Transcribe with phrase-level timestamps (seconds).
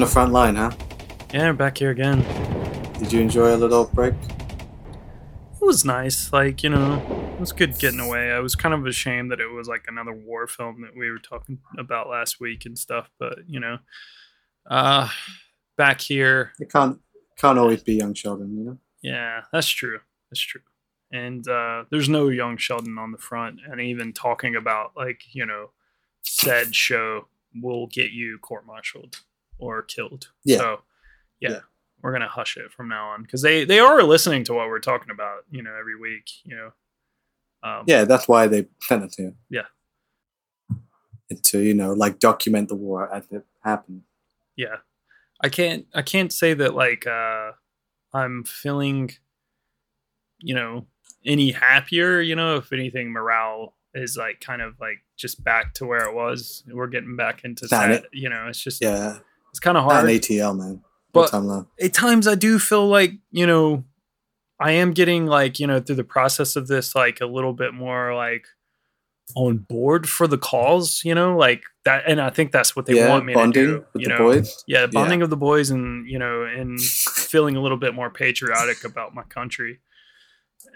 [0.00, 0.70] On the front line, huh?
[1.34, 2.22] Yeah, back here again.
[2.98, 4.14] Did you enjoy a little break?
[4.14, 6.32] It was nice.
[6.32, 7.02] Like, you know,
[7.34, 8.32] it was good getting away.
[8.32, 11.18] I was kind of ashamed that it was like another war film that we were
[11.18, 13.76] talking about last week and stuff, but you know,
[14.70, 15.10] uh
[15.76, 16.52] back here.
[16.58, 16.98] It can't
[17.36, 18.78] can't always be young Sheldon, you know?
[19.02, 20.00] Yeah, that's true.
[20.30, 20.62] That's true.
[21.12, 25.44] And uh there's no young Sheldon on the front and even talking about like, you
[25.44, 25.72] know,
[26.22, 29.20] said show will get you court martialed
[29.60, 30.28] or killed.
[30.44, 30.58] Yeah.
[30.58, 30.82] So
[31.40, 31.60] yeah, Yeah.
[32.02, 34.78] we're gonna hush it from now on because they they are listening to what we're
[34.80, 36.28] talking about, you know, every week.
[36.44, 36.70] You know,
[37.62, 39.34] um, Yeah, that's why they sent it to you.
[39.50, 39.66] Yeah.
[41.30, 44.02] And to, you know, like document the war as it happened.
[44.56, 44.76] yeah.
[45.42, 47.52] I can't I can't say that like uh
[48.12, 49.10] I'm feeling,
[50.38, 50.86] you know,
[51.24, 52.20] any happier.
[52.20, 56.14] You know, if anything, morale is like kind of like just back to where it
[56.14, 56.62] was.
[56.70, 58.04] We're getting back into That that.
[58.12, 59.18] You know, it's just Yeah.
[59.50, 60.10] It's kind of Not hard.
[60.10, 60.82] an ATL, man.
[61.12, 63.84] But- Time at times I do feel like, you know,
[64.60, 67.72] I am getting like, you know, through the process of this, like a little bit
[67.74, 68.46] more like
[69.34, 72.04] on board for the cause, you know, like that.
[72.06, 73.84] And I think that's what they yeah, want me bonding to do.
[73.94, 74.18] with you the know?
[74.18, 74.64] boys.
[74.66, 78.84] Yeah, bonding of the boys and, you know, and feeling a little bit more patriotic
[78.84, 79.80] about my country.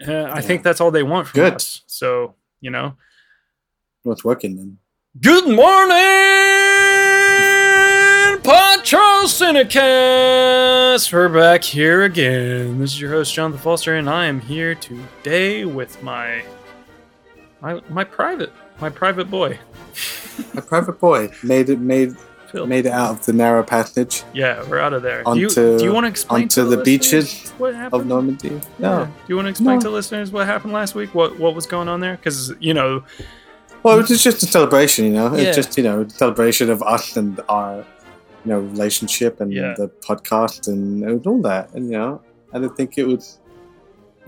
[0.05, 1.53] Uh, I think that's all they want from Good.
[1.53, 1.83] us.
[1.87, 2.95] So, you know,
[4.03, 4.77] What's working then?
[5.21, 5.95] Good morning,
[8.45, 11.11] Pod Charles Cinecast.
[11.11, 12.77] We're back here again.
[12.79, 16.43] This is your host, Jonathan Foster, and I am here today with my
[17.61, 19.57] my my private my private boy,
[20.53, 22.15] my private boy made it made
[22.51, 22.67] Phil.
[22.67, 25.23] made it out of the narrow passage Yeah, we're out of there.
[25.23, 28.01] do you, do you want to explain onto to the listeners beaches what happened?
[28.01, 28.61] of Normandy.
[28.77, 29.05] Yeah.
[29.07, 29.81] Do you want to explain No.
[29.85, 31.15] to listeners what happened last week?
[31.15, 32.15] What what was going on there?
[32.17, 33.03] Because you know,
[33.81, 35.35] Well, it was just a celebration, you know.
[35.35, 35.47] Yeah.
[35.47, 37.83] It's just you know a celebration of us and our
[38.45, 39.73] you know relationship and Yeah.
[39.75, 41.73] the podcast and all that.
[41.73, 42.21] And you know,
[42.53, 43.39] I don't think it was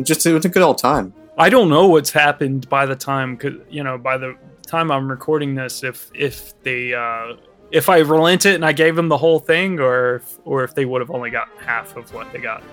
[0.04, 1.14] just it was a good old time.
[1.38, 4.36] I don't know what's happened by the time, cause, you know, by the
[4.66, 7.34] time I'm recording this, if if they uh,
[7.72, 10.86] if I relented and I gave them the whole thing, or if, or if they
[10.86, 12.64] would have only got half of what they got.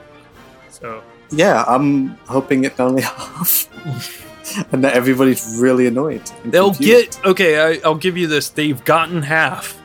[0.70, 3.68] So Yeah, I'm hoping it's only half,
[4.72, 6.22] and that everybody's really annoyed.
[6.46, 7.22] they'll confused.
[7.22, 7.60] get okay.
[7.60, 9.78] I, I'll give you this: they've gotten half,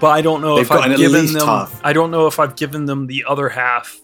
[0.00, 1.46] but I don't know They've if I've given them.
[1.46, 1.80] half.
[1.84, 4.00] I don't know if I've given them the other half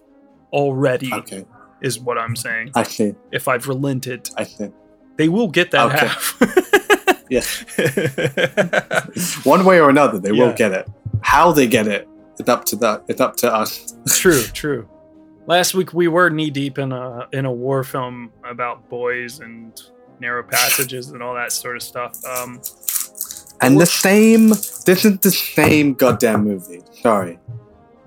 [0.53, 1.12] already.
[1.12, 1.45] okay.
[1.83, 2.71] Is what I'm saying.
[2.75, 3.15] I see.
[3.33, 4.71] If I've relented, I see.
[5.17, 6.07] they will get that Okay.
[6.07, 7.25] half.
[7.31, 7.65] yes.
[9.45, 10.89] One way or another, they will get it.
[11.23, 12.09] How they get it,
[12.39, 13.05] it's up to that.
[13.09, 13.95] It's up to us.
[14.09, 14.89] true, true.
[15.47, 19.78] Last week we were knee deep in a in a war film about boys and
[20.19, 22.17] narrow passages and all that sort of stuff.
[22.25, 22.61] Um,
[23.61, 24.49] And the same.
[24.50, 26.83] This is the same goddamn movie.
[27.03, 27.39] Sorry.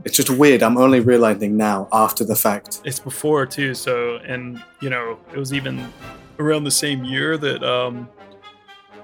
[0.05, 0.63] It's just weird.
[0.63, 2.81] I'm only realizing now after the fact.
[2.85, 5.91] it's before too, so and you know it was even
[6.39, 8.07] around the same year that um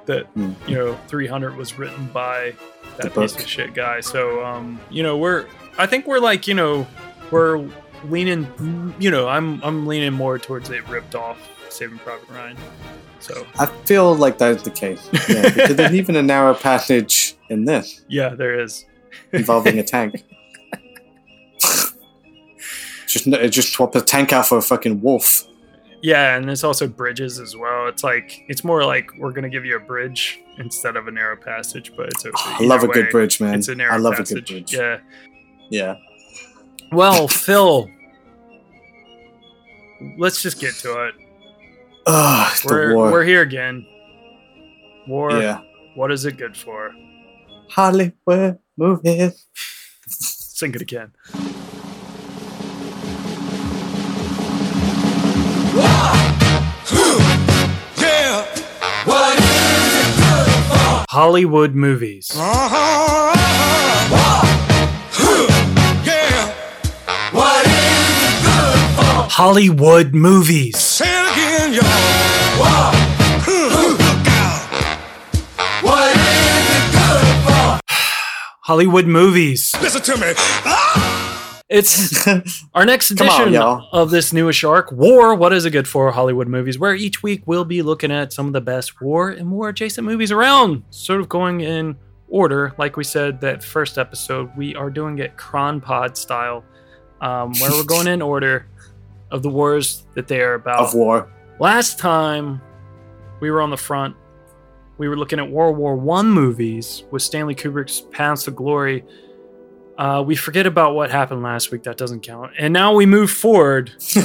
[0.06, 0.54] that Hmm.
[0.68, 2.54] you know 300 was written by
[2.98, 4.00] that piece of shit guy.
[4.00, 5.48] So um you know we're
[5.78, 6.88] I think we're like you know
[7.32, 7.68] we're
[8.06, 11.38] leaning you know I'm I'm leaning more towards a ripped off
[11.70, 12.58] Saving Private Ryan.
[13.26, 15.10] So I feel like that is the case.
[15.28, 18.86] Yeah, because there's even a narrow passage in this yeah, there is.
[19.34, 20.24] involving a tank.
[23.08, 25.44] just just swap a tank out for a fucking wolf.
[26.04, 27.88] Yeah, and there's also bridges as well.
[27.88, 31.36] It's like it's more like we're gonna give you a bridge instead of a narrow
[31.36, 33.56] passage, but it's a, I love a either good bridge, man.
[33.56, 34.32] It's a narrow I love passage.
[34.32, 34.74] a good bridge.
[34.74, 35.00] Yeah.
[35.72, 35.96] Yeah.
[36.92, 37.90] Well, Phil,
[40.20, 41.16] let's just get to it.
[42.08, 43.86] Ugh, We're we're here again.
[45.08, 45.32] War.
[45.32, 45.62] yeah.
[45.96, 46.94] What is it good for?
[47.70, 49.46] Hollywood movies.
[50.08, 51.12] Sing it again.
[57.98, 58.46] Yeah.
[61.10, 62.32] Hollywood movies.
[66.06, 66.52] Yeah.
[69.32, 71.02] Hollywood movies.
[78.62, 79.74] Hollywood movies.
[79.82, 80.34] Listen to me.
[81.68, 82.28] It's
[82.74, 86.12] our next Come on, edition of this newest shark war what is it good for
[86.12, 89.52] hollywood movies where each week we'll be looking at some of the best war and
[89.52, 91.96] war adjacent movies around sort of going in
[92.28, 96.64] order like we said that first episode we are doing it cron pod style
[97.22, 98.68] um, where we're going in order
[99.32, 101.32] of the wars that they are about Of war.
[101.60, 102.62] Last time
[103.40, 104.16] we were on the front
[104.98, 109.04] we were looking at World War One movies with Stanley Kubrick's Paths to Glory.
[109.98, 111.84] Uh, we forget about what happened last week.
[111.84, 112.54] That doesn't count.
[112.58, 113.92] And now we move forward,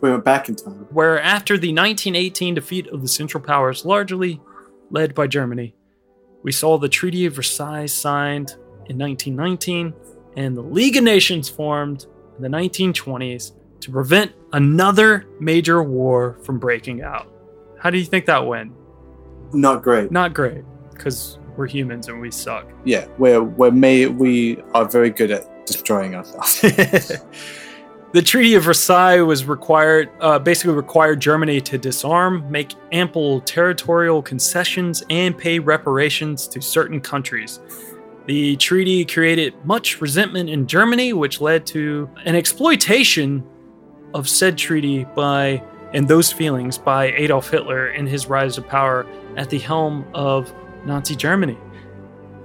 [0.00, 0.86] We went back in time.
[0.90, 4.40] where after the 1918 defeat of the Central Powers, largely
[4.90, 5.74] led by Germany,
[6.42, 8.52] we saw the Treaty of Versailles signed
[8.86, 9.92] in 1919
[10.36, 12.06] and the League of Nations formed
[12.36, 13.52] in the 1920s
[13.82, 17.28] to prevent another major war from breaking out.
[17.78, 18.72] How do you think that went?
[19.52, 20.10] Not great.
[20.10, 22.66] Not great, because we're humans and we suck.
[22.84, 26.60] Yeah, we're we're may we are very good at destroying ourselves.
[28.12, 34.22] the Treaty of Versailles was required, uh, basically required Germany to disarm, make ample territorial
[34.22, 37.60] concessions, and pay reparations to certain countries.
[38.26, 43.44] The treaty created much resentment in Germany, which led to an exploitation
[44.14, 45.62] of said treaty by
[45.92, 49.06] and those feelings by Adolf Hitler in his rise to power
[49.36, 50.52] at the helm of
[50.84, 51.58] Nazi Germany.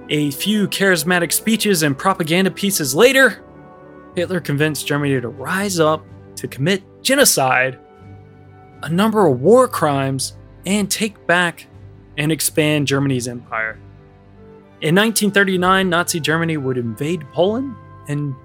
[0.10, 3.44] A few charismatic speeches and propaganda pieces later,
[4.16, 6.06] Hitler convinced Germany to rise up
[6.36, 7.80] to commit genocide,
[8.84, 11.68] a number of war crimes, and take back
[12.18, 13.80] and expand Germany's empire.
[14.81, 17.75] In 1939, Nazi Germany would invade Poland,
[18.08, 18.36] and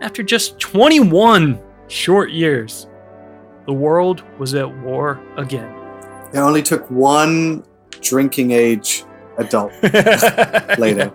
[0.00, 2.86] after just 21 short years,
[3.66, 5.72] the world was at war again.
[6.32, 7.64] it only took one
[8.00, 9.04] drinking age
[9.38, 9.72] adult
[10.78, 11.12] later.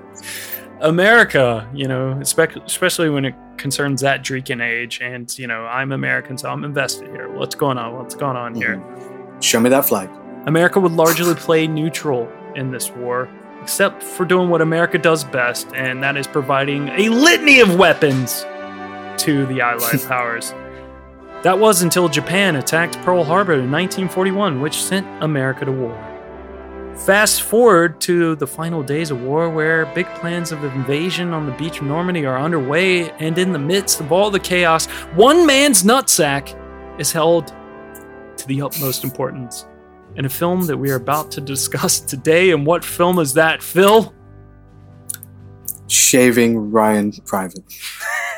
[0.82, 6.38] America, you know, especially when it concerns that drinking age, and you know, I'm American,
[6.38, 7.30] so I'm invested here.
[7.30, 7.96] What's going on?
[7.96, 8.78] What's going on here?
[8.78, 9.40] Mm-hmm.
[9.42, 10.10] Show me that flag.
[10.48, 13.30] America would largely play neutral in this war,
[13.62, 18.46] except for doing what America does best, and that is providing a litany of weapons
[19.20, 20.54] to the Allied powers.
[21.44, 25.96] That was until Japan attacked Pearl Harbor in 1941, which sent America to war.
[27.06, 31.54] Fast forward to the final days of war, where big plans of invasion on the
[31.54, 35.84] beach of Normandy are underway, and in the midst of all the chaos, one man's
[35.84, 36.54] nutsack
[37.00, 37.54] is held
[38.36, 39.66] to the utmost importance
[40.18, 42.52] in a film that we are about to discuss today.
[42.52, 44.14] And what film is that, Phil?
[45.88, 47.64] Shaving Ryan Private.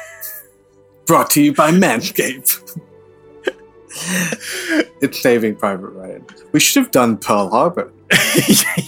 [1.05, 2.79] Brought to you by Manscaped.
[5.01, 6.25] it's Saving Private Ryan.
[6.51, 7.91] We should have done Pearl Harbor.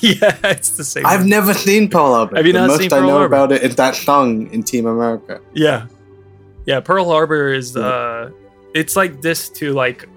[0.02, 1.06] yeah, it's the same.
[1.06, 2.36] I've never seen Pearl Harbor.
[2.38, 3.26] Have you the not most seen I know Harbor?
[3.26, 5.40] about it is that song in Team America.
[5.54, 5.88] yeah,
[6.66, 6.80] yeah.
[6.80, 8.32] Pearl Harbor is uh,
[8.74, 10.08] it's like this to like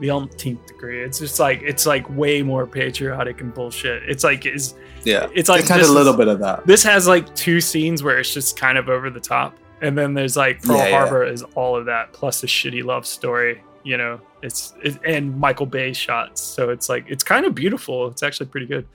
[0.00, 1.02] the umpteenth degree.
[1.02, 4.02] It's just like it's like way more patriotic and bullshit.
[4.08, 5.28] It's like is Yeah.
[5.34, 6.66] it's like had a little is- bit of that.
[6.66, 10.14] This has like two scenes where it's just kind of over the top, and then
[10.14, 10.98] there's like Pearl Yeah, yeah.
[10.98, 13.62] Harbor is all of that plus a shitty love story.
[13.82, 18.08] You know, it's it, and Michael Bay shots, so it's like it's kind of beautiful.
[18.08, 18.86] It's actually pretty good.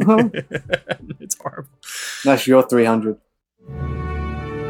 [0.00, 0.28] Uh-huh.
[1.20, 1.70] it's horrible.
[2.24, 3.16] That's your 300.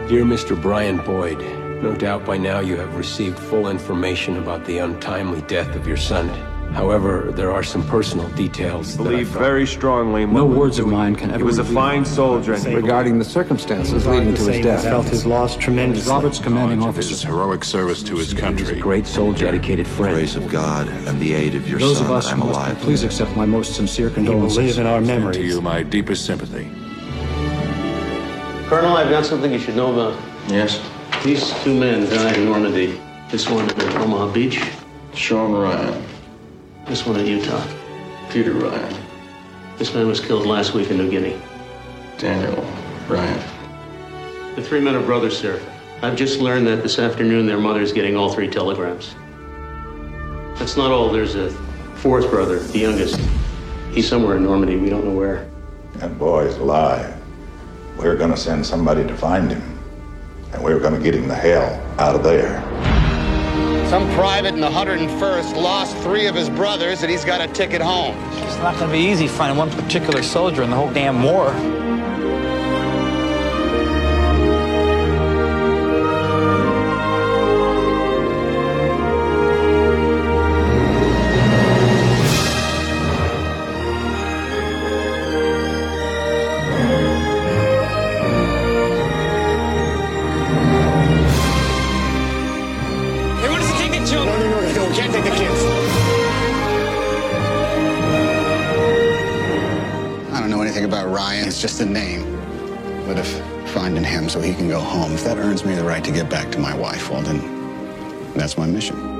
[0.08, 0.60] Dear Mr.
[0.60, 1.38] Brian Boyd,
[1.82, 5.96] no doubt by now you have received full information about the untimely death of your
[5.96, 6.28] son.
[6.74, 10.26] However, there are some personal details I believe felt- very strongly.
[10.26, 12.54] No what words of mine can ever He was a fine soldier.
[12.54, 14.82] and regarding the circumstances leading to his death.
[14.82, 16.10] felt his loss tremendously.
[16.12, 17.28] Robert's commanding Knowledge of his officer.
[17.28, 18.80] heroic service to his He was a country.
[18.80, 20.14] great soldier, dedicated friend.
[20.16, 22.78] grace of God and the aid of your Those son, of us I'm must alive.
[22.80, 24.58] please accept my most sincere He will condolences.
[24.58, 25.00] live in our
[25.32, 26.68] To you, my deepest sympathy.
[28.68, 30.18] Colonel, I've got something you should know about.
[30.48, 30.80] Yes.
[31.22, 33.00] These two men died in Normandy.
[33.30, 34.60] This one at Omaha Beach,
[35.14, 36.02] Sean Ryan,
[36.86, 37.66] this one at Utah.
[38.30, 38.96] Peter Ryan,
[39.78, 41.40] This man was killed last week in New Guinea.
[42.18, 42.62] Daniel
[43.08, 43.40] Ryan.
[44.56, 45.60] The three men are brothers, sir.
[46.02, 49.14] I've just learned that this afternoon their mother's getting all three telegrams.
[50.58, 51.10] That's not all.
[51.10, 51.50] There's a
[51.96, 53.20] fourth brother, the youngest.
[53.92, 54.76] He's somewhere in Normandy.
[54.76, 55.48] We don't know where.
[55.94, 57.14] That boy's alive.
[57.96, 59.62] We're gonna send somebody to find him.
[60.52, 62.63] And we're gonna get him the hell out of there.
[63.94, 67.80] Some private in the 101st lost three of his brothers and he's got a ticket
[67.80, 68.16] home.
[68.42, 71.52] It's not going to be easy finding one particular soldier in the whole damn war.
[106.04, 107.40] to get back to my wife, well, then
[108.34, 109.14] that's my mission.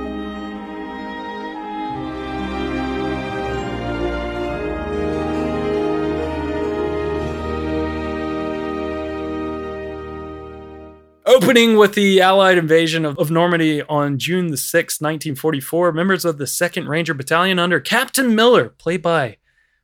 [11.27, 16.39] Opening with the Allied invasion of, of Normandy on June the 6th, 1944, members of
[16.39, 19.39] the 2nd Ranger Battalion under Captain Miller, played by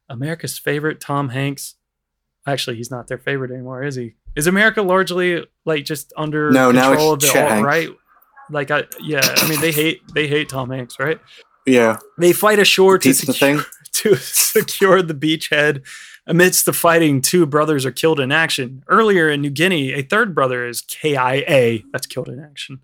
[0.08, 1.76] America's favorite Tom Hanks.
[2.46, 4.14] Actually, he's not their favorite anymore, is he?
[4.36, 7.90] Is America largely like just under No, now control of the alt right?
[8.50, 11.20] Like I yeah, I mean they hate they hate Tom Hanks, right?
[11.66, 11.98] Yeah.
[12.18, 15.86] They fight ashore to secure, to secure the beachhead.
[16.26, 18.84] Amidst the fighting, two brothers are killed in action.
[18.88, 21.80] Earlier in New Guinea, a third brother is KIA.
[21.92, 22.80] That's killed in action.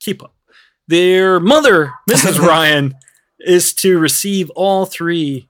[0.00, 0.34] Keep up.
[0.86, 2.38] Their mother, Mrs.
[2.46, 2.94] Ryan,
[3.40, 5.48] is to receive all three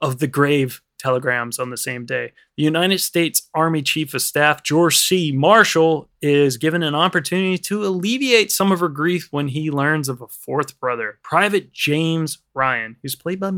[0.00, 2.32] of the grave telegrams on the same day.
[2.56, 5.32] The United States Army Chief of Staff, George C.
[5.32, 10.20] Marshall, is given an opportunity to alleviate some of her grief when he learns of
[10.20, 13.52] a fourth brother, Private James Ryan, who's played by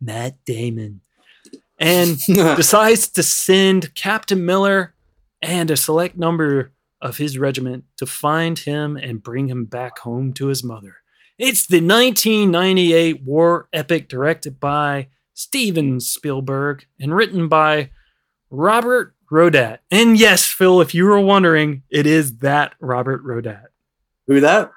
[0.00, 1.00] Matt Damon,
[1.78, 4.94] and decides to send Captain Miller
[5.40, 10.32] and a select number of his regiment to find him and bring him back home
[10.34, 10.96] to his mother.
[11.38, 17.90] It's the 1998 war epic directed by Steven Spielberg and written by
[18.50, 19.78] Robert Rodat.
[19.90, 23.64] And yes, Phil, if you were wondering, it is that Robert Rodat.
[24.26, 24.70] Who that?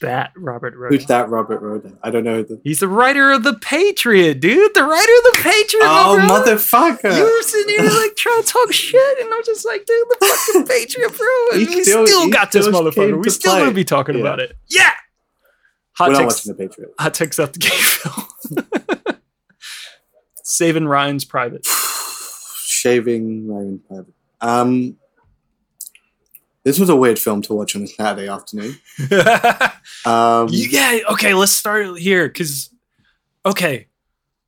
[0.00, 0.88] That Robert Rodat.
[0.88, 1.96] Who's that Robert Rodat?
[2.02, 2.42] I don't know.
[2.42, 2.60] The...
[2.64, 4.74] He's the writer of The Patriot, dude.
[4.74, 5.84] The writer of The Patriot.
[5.84, 7.16] Oh, motherfucker.
[7.16, 10.26] You were sitting here like trying to talk shit, and I'm just like, dude, the
[10.26, 11.26] fucking Patriot, bro.
[11.52, 13.22] And we still- still, got this still motherfucker.
[13.22, 14.20] We still gonna be talking Yeah.
[14.22, 14.56] about it.
[14.68, 14.90] Yeah.
[15.98, 16.34] Hot We're not takes.
[16.46, 16.94] watching The Patriot.
[16.98, 18.98] Hot takes out the game, Phil.
[20.62, 21.66] Saving Ryan's private.
[22.62, 24.14] Shaving Ryan Private.
[24.40, 24.96] Um,
[26.62, 28.78] this was a weird film to watch on a Saturday afternoon.
[30.04, 30.98] Um, yeah.
[31.10, 31.34] Okay.
[31.34, 32.70] Let's start here because.
[33.44, 33.88] Okay.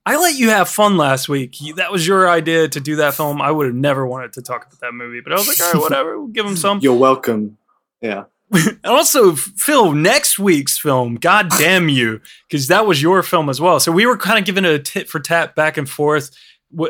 [0.06, 1.56] I let you have fun last week.
[1.76, 3.40] That was your idea to do that film.
[3.42, 5.72] I would have never wanted to talk about that movie, but I was like, all
[5.72, 6.18] right, whatever.
[6.18, 6.78] We'll give him some.
[6.82, 7.56] You're welcome.
[8.00, 8.24] Yeah.
[8.84, 13.80] Also, Phil, next week's film, God damn you, because that was your film as well.
[13.80, 16.30] So we were kind of giving a tit for tat back and forth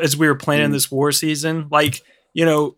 [0.01, 0.73] as we were planning Mm.
[0.73, 1.67] this war season.
[1.71, 2.01] Like,
[2.33, 2.75] you know,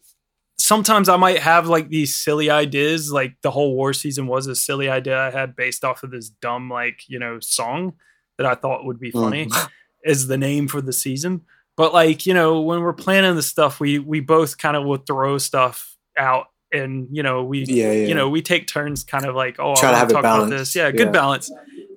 [0.58, 4.56] sometimes I might have like these silly ideas, like the whole war season was a
[4.56, 7.94] silly idea I had based off of this dumb, like, you know, song
[8.38, 9.70] that I thought would be funny Mm.
[10.06, 11.42] as the name for the season.
[11.76, 14.98] But like, you know, when we're planning the stuff, we we both kind of will
[14.98, 18.08] throw stuff out and you know, we Yeah, yeah.
[18.08, 20.20] you know, we take turns kind of like, oh, Try I to want to talk
[20.22, 20.76] about this.
[20.76, 21.12] Yeah, good Yeah.
[21.12, 21.52] balance.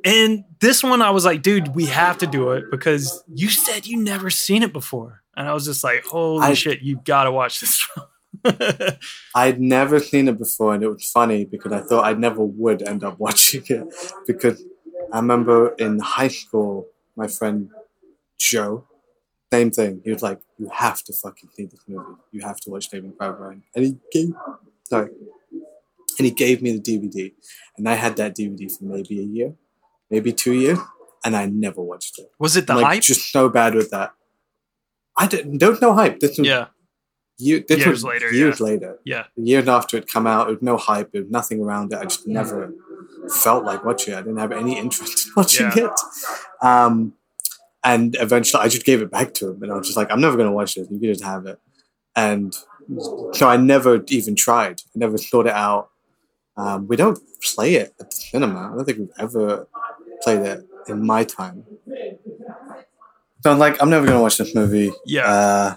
[0.04, 3.86] And this one I was like, dude, we have to do it because you said
[3.86, 5.22] you never seen it before.
[5.36, 7.86] And I was just like, holy I- shit, you gotta watch this.
[9.34, 12.82] I'd never seen it before, and it was funny because I thought I never would
[12.86, 13.86] end up watching it.
[14.26, 14.64] Because
[15.12, 17.70] I remember in high school, my friend
[18.38, 18.84] Joe,
[19.52, 20.00] same thing.
[20.04, 22.14] He was like, "You have to fucking see this movie.
[22.32, 24.32] You have to watch Saving Private Ryan." And he gave,
[24.90, 25.10] sorry,
[26.18, 27.32] and he gave me the DVD,
[27.78, 29.54] and I had that DVD for maybe a year,
[30.10, 30.78] maybe two years,
[31.24, 32.30] and I never watched it.
[32.38, 33.02] was it the like, hype?
[33.02, 34.12] Just so bad with that.
[35.16, 36.20] I don't, was no hype.
[36.20, 36.66] This was yeah,
[37.38, 38.66] year, this Years was later, Years yeah.
[38.66, 39.24] later yeah.
[39.36, 41.98] years after it come out, there was no hype, there was nothing around it.
[41.98, 42.72] I just never
[43.42, 44.18] felt like watching it.
[44.18, 45.86] I didn't have any interest in watching Yeah.
[45.88, 46.64] it.
[46.66, 47.14] Um,
[47.82, 50.20] and eventually, I just gave it back to him, and I was just like, "I'm
[50.20, 50.86] never going to watch this.
[50.90, 51.58] You can just have it."
[52.14, 52.54] And
[53.32, 54.80] so I never even tried.
[54.94, 55.90] I never thought it out.
[56.56, 57.18] Um, we don't
[57.54, 58.70] play it at the cinema.
[58.72, 59.66] I don't think we've ever
[60.22, 61.64] played it in my time.
[63.42, 64.92] So I'm like, I'm never going to watch this movie.
[65.06, 65.26] Yeah.
[65.30, 65.76] Uh,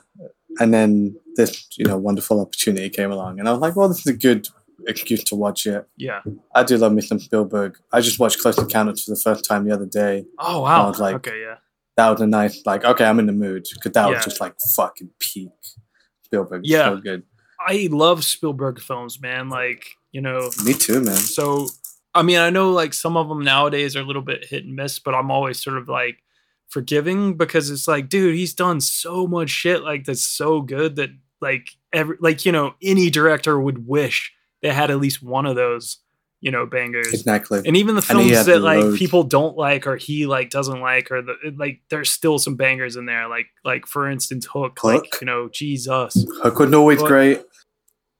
[0.59, 3.99] and then this, you know, wonderful opportunity came along, and I was like, well, this
[3.99, 4.47] is a good
[4.85, 5.87] excuse to watch it.
[5.97, 6.21] Yeah.
[6.53, 7.77] I do love me some Spielberg.
[7.91, 10.25] I just watched Close Encounters for the first time the other day.
[10.39, 10.85] Oh wow.
[10.85, 11.55] I was like, okay, yeah.
[11.95, 14.15] that was a nice, like, okay, I'm in the mood because that Yeah.
[14.15, 15.49] was just like fucking peak
[16.33, 16.61] Spielberg.
[16.65, 16.89] Yeah.
[16.89, 17.23] so good.
[17.59, 19.49] I love Spielberg films, man.
[19.49, 21.15] Like, you know, Me too, man.
[21.15, 21.67] So,
[22.13, 24.75] I mean, I know like some of them nowadays are a little bit hit and
[24.75, 26.17] miss, but I'm always sort of like
[26.69, 31.11] forgiving because it's like, dude, he's done so much shit like that's so good that
[31.39, 35.55] like every like you know any director would wish they had at least one of
[35.55, 35.97] those
[36.43, 37.13] you know bangers.
[37.13, 37.61] Exactly.
[37.65, 41.21] And even the films that like people don't like or he like doesn't like or
[41.21, 45.25] the like there's still some bangers in there like like for instance Hook, like you
[45.25, 47.41] know Jesus Hook was always But- great.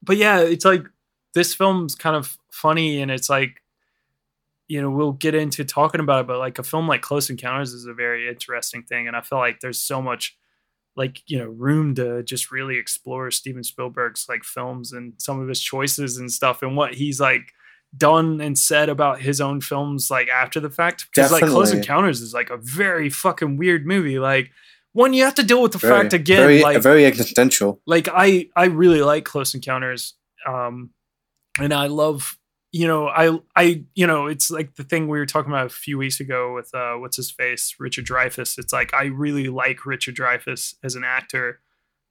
[0.01, 0.86] but yeah, it's like
[1.34, 3.62] this film's kind of funny and it's like
[4.70, 7.74] you know, we'll get into talking about it, but like a film like Close Encounters
[7.74, 9.08] is a very interesting thing.
[9.08, 10.38] And I feel like there's so much
[10.96, 15.50] like, you know, room to just really explore Steven Spielberg's like films and some of
[15.50, 17.51] his choices and stuff and what he's like
[17.95, 21.07] done and said about his own films like after the fact.
[21.13, 24.19] Because like Close Encounters is like a very fucking weird movie.
[24.19, 24.51] Like
[24.93, 27.81] one, you have to deal with the Very, fact again, very, like very existential.
[27.85, 30.13] like I I really like Close Encounters.
[30.47, 30.89] Um,
[31.59, 32.38] and I love
[32.71, 35.69] you know I I you know it's like the thing we were talking about a
[35.69, 38.57] few weeks ago with uh what's his face Richard Dreyfuss.
[38.57, 41.59] It's like I really like Richard Dreyfuss as an actor,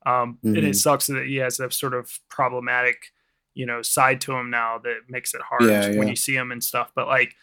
[0.06, 0.68] um, and Mhm.
[0.68, 3.06] it sucks that he has that sort of problematic
[3.54, 6.50] you know side to him now that makes it hard Yeah, when you see him
[6.52, 6.90] and stuff.
[6.94, 7.34] But like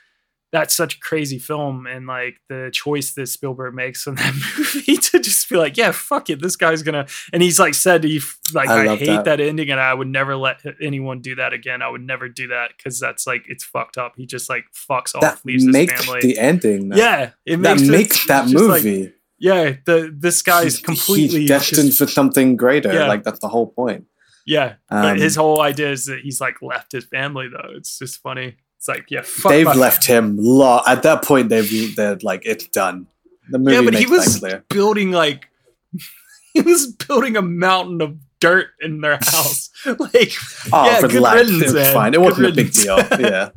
[0.51, 4.97] that's such a crazy film and like the choice that Spielberg makes in that movie
[4.97, 8.19] to just be like, yeah, fuck it, this guy's gonna and he's like said he
[8.55, 9.25] like I I, hate that.
[9.25, 9.39] that.
[9.39, 11.83] ending and I would never let anyone do that again.
[11.83, 14.13] I would never do that because that's like it's fucked up.
[14.17, 16.21] He just like fucks off, that leaves his family.
[16.21, 16.91] the ending.
[16.95, 19.13] yeah, it that makes it- makes that just like- movie.
[19.37, 22.91] yeah, the this guy's He's- completely he's destined just- for something greater.
[22.91, 23.07] Yeah.
[23.07, 24.05] Like that's the whole point.
[24.49, 24.75] Yeah.
[24.89, 27.69] Um, but his whole idea is that he's like left his family though.
[27.75, 28.57] It's just funny.
[28.77, 30.37] It's like yeah, fuck they've left him.
[30.39, 33.07] Lo- at that point, they've they're like it's done.
[33.51, 35.47] The movie yeah, but he was building like
[36.53, 39.69] he was building a mountain of dirt in their house.
[39.85, 40.33] like
[40.71, 42.13] Oh, yeah, good riddance, It fine.
[42.13, 42.97] It wasn't a big deal.
[43.19, 43.49] Yeah.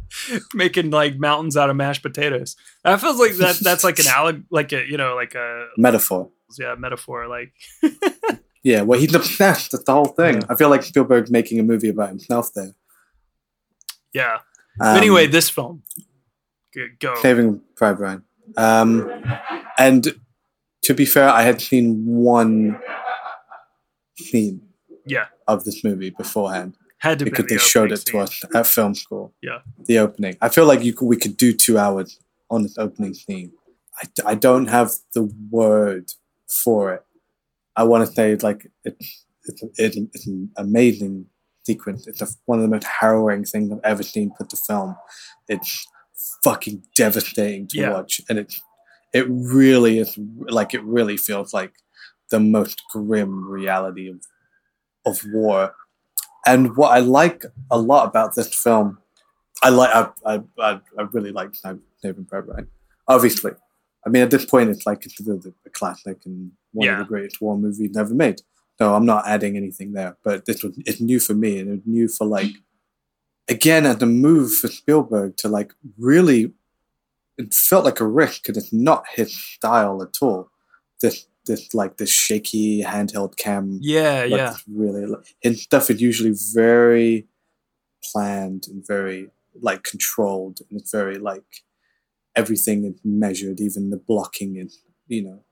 [0.55, 2.57] making like mountains out of mashed potatoes.
[2.85, 3.57] That feels like that.
[3.61, 6.31] That's like an alleg, like a you know, like a Metaphor.
[6.59, 7.29] yeah metaphor.
[7.29, 7.53] Like
[8.63, 9.73] Yeah, well, he's obsessed.
[9.73, 10.43] That's the whole thing.
[10.49, 12.75] I feel like Spielberg's making a movie about himself there.
[14.13, 14.39] yeah.
[14.81, 15.83] Um, anyway, this film,
[16.75, 17.15] Go- go.
[17.21, 18.25] Saving Private Ryan.
[18.57, 19.23] Um,
[19.79, 20.15] and
[20.83, 22.81] to be fair, I had seen one
[24.19, 24.63] scene
[25.07, 28.19] Yeah, of this movie beforehand had to be because the they showed opening it to
[28.21, 29.35] us at film school.
[29.43, 29.59] Yeah.
[29.85, 30.37] The opening.
[30.41, 32.19] I feel like you could, we could do two hours
[32.51, 33.53] on this opening scene.
[34.01, 36.13] I, I don't have the word
[36.49, 37.05] for it.
[37.77, 41.27] I want to say like it's it's, it's, it's an amazing
[41.65, 42.07] sequence.
[42.07, 44.97] It's a, one of the most harrowing things I've ever seen put to film.
[45.49, 45.87] It's
[46.45, 47.93] fucking devastating to Yeah.
[47.93, 48.61] watch, and it's
[49.13, 50.17] it really is
[50.49, 51.73] like it really feels like
[52.31, 54.21] the most grim reality of
[55.05, 55.75] of war.
[56.47, 58.99] And what I like a lot about this film,
[59.63, 62.69] I like I I I, I really like Saving Private Ryan.
[63.09, 63.53] Obviously,
[64.07, 67.05] I mean at this point it's like considered a, a classic and one of the
[67.05, 68.43] greatest war movies ever made.
[68.79, 70.17] So I'm not adding anything there.
[70.25, 72.51] But this was it's new for me and it's new for like
[73.49, 76.53] again as a move for Spielberg to like really
[77.39, 80.51] it felt like a risk because it's not his style at all.
[81.01, 84.55] This this like this shaky handheld cam Yeah, yeah.
[84.69, 87.27] really his stuff is usually very
[88.05, 91.45] planned and very like controlled and it's very like
[92.35, 95.43] everything is measured even the blocking is you know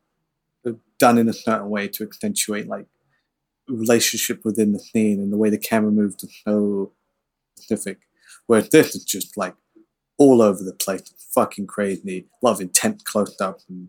[1.01, 2.87] done in a certain way to accentuate like
[3.69, 6.93] relationship within the scene and the way the camera moves is so
[7.57, 8.01] specific.
[8.47, 9.55] Whereas this is just like
[10.19, 11.03] all over the place.
[11.35, 12.27] Fucking crazy.
[12.43, 13.89] A lot of intense close-up and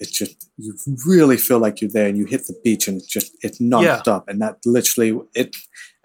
[0.00, 3.06] it's just you really feel like you're there and you hit the beach and it's
[3.06, 4.28] just it's non-stop.
[4.28, 5.56] And that literally it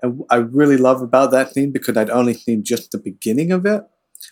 [0.01, 3.65] and i really love about that scene because i'd only seen just the beginning of
[3.65, 3.83] it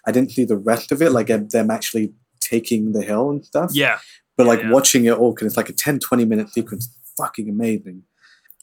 [0.08, 3.46] i didn't see the rest of it like uh, them actually taking the hill and
[3.46, 4.00] stuff Yeah.
[4.38, 7.50] but like Yeah, watching it all because it's like a 10 20 minute sequence fucking
[7.50, 8.04] amazing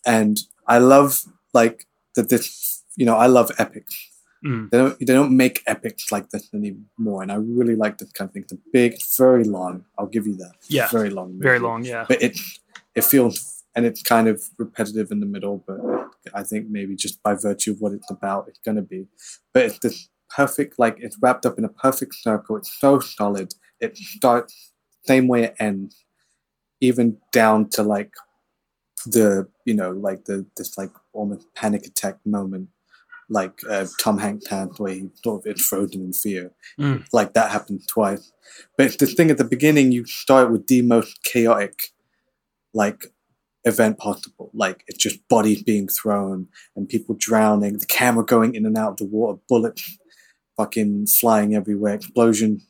[0.07, 1.23] and i love
[1.55, 3.95] like that this you know i love epics
[4.45, 4.71] Mm.
[4.71, 8.29] they don't they don't make epics like this anymore and i really like this kind
[8.29, 10.87] of thing it's a big it's very long i'll give you that It's Yeah.
[10.99, 12.05] very long Very long, yeah.
[12.09, 12.39] but it
[12.95, 15.79] it feels and it's kind of repetitive in the middle but
[16.41, 19.09] i think maybe just by virtue of what it's about it's going to be
[19.53, 22.57] but it's this perfect like it's wrapped up in a perfect circle.
[22.57, 23.55] It's so solid.
[23.81, 24.73] It starts
[25.07, 26.05] same way it ends
[26.81, 28.13] even down to like
[29.07, 32.69] the you know like the this like almost panic attack moment
[33.31, 36.51] like uh, Tom Hanks had where he sort of is frozen in fear.
[36.81, 37.07] Mm.
[37.13, 38.33] like that happened twice.
[38.77, 41.93] But it's this thing at the beginning you start with the most chaotic
[42.73, 43.07] like
[43.65, 44.51] event possible.
[44.55, 48.93] Like it's just bodies being thrown and people drowning the camera going in and out
[48.93, 49.99] of the water bullets
[50.59, 52.61] fucking flying everywhere explosion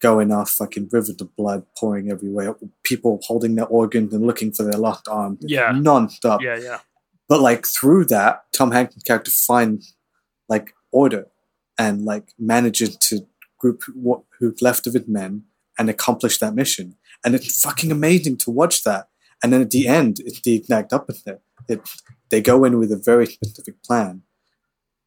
[0.00, 4.62] going off fucking rivers of blood pouring everywhere people holding their organs and looking for
[4.62, 5.38] their lost arm.
[5.40, 5.72] Yeah.
[5.72, 6.80] non-stop Yeah, yeah.
[7.28, 9.94] but like through that, Tom Hanks' character finds
[10.48, 11.26] like order
[11.78, 13.26] and like manages to
[13.58, 15.44] group what who's left of his men
[15.78, 16.96] and accomplish that mission.
[17.24, 19.08] And it's fucking amazing to watch that.
[19.42, 21.40] And then at the end, it's the exact opposite.
[21.66, 24.22] It's they go in with a very specific plan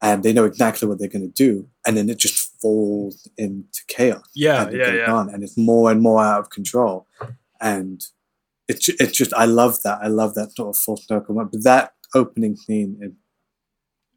[0.00, 1.68] and they know exactly what they're going to do.
[1.86, 4.28] And then it just falls into chaos.
[4.34, 5.12] Yeah, yeah, yeah.
[5.12, 7.06] on, and it's more and more out of control.
[7.60, 8.04] And
[8.68, 9.98] it's it's just I love that.
[10.02, 11.34] I love that sort of full circle.
[11.34, 11.52] moment.
[11.52, 13.12] But that opening scene is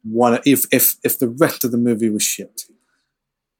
[0.04, 0.38] one.
[0.44, 2.62] If if if the rest of the movie was shit,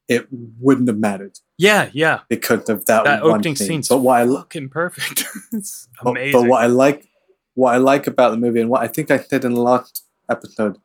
[0.09, 0.29] it
[0.61, 2.21] wouldn't have mattered Yeah, yeah.
[2.29, 3.83] because of that, That one opening scene.
[3.89, 5.25] But what I lo- fucking perfect.
[5.53, 6.33] it's but, amazing.
[6.41, 7.09] but what I like,
[7.55, 10.05] what I like about the movie, and what I think I said in the last
[10.31, 10.79] episode,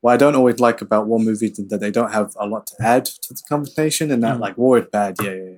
[0.00, 2.66] what I don't always like about war movies is that they don't have a lot
[2.68, 4.40] to add to the conversation, and that Mm.
[4.40, 5.50] like war is bad, yeah, yeah,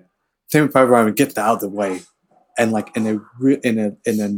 [0.52, 0.66] yeah.
[0.68, 2.00] Private Ryan, get that out of the way,
[2.58, 4.28] and like in a re- in a in a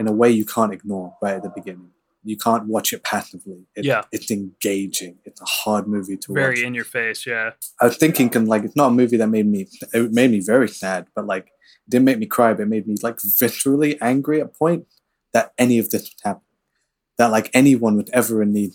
[0.00, 1.90] in a way you can't ignore right at the beginning.
[2.22, 3.66] You can't watch it passively.
[3.74, 4.02] It, Yeah.
[4.12, 5.18] it's engaging.
[5.24, 6.36] It's a hard movie to watch.
[6.36, 7.26] Very in your face.
[7.26, 7.52] Yeah.
[7.80, 9.68] I was thinking, can like it's not a movie that made me.
[9.94, 12.52] It made me very sad, but like it didn't make me cry.
[12.52, 14.86] But it made me like viscerally angry at a point
[15.32, 16.42] that any of this would happen.
[17.16, 18.72] That like anyone would ever in need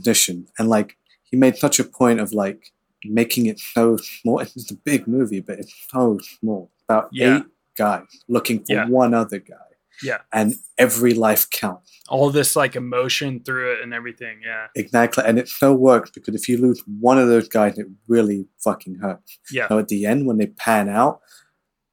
[0.00, 0.96] position, and like
[1.30, 2.72] he made such a point of like
[3.04, 4.40] making it so small.
[4.56, 6.70] It's a big movie, but it's so small.
[6.88, 7.38] About Yeah.
[7.38, 7.44] eight
[7.76, 8.86] guys looking for Yeah.
[8.88, 9.68] one other guy,
[10.02, 10.18] Yeah.
[10.32, 11.88] and every life counts.
[12.08, 14.36] All this like emotion through it and everything.
[14.44, 14.66] Yeah.
[14.74, 18.40] Exactly, and it so works because if you lose one of those guys, it really
[18.64, 19.38] fucking hurts.
[19.52, 19.68] Yeah.
[19.68, 21.20] So at the end, when they pan out,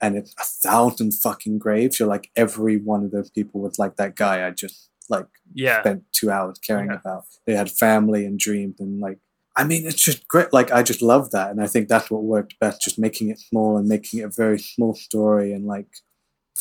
[0.02, 3.96] and it's a thousand fucking graves, you're like every one of those people was like
[3.98, 5.82] that guy I just like Yeah.
[5.82, 6.98] spent two hours caring Yeah.
[7.00, 7.24] about.
[7.46, 9.20] They had family and dreams, and like
[9.60, 10.54] I mean, it's just great.
[10.54, 13.40] Like I just love that, and I think that's what worked best, just making it
[13.40, 15.88] small and making it a very small story, and like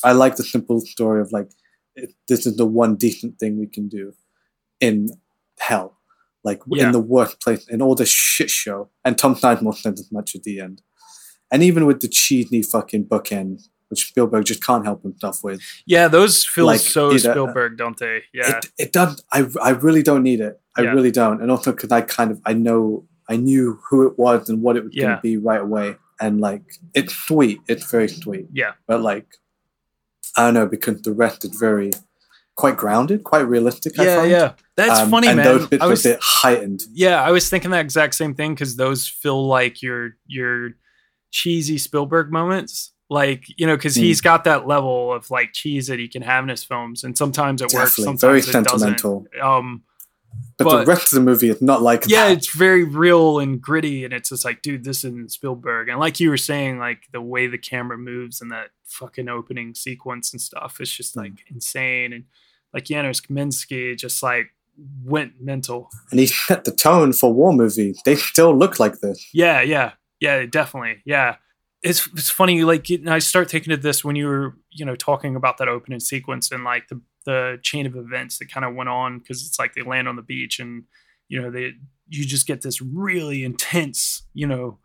[0.04, 1.50] I like the simple story of like
[1.94, 4.14] it, this is the one decent thing we can do
[4.80, 5.08] in
[5.58, 5.98] hell,
[6.44, 6.86] like Yeah.
[6.86, 8.90] in the worst place, in all this shit show.
[9.04, 10.82] And Tom Sizemore said as much at the end,
[11.50, 15.60] and even with the cheesy fucking bookend, which Spielberg just can't help himself with.
[15.86, 16.08] Yeah.
[16.08, 18.22] Those feel Like, so either- Spielberg, don't they?
[18.32, 18.58] Yeah.
[18.58, 19.22] It, it does.
[19.32, 20.60] I, I really don't need it.
[20.76, 20.90] I Yeah.
[20.90, 21.40] really don't.
[21.40, 24.76] And also because I kind of I know I knew who it was and what
[24.76, 25.02] it was Yeah.
[25.04, 25.96] going to be right away.
[26.20, 26.62] And like
[26.94, 27.60] it's sweet.
[27.68, 28.46] It's very sweet.
[28.52, 28.72] yeah.
[28.86, 29.26] But like
[30.36, 31.92] I don't know because the rest is very
[32.56, 33.98] quite grounded, quite realistic.
[33.98, 34.24] I Yeah.
[34.24, 34.52] Yeah.
[34.76, 35.44] That's Um, funny, and man.
[35.46, 36.82] those bits I was a bit heightened.
[36.92, 40.70] Yeah, I was thinking that exact same thing because those feel like your your
[41.30, 42.92] cheesy Spielberg moments.
[43.08, 44.00] Like you know, because Mm.
[44.02, 47.16] he's got that level of like cheese that he can have in his films, and
[47.16, 49.26] sometimes it works, sometimes Very it sentimental.
[49.40, 49.84] Um,
[50.58, 52.10] But, but- the rest of the movie is not like that.
[52.10, 52.38] yeah, that.
[52.38, 55.88] it's very real and gritty, and it's just like, dude, this isn't Spielberg.
[55.88, 59.74] And like you were saying, like the way the camera moves and that fucking opening
[59.74, 60.96] sequence and stuff, it's Mm.
[60.96, 62.12] just like insane.
[62.12, 62.24] And
[62.74, 64.50] like Janusz Kaminski just like
[65.04, 65.90] went mental.
[66.10, 68.00] And he set the tone for war movies.
[68.04, 69.26] They still look like this.
[69.32, 71.02] Yeah, yeah, yeah, definitely.
[71.06, 71.36] Yeah.
[71.88, 75.36] It's, it's funny, like, I start thinking of this when you were, you know, talking
[75.36, 78.88] about that opening sequence and like the, the chain of events that kind of went
[78.88, 80.84] on because it's like they land on the beach and,
[81.28, 81.72] you know, they,
[82.08, 84.78] you just get this really intense, you know,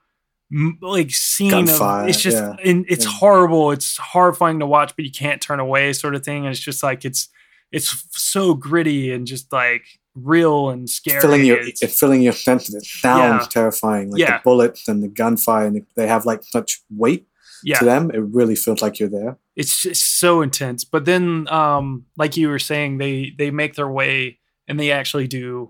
[0.54, 2.56] m- like scene Gunfire, of it's just, yeah.
[2.64, 3.12] and it's Yeah.
[3.12, 3.72] horrible.
[3.72, 6.46] It's horrifying to watch, but you can't turn away, sort of thing.
[6.46, 7.30] And it's just like, it's,
[7.72, 9.84] it's so gritty and just like
[10.15, 11.21] real and scary.
[11.21, 12.76] filling your It's- filling your senses.
[12.76, 13.47] It sounds Yeah.
[13.50, 14.12] terrifying.
[14.12, 14.38] Like Yeah.
[14.38, 17.28] the bullets and the gunfire, and they have like such weight
[17.63, 17.80] yeah.
[17.80, 18.12] to them.
[18.12, 19.38] It really feels like you're there.
[19.58, 23.89] it's just so intense but then um like you were saying they they make their
[23.89, 25.69] way and they actually do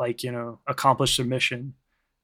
[0.00, 1.74] like you know accomplish the mission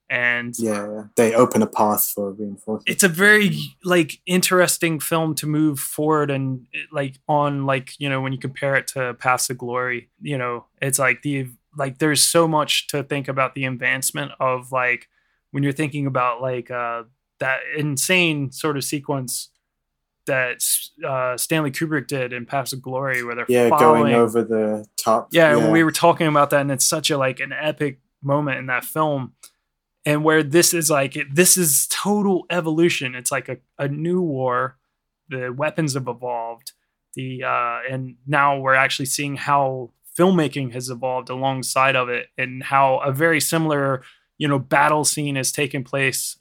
[0.09, 2.89] and Yeah, they open a path for reinforcement.
[2.89, 8.21] it's a very like interesting film to move forward and like on like you know
[8.21, 12.23] when you compare it to paths of glory you know it's like the like there's
[12.23, 15.09] so much to think about the advancement of like
[15.51, 17.03] when you're thinking about like uh
[17.41, 19.51] that insane sort of sequence
[20.27, 20.59] that
[21.07, 24.85] uh stanley kubrick did in paths of glory where they're yeah, following going over the
[24.97, 25.29] top.
[25.33, 28.67] yeah, we were talking about that and it's such a like an epic moment in
[28.67, 29.33] that film
[30.07, 33.15] and where this is like this is total evolution.
[33.15, 34.79] It's like a, a new war.
[35.29, 36.73] The weapons have evolved.
[37.15, 42.63] The uh and now we're actually seeing how filmmaking has evolved alongside of it and
[42.63, 44.03] how a very similar
[44.39, 46.39] you know battle scene has taken place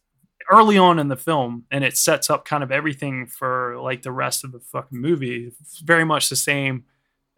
[0.52, 1.66] early on in the film.
[1.72, 5.52] And it sets up kind of everything for like the rest of the fucking movie.
[5.60, 6.86] It's very much the same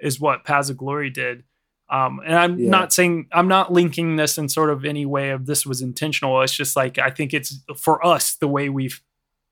[0.02, 1.44] as what Paths of Glory did.
[1.90, 2.70] Um, and I'm Yeah.
[2.70, 6.42] not saying I'm not linking this in sort of any way of this was intentional.
[6.42, 9.02] It's just like I think it's for us the way we've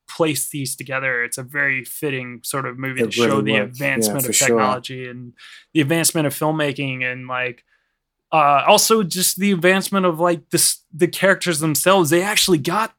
[0.09, 1.23] placed these together.
[1.23, 3.79] It's a very fitting sort of movie It to show really the works.
[3.79, 4.47] Yeah, advancement for of sure.
[4.49, 5.33] technology and
[5.73, 7.63] the advancement of filmmaking and like
[8.31, 12.09] uh, also just the advancement of like this the characters themselves.
[12.09, 12.93] They actually got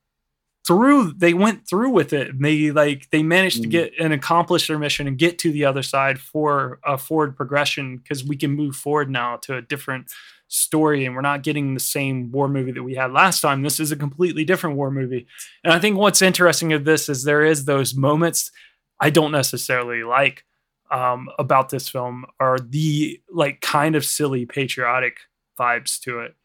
[0.66, 3.72] through they went through with it and they like they managed to Mm.
[3.72, 7.98] get and accomplish their mission and get to the other side for a forward progression
[7.98, 10.10] because we can move forward now to a different
[10.48, 13.80] story and we're not getting the same war movie that we had last time this
[13.80, 15.26] is a completely different war movie
[15.64, 18.52] and i think what's interesting of this is there is those moments
[19.00, 20.44] i don't necessarily like
[20.90, 25.16] um, about this film are the like kind of silly patriotic
[25.58, 26.36] vibes to it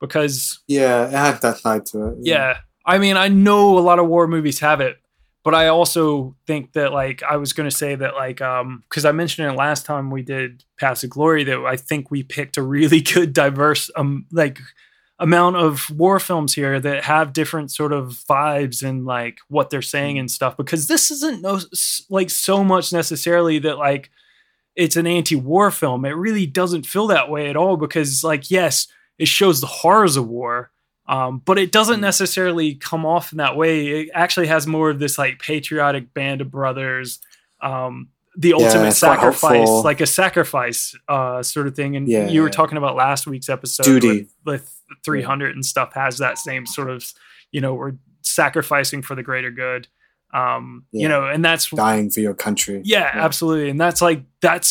[0.00, 2.14] because Yeah, it had that side to it.
[2.22, 2.58] yeah.
[2.84, 4.98] I mean, I know a lot of war movies have it,
[5.44, 9.04] but I also think that like I was going to say that like um because
[9.04, 12.56] I mentioned it last time we did Paths of Glory that I think we picked
[12.56, 14.58] a really good diverse um like
[15.20, 19.80] amount of war films here that have different sort of vibes and like what they're
[19.80, 21.60] saying and stuff because this isn't no
[22.10, 24.10] like so much necessarily that like
[24.74, 26.04] it's an anti-war film.
[26.04, 30.16] It really doesn't feel that way at all because like yes it shows the horrors
[30.16, 30.72] of war
[31.06, 34.98] um, but it doesn't necessarily come off in that way it actually has more of
[34.98, 37.20] this like patriotic band of brothers
[37.60, 42.40] um, the Yeah, ultimate sacrifice like a sacrifice uh, sort of thing and Yeah, you
[42.42, 42.52] were yeah.
[42.52, 44.28] talking about last week's episode Duty.
[44.44, 47.12] with, with 300 and stuff has that same sort of
[47.52, 49.86] you know we're sacrificing for the greater good
[50.32, 52.80] um you know and that's dying for your country.
[52.84, 53.70] yeah, absolutely.
[53.70, 54.68] And that's like that's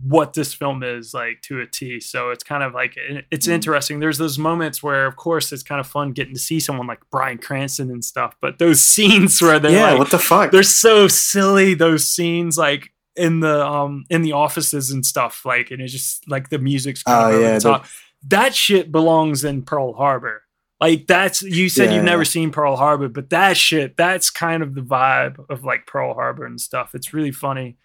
[0.00, 1.98] what this film is like to a T.
[2.00, 2.94] So it's kind of like
[3.30, 3.52] it's Mm.
[3.52, 3.98] interesting.
[4.00, 7.00] There's those moments where, of course, it's kind of fun getting to see someone like
[7.10, 8.36] Bryan Cranston and stuff.
[8.40, 10.52] But those scenes where they're Yeah, like, what the fuck?
[10.52, 11.74] They're so silly.
[11.74, 15.44] Those scenes like in the um in the offices and stuff.
[15.44, 17.82] Like, and it's just like the music's kind Oh, yeah, the.
[18.28, 20.42] That shit belongs in Pearl Harbor.
[20.80, 22.28] Like that's you said Yeah, you've never yeah.
[22.28, 26.46] seen Pearl Harbor, but that shit, that's kind of the vibe of like Pearl Harbor
[26.46, 26.94] and stuff.
[26.94, 27.76] It's really funny.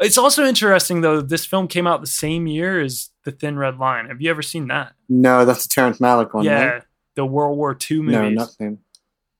[0.00, 3.78] It's also interesting though, this film came out the same year as The Thin Red
[3.78, 4.06] Line.
[4.06, 4.94] Have you ever seen that?
[5.08, 6.44] No, that's the Terrence Malick one.
[6.44, 6.82] yeah, right?
[7.14, 8.12] the World War II movies.
[8.12, 8.78] No, nothing.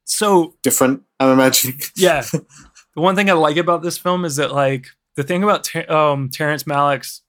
[0.04, 1.80] So Different, I'm imagining.
[1.96, 2.44] yeah, the
[3.00, 4.86] one thing I like about this film is that like
[5.16, 7.22] the thing about Ter- um, Terrence Malick's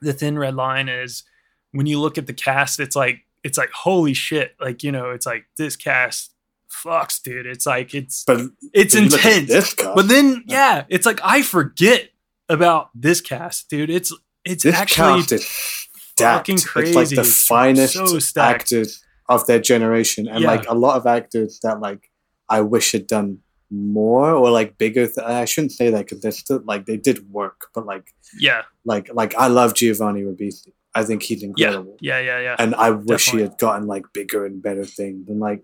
[0.00, 1.24] The Thin Red Line is
[1.72, 5.10] when you look at the cast, it's like it's like holy shit, like you know,
[5.10, 6.32] it's like this cast
[6.70, 7.46] fucks, dude.
[7.46, 8.40] It's like it's But
[8.72, 9.74] it's if you look at intense.
[9.74, 12.10] but then yeah, it's like I forget
[12.48, 13.90] about this cast, dude.
[13.90, 14.12] It's
[14.44, 16.48] it's this actually cast is stacked.
[16.48, 20.48] fucking It's like the It's finest so actors of their generation, and Yeah.
[20.48, 22.10] like a lot of actors that like
[22.48, 23.38] I wish had done
[23.70, 25.06] more or like bigger.
[25.06, 28.62] Th- I shouldn't say that because they're still like they did work, but like yeah,
[28.84, 30.72] like like I love Giovanni Ribisi.
[30.94, 32.56] I think he's yeah, incredible, yeah, yeah, yeah.
[32.58, 33.42] and I wish Definitely.
[33.42, 35.28] he had gotten like bigger and better things.
[35.28, 35.62] And like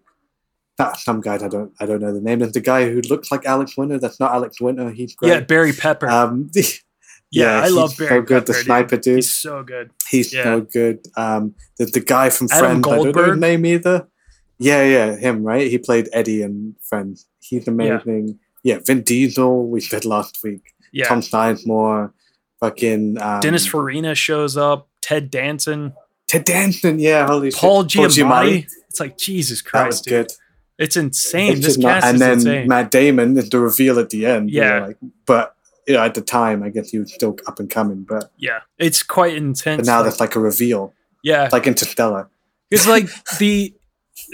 [0.79, 2.41] that, some guy I don't I don't know the name.
[2.41, 3.99] There's the guy who looks like Alex Winter.
[3.99, 4.91] That's not Alex Winter.
[4.91, 5.29] He's great.
[5.31, 6.09] yeah, Barry Pepper.
[6.11, 6.51] Um,
[7.31, 8.47] yeah, I love Barry so good.
[8.47, 8.53] Pepper.
[8.53, 9.17] the sniper dude.
[9.17, 9.91] He's so good.
[10.09, 10.43] He's Yeah.
[10.45, 11.07] so good.
[11.17, 12.87] Um, the the guy from Adam Friends.
[12.87, 14.09] I don't know his name either.
[14.59, 15.43] Yeah, yeah, him.
[15.45, 15.69] Right.
[15.71, 17.27] He played Eddie in Friends.
[17.41, 18.39] He's amazing.
[18.63, 19.69] Yeah, Vin Diesel.
[19.69, 20.63] We said last week.
[20.93, 21.07] Yeah.
[21.07, 22.13] Tom Sizemore.
[22.61, 24.89] Fucking um, Dennis Farina shows up.
[25.03, 25.93] Ted Danson.
[26.29, 26.99] Ted Danson.
[26.99, 28.11] Yeah, holy Paul shit.
[28.13, 28.67] Giamatti.
[28.89, 29.83] It's like Jesus Christ.
[29.83, 30.11] That was dude.
[30.29, 30.33] good.
[30.79, 31.53] It's insane.
[31.53, 32.69] It's this just not- cast and then insane.
[32.69, 34.51] Matt Damon is the reveal at the end.
[34.51, 34.87] you know, Yeah.
[34.87, 35.55] like, but
[35.87, 38.05] you know, at the time, I guess he was still up and coming.
[38.09, 39.81] But yeah, it's quite intense.
[39.81, 40.93] but now like- that's like a reveal.
[41.23, 42.29] yeah, like Interstellar.
[42.71, 43.09] Because like
[43.39, 43.75] the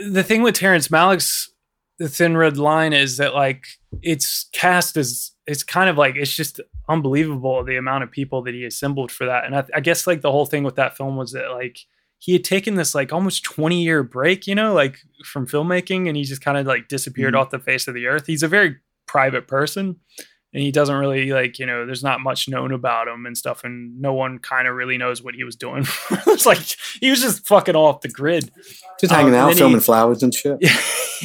[0.09, 1.51] the thing with Terrence Malick's
[1.99, 3.67] the Thin Red Line is that like
[4.03, 8.55] it's cast as it's kind of like it's just unbelievable the amount of people that
[8.55, 9.45] he assembled for that.
[9.45, 11.79] And I, I guess like the whole thing with that film was that like
[12.21, 16.17] he had taken this like almost 20 year break, you know, like from filmmaking, and
[16.17, 17.39] he just kind of like disappeared Mhm.
[17.41, 18.27] off the face of the earth.
[18.29, 19.97] He's a very private person
[20.55, 23.65] and he doesn't really like you know there's not much known about him and stuff
[23.65, 25.85] and no one kind of really knows what he was doing
[26.29, 26.59] it's like
[27.01, 28.51] he was just fucking off the grid
[29.01, 30.59] Just Um, hanging and out, filming he- flowers and shit.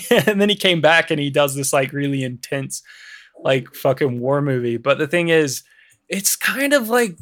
[0.28, 2.82] and then he came back and he does this like really intense
[3.44, 5.62] like fucking war movie but the thing is
[6.10, 7.16] it's kind of like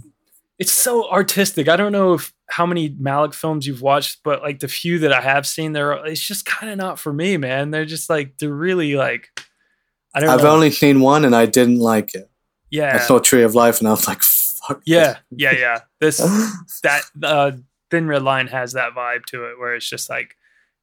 [0.59, 4.59] it's so artistic i don't know if how many malik films you've watched but like
[4.59, 7.71] the few that i have seen there it's just kind of not for me man
[7.71, 9.29] they're just like they're really like
[10.13, 10.35] i don't know.
[10.35, 12.29] I've know only seen one and I didn't like it.
[12.69, 14.21] yeah I saw Tree of Life and I was like,
[14.67, 14.81] fuck.
[14.85, 15.79] Yeah, yeah, yeah.
[15.99, 16.17] This
[16.83, 17.51] that uh
[17.91, 20.35] Thin Red Line has that vibe to it where it's just like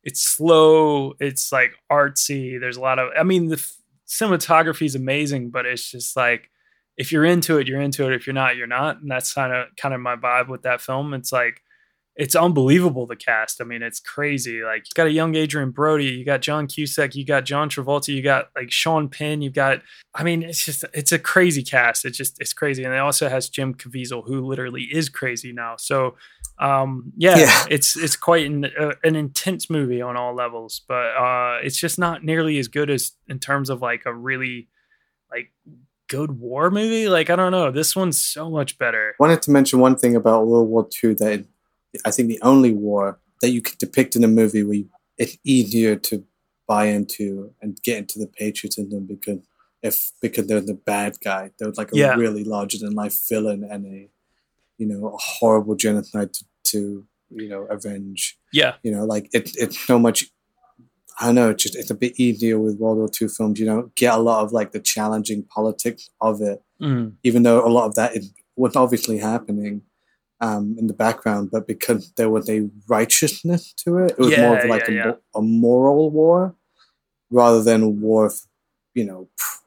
[0.03, 2.59] it's slow, it's like artsy.
[2.59, 3.77] There's a lot of I mean the f-
[4.09, 6.50] cinematography is amazing, but it's just like
[7.01, 8.13] if you're into it, you're into it.
[8.15, 9.01] If you're not, you're not.
[9.01, 11.15] And that's kind of kind of my vibe with that film.
[11.15, 11.63] It's like
[12.17, 13.63] it's unbelievable the cast.
[13.63, 14.63] I mean, it's crazy.
[14.63, 18.09] Like you got a young Adrien Brody, you got John Cusack, you got John Travolta,
[18.15, 19.81] you got like Sean Penn, you've got
[20.15, 22.05] I mean, it's just it's a crazy cast.
[22.05, 22.85] It's just it's crazy.
[22.85, 25.77] And it also has Jim Caviezel, who literally is crazy now.
[25.79, 26.17] So
[26.59, 27.65] um yeah, Yeah.
[27.71, 31.99] it's it's quite an, uh, an intense movie on all levels, but uh it's just
[31.99, 34.69] not nearly as good as in terms of like a really
[35.31, 35.51] like
[36.11, 37.09] good war movie.
[37.09, 39.15] Like I don't know, this one's so much better.
[39.19, 41.45] wanted to mention one thing about World War II that
[42.05, 45.39] I think the only war that you could depict in a movie where you, it's
[45.45, 46.25] easier to
[46.69, 49.41] buy into and get into the patriotism because
[49.83, 52.15] if because they're the bad guy, they're like a Yeah.
[52.17, 54.11] really larger than life villain and a
[54.79, 58.37] you know a horrible genocide to, to you know avenge.
[58.53, 58.75] Yeah.
[58.83, 60.27] You know, like it's it's so much.
[61.21, 63.61] I don't know, just it's a bit easier with World War II films.
[63.61, 67.13] You don't get a lot of like the challenging politics of it, Mm.
[67.25, 69.83] even though a lot of that is, was obviously happening
[70.41, 71.51] um, in the background.
[71.53, 75.07] But because there was a righteousness to it, it was more of like yeah, a,
[75.09, 75.13] yeah.
[75.35, 76.55] a moral war
[77.31, 78.41] rather than a war of,
[78.95, 79.59] you know, pr-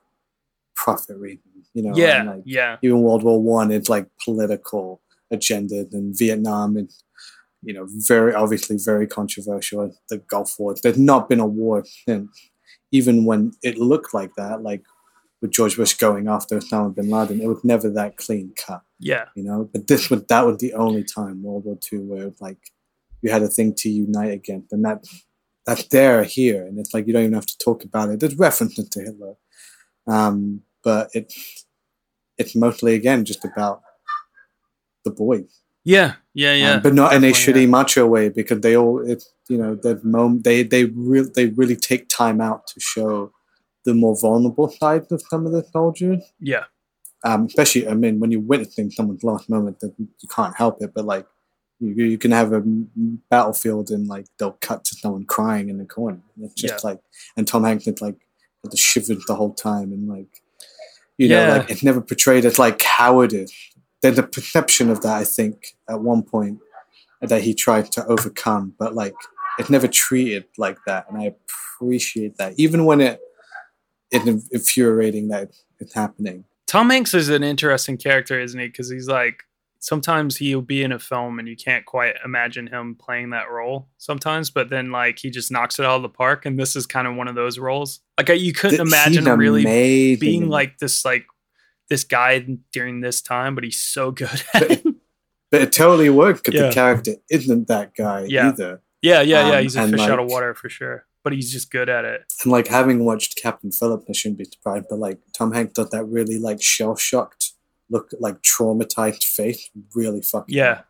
[0.76, 1.70] profit reasons.
[1.76, 6.78] You know, yeah, like, yeah, even World War One, it's like political agenda, and Vietnam
[6.78, 7.04] is,
[7.64, 9.96] you know, very obviously very controversial.
[10.10, 12.30] The Gulf War, there's not been a war since,
[12.92, 14.84] even when it looked like that, like
[15.42, 19.26] with George Bush going after Osama bin Laden, it was never that clean cut, yeah,
[19.36, 19.70] you know.
[19.72, 22.60] But this was that was the only time World War II where like
[23.22, 25.04] you had a thing to unite against, and that
[25.66, 28.20] that's there here, and it's like you don't even have to talk about it.
[28.20, 29.36] There's references to Hitler,
[30.08, 31.66] um, but it's
[32.38, 33.82] it's mostly again just about
[35.04, 36.72] the boys, yeah, yeah, yeah.
[36.76, 40.00] um, but not in a shitty macho way because they all it's you know the
[40.04, 43.32] mom they they really they really take time out to show
[43.86, 46.24] the more vulnerable sides of some of the soldiers.
[46.40, 46.64] Yeah,
[47.26, 50.94] Um, especially, I mean, when you're witnessing someone's last moment, then you can't help it.
[50.94, 51.26] But like,
[51.82, 52.62] you, you can have a
[53.30, 56.22] battlefield and like they'll cut to someone crying in the corner.
[56.36, 56.92] And it's just Yeah.
[56.92, 57.00] like,
[57.36, 58.16] and Tom Hanks is like
[58.64, 60.42] the shivers the whole time, and like,
[61.18, 61.46] you Yeah.
[61.48, 63.52] know, like it's never portrayed as like cowardice.
[64.04, 66.60] There's a perception of that, I think, at one point
[67.22, 69.16] that he tried to overcome, but like
[69.58, 71.34] it's never treated like that, and I
[71.80, 73.20] appreciate that, even when it
[74.12, 76.44] it's infuriating that it's happening.
[76.68, 78.68] Tom Hanks is an interesting character, isn't he?
[78.68, 79.44] Because he's like
[79.84, 83.90] sometimes he'll be in a film and you can't quite imagine him playing that role
[83.98, 86.86] sometimes, but then like he just knocks it out of the park, and this is
[86.86, 88.00] kind of one of those roles.
[88.18, 91.26] Like you couldn't imagine really amazing being like this like
[91.90, 94.84] this guy during this time, but he's so good at it.
[95.52, 96.68] But it totally worked because Yeah.
[96.70, 98.50] the character isn't that guy Yeah.
[98.50, 98.82] either.
[99.02, 99.58] Yeah, yeah, yeah.
[99.58, 102.24] Um, He's a fish out of water for sure, but he's just good at it.
[102.44, 105.90] And like having watched Captain Phillips, I shouldn't be surprised, but like Tom Hanks does
[105.90, 107.52] that really like shell shocked
[107.90, 110.82] look, like traumatized face, really fucking Yeah,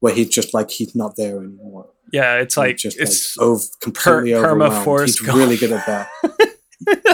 [0.00, 1.86] where he's just like he's not there anymore.
[2.12, 2.34] yeah.
[2.40, 5.00] It's And like just it's like over, completely per- perma overwhelmed.
[5.06, 5.38] He's Gump.
[5.38, 6.08] really good at that,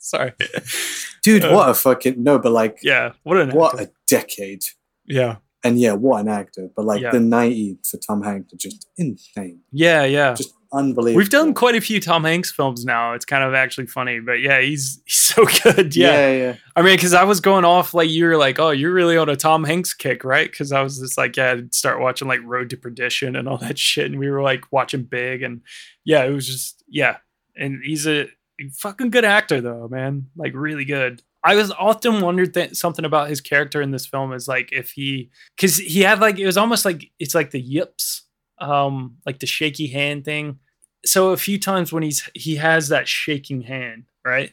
[0.00, 0.32] sorry.
[1.22, 1.44] dude.
[1.44, 3.84] Uh, what a fucking no, but like Yeah, what an what actor.
[3.84, 4.64] a decade.
[5.06, 6.68] yeah, And yeah, what an actor!
[6.74, 7.10] But like Yeah.
[7.12, 10.34] the '90s for Tom Hanks are just insane, yeah, yeah.
[10.34, 11.18] just unbelievable.
[11.18, 13.12] We've done quite a few Tom Hanks films now.
[13.14, 15.94] It's kind of actually funny, but yeah, he's he's so good.
[15.96, 16.56] Yeah, yeah, yeah.
[16.76, 19.28] I mean, because I was going off like you were like, oh, you're really on
[19.28, 20.50] a Tom Hanks kick, right?
[20.50, 23.58] Because I was just like, yeah, I'd start watching like Road to Perdition and all
[23.58, 25.60] that shit, and we were like watching Big, and
[26.04, 27.16] yeah, it was just yeah,
[27.56, 28.28] and he's a
[28.68, 31.22] fucking good actor though, man, like really good.
[31.42, 34.90] I was often wondered that something about his character in this film is like if
[34.90, 38.22] he, because he had like it was almost like it's like the yips,
[38.58, 40.58] um, like the shaky hand thing.
[41.06, 44.52] So a few times when he's he has that shaking hand, right?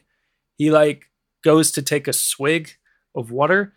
[0.56, 1.10] He like
[1.44, 2.70] goes to take a swig
[3.14, 3.74] of water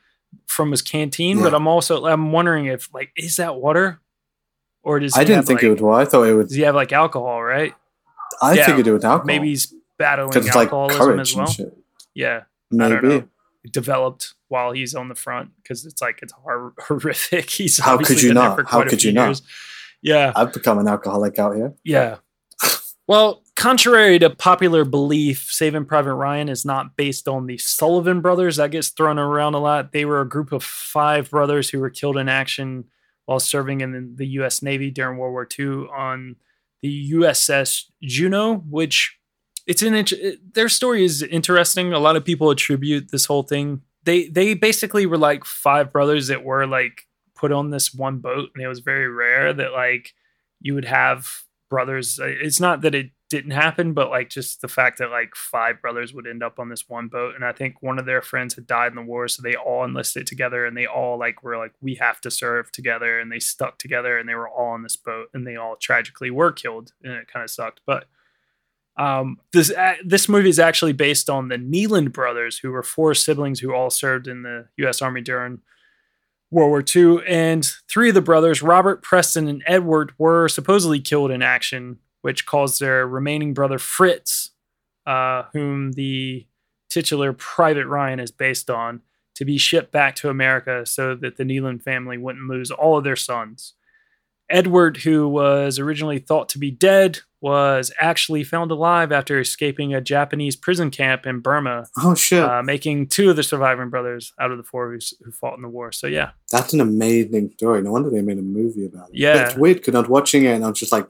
[0.47, 3.99] from his canteen, but I'm also I'm wondering if like is that water,
[4.83, 5.81] or does I didn't think like, it would.
[5.81, 6.47] Well, I thought it would.
[6.47, 7.73] Does he have like alcohol, right?
[8.41, 9.25] I Yeah, figured it was alcohol.
[9.25, 11.71] Maybe he's battling like alcoholism courage as well.
[12.13, 12.41] Yeah,
[12.73, 13.07] I don't Maybe.
[13.07, 13.27] know.
[13.71, 17.49] Developed while he's on the front because it's like it's hor- horrific.
[17.49, 18.67] He's How could you not?
[18.69, 19.41] How could you not?
[20.01, 21.73] Yeah, I've become an alcoholic out here.
[21.83, 22.17] yeah.
[23.07, 28.55] Well, contrary to popular belief, Saving Private Ryan is not based on the Sullivan brothers.
[28.55, 29.91] That gets thrown around a lot.
[29.91, 32.85] They were a group of five brothers who were killed in action
[33.25, 34.61] while serving in the U.S.
[34.61, 36.37] Navy during World War II on
[36.81, 39.17] the USS Juneau, which
[39.67, 41.93] it's an it- their story is interesting.
[41.93, 43.81] A lot of people attribute this whole thing.
[44.03, 48.49] They they basically were like five brothers that were like put on this one boat,
[48.55, 50.13] and it was very rare that like
[50.59, 52.19] you would have brothers.
[52.21, 56.13] It's not that it didn't happen, but like just the fact that like five brothers
[56.13, 58.67] would end up on this one boat, and I think one of their friends had
[58.67, 61.71] died in the war, so they all enlisted together, and they all like were like
[61.81, 64.97] we have to serve together, and they stuck together, and they were all on this
[64.97, 68.05] boat, and they all tragically were killed, and it kind of sucked, but.
[68.97, 73.13] Um, this uh, this movie is actually based on the Niland brothers, who were four
[73.13, 75.01] siblings who all served in the U.S.
[75.01, 75.61] Army during
[76.51, 81.31] World War II, and three of the brothers, Robert, Preston, and Edward, were supposedly killed
[81.31, 84.51] in action, which caused their remaining brother Fritz,
[85.05, 86.45] uh, whom the
[86.89, 89.01] titular Private Ryan is based on,
[89.35, 93.05] to be shipped back to America so that the Niland family wouldn't lose all of
[93.05, 93.73] their sons.
[94.51, 100.01] Edward, who was originally thought to be dead, was actually found alive after escaping a
[100.01, 104.51] Japanese prison camp in Burma, Oh shit, uh, making two of the surviving brothers out
[104.51, 105.91] of the four who, who fought in the war.
[105.91, 107.81] So yeah, that's an amazing story.
[107.81, 109.15] No wonder they made a movie about it.
[109.15, 109.33] Yeah.
[109.33, 111.07] but it's weird because I was watching it and I was just like,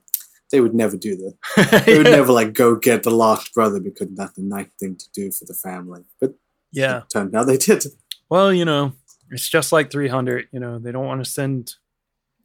[0.51, 1.83] they would never do that.
[1.85, 5.05] They would never like go get the lost brother because that's the nice thing to
[5.13, 6.03] do for the family.
[6.21, 6.35] But
[6.71, 6.99] Yeah.
[6.99, 7.85] it turned out they did.
[8.29, 8.93] Well, you know,
[9.29, 10.47] it's just like 300.
[10.53, 11.73] You know, they don't want to send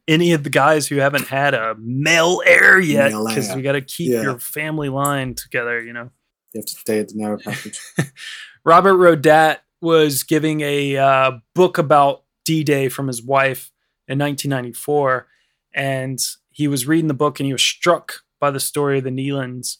[0.07, 3.81] any of the guys who haven't had a male heir yet because we got to
[3.81, 4.21] keep Yeah.
[4.21, 5.81] your family line together.
[5.81, 6.09] You know.
[6.53, 7.79] You have to stay at the narrow passage.
[8.65, 13.71] Robert Rodat was giving a uh, book about D Day from his wife
[14.07, 15.27] in 1994.
[15.73, 19.09] And he was reading the book and he was struck by the story of the
[19.11, 19.77] Nilands.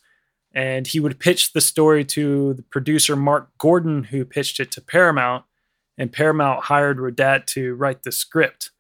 [0.54, 4.82] And he would pitch the story to the producer, Mark Gordon, who pitched it to
[4.82, 5.46] Paramount.
[5.98, 8.72] And Paramount hired Rodat to write the script.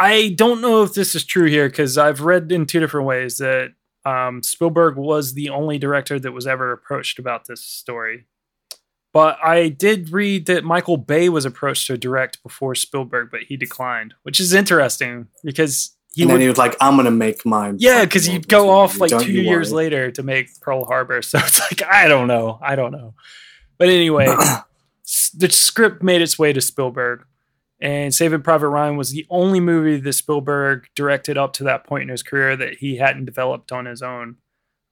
[0.00, 3.36] I don't know if this is true here because I've read in two different ways
[3.36, 3.74] that
[4.06, 8.26] um, Spielberg was the only director that was ever approached about this story.
[9.12, 13.58] But I did read that Michael Bay was approached to direct before Spielberg, but he
[13.58, 16.36] declined, which is interesting because he and would.
[16.36, 19.22] then he was like, "I'm gonna make mine." yeah, because he'd go off like Don't
[19.22, 21.20] two years later to make Pearl Harbor.
[21.22, 23.14] So it's like I don't know, I don't know.
[23.78, 24.26] But anyway,
[25.34, 27.24] the script made its way to Spielberg,
[27.80, 32.02] and Saving Private Ryan was the only movie that Spielberg directed up to that point
[32.02, 34.36] in his career that he hadn't developed on his own.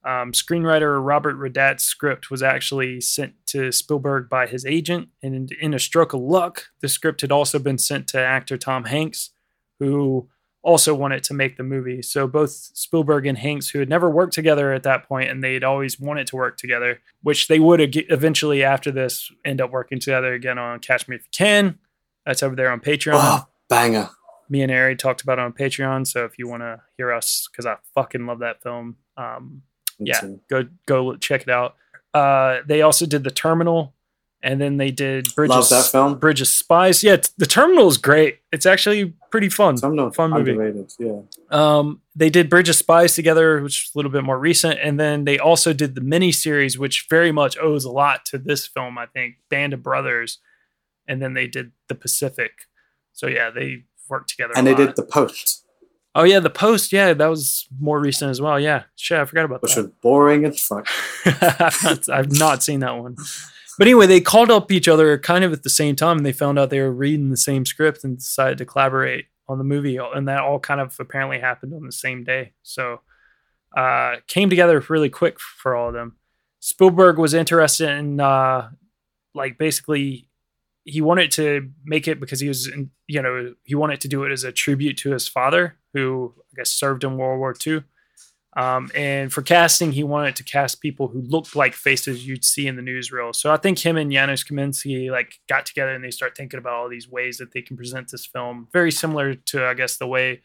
[0.03, 5.49] Um, screenwriter Robert Rodat's script was actually sent to Spielberg by his agent, and in,
[5.59, 9.31] in a stroke of luck, the script had also been sent to actor Tom Hanks,
[9.79, 10.29] who
[10.61, 12.01] also wanted to make the movie.
[12.01, 15.63] So both Spielberg and Hanks, who had never worked together at that point, and they'd
[15.63, 19.99] always wanted to work together, which they would ag- eventually after this end up working
[19.99, 21.79] together again on Catch Me If You Can.
[22.29, 23.13] That's over there on Patreon.
[23.15, 24.07] Oh, banger!
[24.49, 26.05] Me and Ari talked about it on Patreon.
[26.05, 29.63] So if you want to hear us, because I fucking love that film, um,
[29.97, 30.39] yeah, too.
[30.47, 31.75] go go check it out.
[32.13, 33.95] Uh, they also did the Terminal,
[34.43, 36.19] and then they did Bridge Love of, that film.
[36.19, 37.03] Bridge of Spies.
[37.03, 38.41] Yeah, the Terminal is great.
[38.51, 39.77] It's actually pretty fun.
[39.77, 40.85] Some fun movie.
[40.99, 41.21] Yeah.
[41.49, 44.99] Um, they did Bridge of Spies together, which is a little bit more recent, and
[44.99, 48.67] then they also did the mini series, which very much owes a lot to this
[48.67, 48.99] film.
[48.99, 50.37] I think Band of Brothers,
[51.09, 52.51] and then they did the Pacific.
[53.11, 54.53] So yeah, they worked together.
[54.55, 54.77] And they lot.
[54.77, 55.65] did the post,
[56.15, 56.91] Oh yeah, the Post.
[56.91, 58.59] Yeah, that was more recent as well.
[58.59, 59.83] Yeah, shit, I forgot about which that.
[59.83, 60.87] was boring as fuck.
[61.25, 63.15] I've, not, I've not seen that one.
[63.77, 66.17] But anyway, they called up each other kind of at the same time.
[66.17, 69.59] And they found out they were reading the same script and decided to collaborate on
[69.59, 69.97] the movie.
[69.97, 72.53] And that all kind of apparently happened on the same day.
[72.63, 73.01] So
[73.77, 76.17] uh, came together really quick for all of them.
[76.59, 78.71] Spielberg was interested in uh,
[79.33, 80.27] like basically
[80.83, 84.23] he wanted to make it because he was in, you know he wanted to do
[84.23, 87.83] it as a tribute to his father who I guess served in World War II.
[88.57, 92.67] Um, and for casting, he wanted to cast people who looked like faces you'd see
[92.67, 93.35] in the newsreel.
[93.35, 96.73] So I think him and Janusz Kaminski like got together and they start thinking about
[96.73, 98.67] all these ways that they can present this film.
[98.73, 100.41] Very similar to I guess the way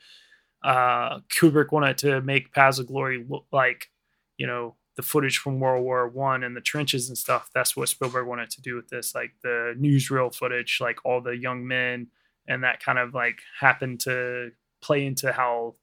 [0.63, 3.91] uh, Kubrick wanted to make Paths of Glory look like,
[4.37, 7.51] you know, the footage from World War One and the trenches and stuff.
[7.55, 11.37] That's what Spielberg wanted to do with this, like the newsreel footage, like all the
[11.37, 12.09] young men,
[12.47, 15.75] and that kind of like happened to play into how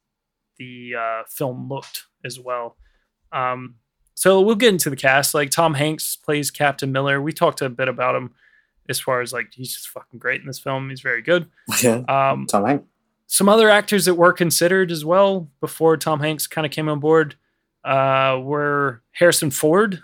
[0.57, 2.77] the uh, film looked as well.
[3.31, 3.75] Um,
[4.15, 5.33] so we'll get into the cast.
[5.33, 7.21] Like Tom Hanks plays Captain Miller.
[7.21, 8.31] We talked a bit about him
[8.89, 10.89] as far as like he's just fucking great in this film.
[10.89, 11.49] He's very good.
[11.81, 12.03] Yeah.
[12.07, 12.85] Um, Tom Hanks.
[13.27, 16.99] some other actors that were considered as well before Tom Hanks kind of came on
[16.99, 17.35] board
[17.83, 20.01] uh, were Harrison Ford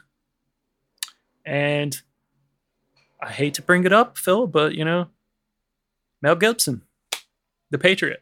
[1.45, 2.01] and
[3.21, 5.07] I hate to bring it up, Fil, but you know,
[6.21, 6.81] Mel Gibson,
[7.71, 8.21] The Patriot.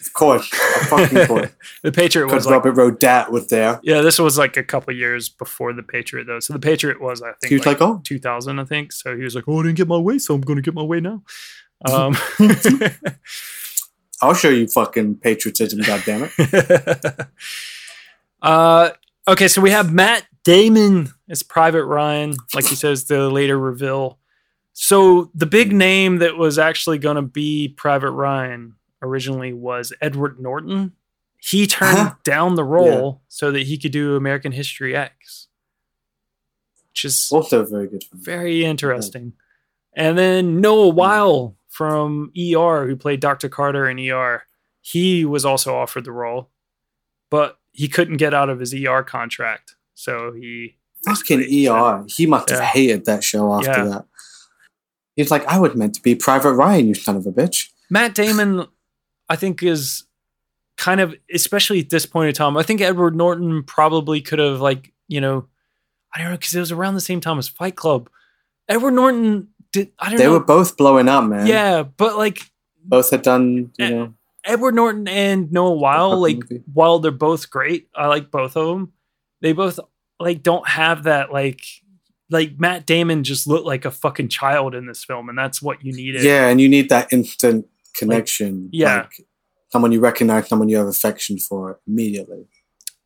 [0.00, 0.52] Of course.
[0.52, 1.50] Of fucking course.
[1.84, 3.78] the Patriot was Because like, Robert Rodat was there.
[3.84, 6.40] yeah, this was like a couple years before The Patriot though.
[6.40, 8.00] So The Patriot was, I think, He was like, oh.
[8.02, 8.90] 2000, I think.
[8.92, 10.74] So he was like, oh, I didn't get my way, so I'm going to get
[10.74, 11.22] my way now.
[11.88, 12.16] Um,
[14.22, 17.28] I'll show you fucking patriotism, goddammit.
[18.44, 18.90] uh,
[19.26, 24.18] okay, so we have Matt Damon as Private Ryan, like he says, the later reveal.
[24.74, 30.38] So the big name that was actually going to be Private Ryan originally was Edward
[30.38, 30.92] Norton.
[31.38, 35.48] He turned down the role so that he could do American History X,
[36.90, 39.32] which is Also very good very interesting.
[39.94, 43.48] And then Noah Wyle from ER, who played Dr.
[43.48, 44.42] Carter in ER,
[44.80, 46.50] he was also offered the role,
[47.30, 49.74] but he couldn't get out of his ER contract.
[49.94, 52.04] So he Fucking ER.
[52.08, 53.84] He must have hated that show after Yeah.
[53.84, 54.04] that.
[55.16, 57.68] He's like, I was meant to be Private Ryan, you son of a bitch.
[57.90, 58.66] Matt Damon,
[59.28, 60.04] I think, is
[60.78, 64.60] kind of, especially at this point in time, I think Edward Norton probably could have,
[64.62, 65.46] like, you know,
[66.14, 68.08] I don't know, because it was around the same time as Fight Club.
[68.68, 70.32] Edward Norton did, I don't They know.
[70.32, 71.46] were both blowing up, man.
[71.46, 72.40] yeah, but like,
[72.82, 74.14] Both had done, you know.
[74.44, 76.62] Edward Norton and Noah Wyle, like movie.
[76.72, 78.92] while they're both great, I like both of them.
[79.40, 79.80] They both
[80.20, 81.64] like don't have that like
[82.30, 85.84] like Matt Damon just looked like a fucking child in this film, and that's what
[85.84, 86.22] you needed.
[86.22, 87.66] Yeah, and you need that instant
[87.96, 88.68] connection.
[88.72, 89.02] yeah.
[89.02, 89.26] like
[89.70, 92.46] someone you recognize, someone you have affection for immediately,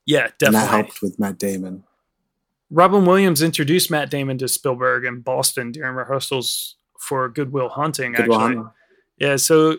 [0.06, 0.66] yeah, and definitely.
[0.66, 1.84] that helped with Matt Damon.
[2.70, 8.12] Robin Williams introduced Matt Damon to Spielberg in Boston during rehearsals for Good Will Hunting.
[8.12, 8.64] Good actually,
[9.18, 9.36] yeah.
[9.36, 9.78] So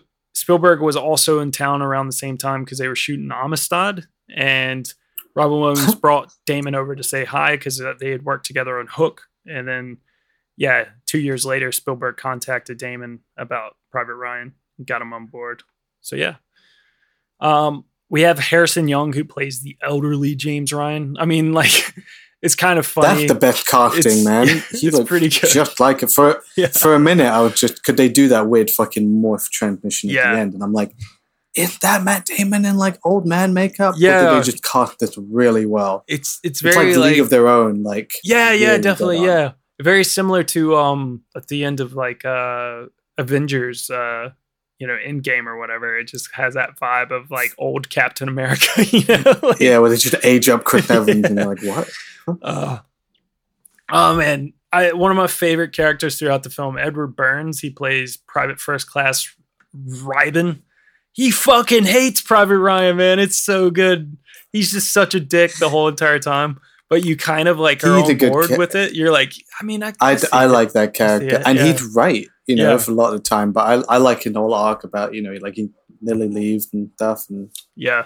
[0.49, 4.91] Spielberg was also in town around the same time because they were shooting Amistad, and
[5.35, 9.27] Robin Williams brought Damon over to say hi because they had worked together on Hook,
[9.45, 9.97] and then
[10.57, 15.61] yeah, two years later, Spielberg contacted Damon about Private Ryan and got him on board.
[16.01, 16.37] So yeah,
[17.39, 21.15] um, we have Harrison Young who plays the elderly James Ryan.
[21.19, 21.93] I mean, like.
[22.41, 23.27] It's kind of funny.
[23.27, 24.47] That's the best casting, It's- man.
[24.47, 25.49] yeah, He it's pretty good.
[25.49, 26.11] just like it.
[26.11, 26.67] For Yeah.
[26.67, 30.15] for a minute, I was just could they do that weird fucking morph transmission at
[30.15, 30.33] Yeah.
[30.33, 30.53] the end?
[30.53, 30.93] And I'm like,
[31.55, 33.95] is that Matt Damon in like old man makeup?
[33.97, 34.35] Yeah.
[34.35, 36.03] they just cast this really well?
[36.07, 37.83] It's it's It's very like like, League of Their Own.
[37.83, 42.85] Like yeah yeah definitely yeah very similar to um at the end of like uh
[43.17, 44.29] Avengers uh
[44.79, 48.27] you know in game or whatever it just has that vibe of like old Captain
[48.27, 51.63] America you know like, Yeah, where they just age up Chris Evans and you're like,
[51.63, 51.89] what?
[52.41, 52.79] uh,
[53.91, 54.53] oh man.
[54.71, 57.59] I one of my favorite characters throughout the film Edward Burns.
[57.59, 59.35] He plays Private First Class
[59.75, 60.61] Reiben
[61.19, 63.19] he fucking hates Private Ryan man.
[63.19, 64.17] It's so good.
[64.51, 66.59] He's just such a dick the whole entire time
[66.89, 69.63] but you kind of like are He's on board ca- with it you're like I
[69.63, 71.65] mean I I, I like that character, it, and yeah.
[71.65, 72.77] he'd right, you know, Yeah.
[72.77, 73.51] for a lot of the time.
[73.51, 75.69] But I, I like an whole arc about you know, like he
[76.01, 78.05] nearly leaves and stuff, and yeah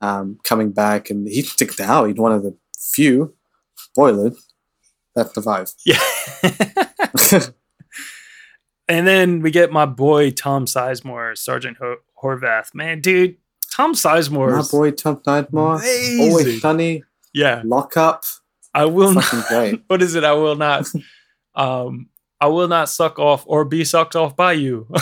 [0.00, 2.06] um, coming back, and he sticked out.
[2.06, 3.34] He's one of the few
[3.76, 4.46] spoilers
[5.16, 5.72] that survive.
[5.84, 5.98] Yeah.
[8.88, 12.74] and then we get my boy Tom Sizemore, Sergeant Ho- Horvath.
[12.74, 13.36] Man, dude,
[13.74, 14.56] Tom Sizemore.
[14.56, 16.20] My boy Tom Sizemore.
[16.20, 17.02] Always sunny,
[17.38, 18.24] Yeah, lock up,
[18.74, 19.24] I will not.
[19.48, 19.82] great.
[19.88, 20.24] What is it?
[20.24, 20.86] I will not.
[21.54, 22.08] Um,
[22.40, 24.86] I will not suck off or be sucked off by you.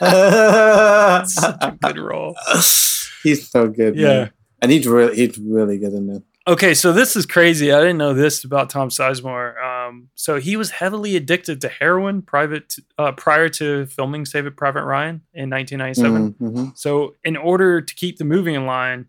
[0.00, 2.34] Such a good role.
[3.22, 3.96] He's so good.
[3.96, 4.08] Yeah.
[4.08, 4.30] man.
[4.62, 6.22] and he's really he's really good in it.
[6.46, 7.72] Okay, so this is crazy.
[7.72, 9.60] I didn't know this about Tom Sizemore.
[9.62, 14.56] Um, so he was heavily addicted to heroin private uh, prior to filming Save It
[14.56, 16.34] Private Ryan in 1997.
[16.40, 16.78] Mhm.
[16.78, 19.06] So, in order to keep the movie in line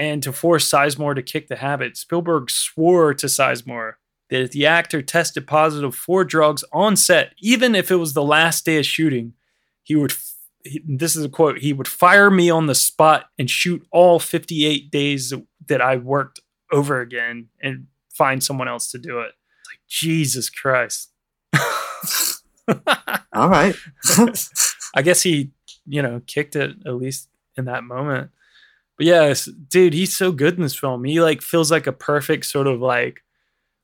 [0.00, 3.92] and to force Sizemore to kick the habit, Spielberg swore to Sizemore
[4.30, 8.22] that if the actor tested positive for drugs on set, even if it was the
[8.22, 9.34] last day of shooting,
[9.82, 10.14] he would.
[10.64, 11.58] he- This is a quote.
[11.58, 15.32] He would fire me on the spot and shoot all 58 days
[15.66, 16.40] that I worked
[16.72, 19.32] over again and find someone else to do it.
[19.60, 21.10] It's like Jesus Christ.
[23.32, 23.74] All right.
[24.94, 25.50] I guess he,
[25.86, 28.30] you know, kicked it at least in that moment.
[29.00, 31.04] But yes, dude, he's so good in this film.
[31.04, 33.22] He like feels like a perfect sort of like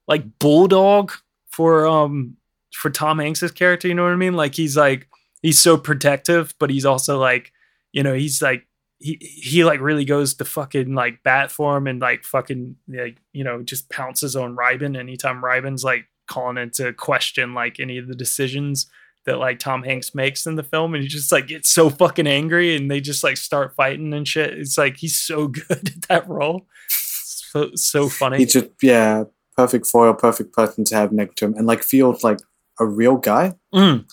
[0.07, 1.11] like bulldog
[1.49, 2.37] for um
[2.75, 4.35] for Tom Hanks's character, you know what I mean?
[4.35, 5.09] Like he's like
[5.41, 7.51] he's so protective, but he's also like,
[7.93, 8.67] you know, he's like
[8.99, 13.17] he he like really goes to fucking like bat for him and like fucking like
[13.33, 18.07] you know just pounces on Reiben anytime Reiben's like calling into question like any of
[18.07, 18.87] the decisions
[19.27, 22.27] that like Tom Hanks makes in the film and he just like gets so fucking
[22.27, 24.59] angry and they just like start fighting and shit.
[24.59, 26.67] It's like he's so good at that role.
[26.89, 28.39] So so funny.
[28.39, 29.25] He's just yeah,
[29.57, 32.39] perfect foil, perfect person to have next to him, and like feels like
[32.79, 33.55] a real guy.
[33.75, 34.07] Mm.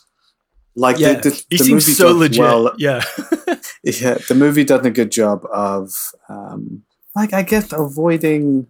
[0.75, 2.39] Like Yeah, the, the, he the seems movie so legit.
[2.39, 3.03] Well, yeah.
[3.83, 5.93] yeah, the movie does a good job of,
[6.29, 6.83] um,
[7.15, 8.67] like I guess avoiding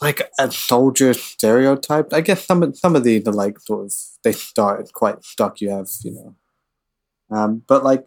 [0.00, 2.12] like a soldier stereotype.
[2.12, 3.92] I guess some of some of these are like sort of
[4.22, 5.60] they start quite stuck.
[5.60, 8.04] You have you know, um, but like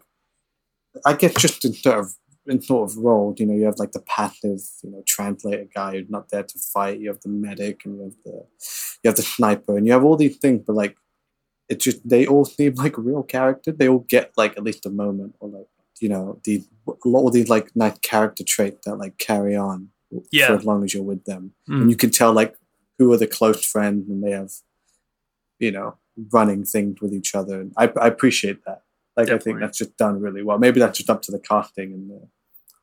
[1.04, 2.14] I guess just in sort of
[2.46, 5.92] in sort of role, you know, you have like the passive, you know, translator guy
[5.92, 6.98] who's not there to fight.
[6.98, 8.46] You have the medic, and you have the
[9.02, 10.62] you have the sniper, and you have all these things.
[10.66, 10.96] But like,
[11.68, 13.76] it just they all seem like real characters.
[13.76, 15.68] They all get like at least a moment, or like
[16.00, 16.62] you know, the
[17.04, 19.90] all these like nice character traits that like carry on
[20.30, 20.48] Yeah.
[20.48, 21.82] for as long as you're with them, Mm.
[21.82, 22.56] and you can tell like
[22.98, 24.50] who are the close friends, and they have,
[25.58, 25.96] you know,
[26.32, 27.60] running things with each other.
[27.60, 28.82] And I I appreciate that.
[29.16, 30.58] Like I think that's just done really well.
[30.58, 32.28] Maybe that's just up to the casting and the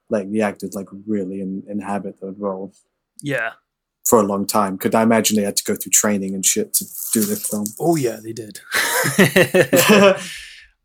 [0.09, 2.83] like the actors like really in, inhabit those roles
[3.21, 3.53] Yeah.
[4.05, 4.77] for a long time.
[4.77, 7.65] Could I imagine they had to go through training and shit to do this film?
[7.79, 8.59] Oh yeah, they did.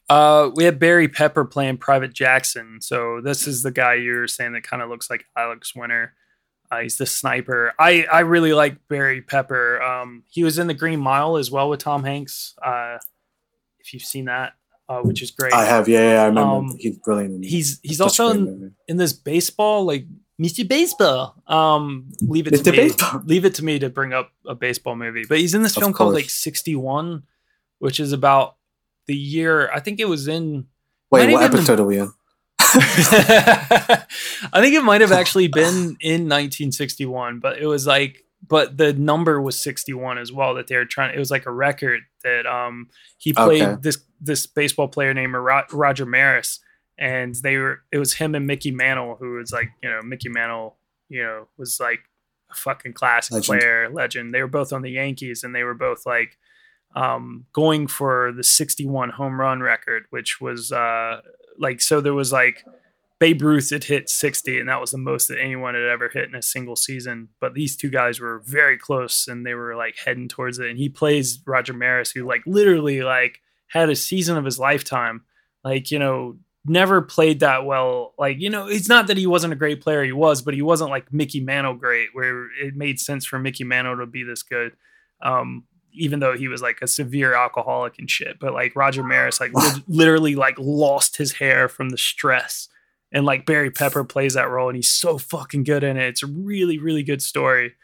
[0.09, 2.79] uh, we have Barry Pepper playing Private Jackson.
[2.81, 6.15] So this is the guy you're saying that kind of looks like Alex Winter.
[6.71, 7.75] Uh, he's the sniper.
[7.79, 9.83] I I really like Barry Pepper.
[9.83, 12.55] Um, he was in the Green Mile as well with Tom Hanks.
[12.65, 12.99] Uh,
[13.81, 14.55] if you've seen that,
[14.89, 15.53] uh, which is great.
[15.53, 16.51] I have, yeah, yeah I remember.
[16.57, 17.45] Um, he's brilliant.
[17.45, 20.07] He's he's also in, in this baseball like
[20.41, 20.67] Mr.
[20.67, 21.35] Baseball.
[21.47, 22.73] Um, leave it to Mr.
[22.73, 22.77] me.
[22.77, 23.23] Baseball.
[23.25, 25.25] Leave it to me to bring up a baseball movie.
[25.29, 27.25] But he's in this Of film called like sixty one,
[27.79, 28.57] which is about
[29.07, 29.71] the year.
[29.73, 30.67] I think it was in.
[31.11, 32.13] Wait, what episode are we in?
[34.53, 38.93] I think it might have actually been in 1961, but it was like, but the
[38.93, 40.55] number was 61 as well.
[40.55, 41.15] That they were trying.
[41.15, 43.77] It was like a record that um he played Okay.
[43.81, 46.61] this this baseball player named Roger Maris,
[46.99, 50.29] and they were it was him and Mickey Mantle, who was like you know Mickey
[50.29, 50.77] Mantle,
[51.09, 52.01] you know was like
[52.51, 53.61] a fucking classic Legend.
[53.61, 54.35] player, legend.
[54.35, 56.37] They were both on the Yankees, and they were both like
[56.97, 61.21] um going for the 61 home run record, which was uh
[61.61, 62.65] like so there was like
[63.21, 66.29] Babe Ruth had hit 60, and that was the most that anyone had ever hit
[66.29, 67.29] in a single season.
[67.39, 70.71] But these two guys were very close, and they were like heading towards it.
[70.71, 75.23] And he plays Roger Maris, who like literally like had a season of his lifetime.
[75.63, 78.15] Like you know, never played that well.
[78.19, 80.63] Like you know, it's not that he wasn't a great player, he was, but he
[80.63, 84.43] wasn't like Mickey Mantle great, where it made sense for Mickey Mantle to be this
[84.43, 84.73] good.
[85.23, 89.41] Um, even though he was like a severe alcoholic and shit, but like Roger Maris,
[89.41, 92.69] like lit- literally like lost his hair from the stress
[93.13, 96.09] and like Barry Pepper plays that role and he's so fucking good in it.
[96.09, 97.75] It's a really really good story.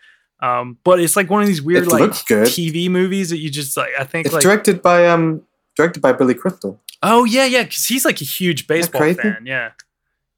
[0.40, 2.11] Um, but it's like one of these weird It like.
[2.11, 5.42] TV movies that you just like I think It's like directed by um
[5.76, 6.78] directed by Billy Crystal.
[7.02, 9.70] oh yeah yeah because he's like a huge baseball fan yeah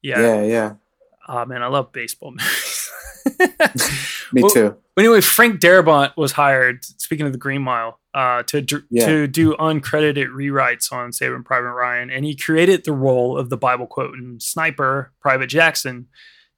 [0.03, 0.73] yeah Yeah, yeah.
[1.29, 2.88] oh man I love baseball movies.
[4.33, 4.77] Me Well, too.
[4.99, 6.85] Anyway, Frank Darabont was hired.
[6.85, 9.07] Speaking of the Green Mile, uh, to Yeah.
[9.07, 13.57] to do uncredited rewrites on Saving Private Ryan, and he created the role of the
[13.57, 16.09] Bible quote quoting sniper Private Jackson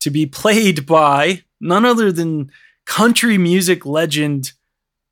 [0.01, 2.51] to be played by none other than
[2.87, 4.53] country music legend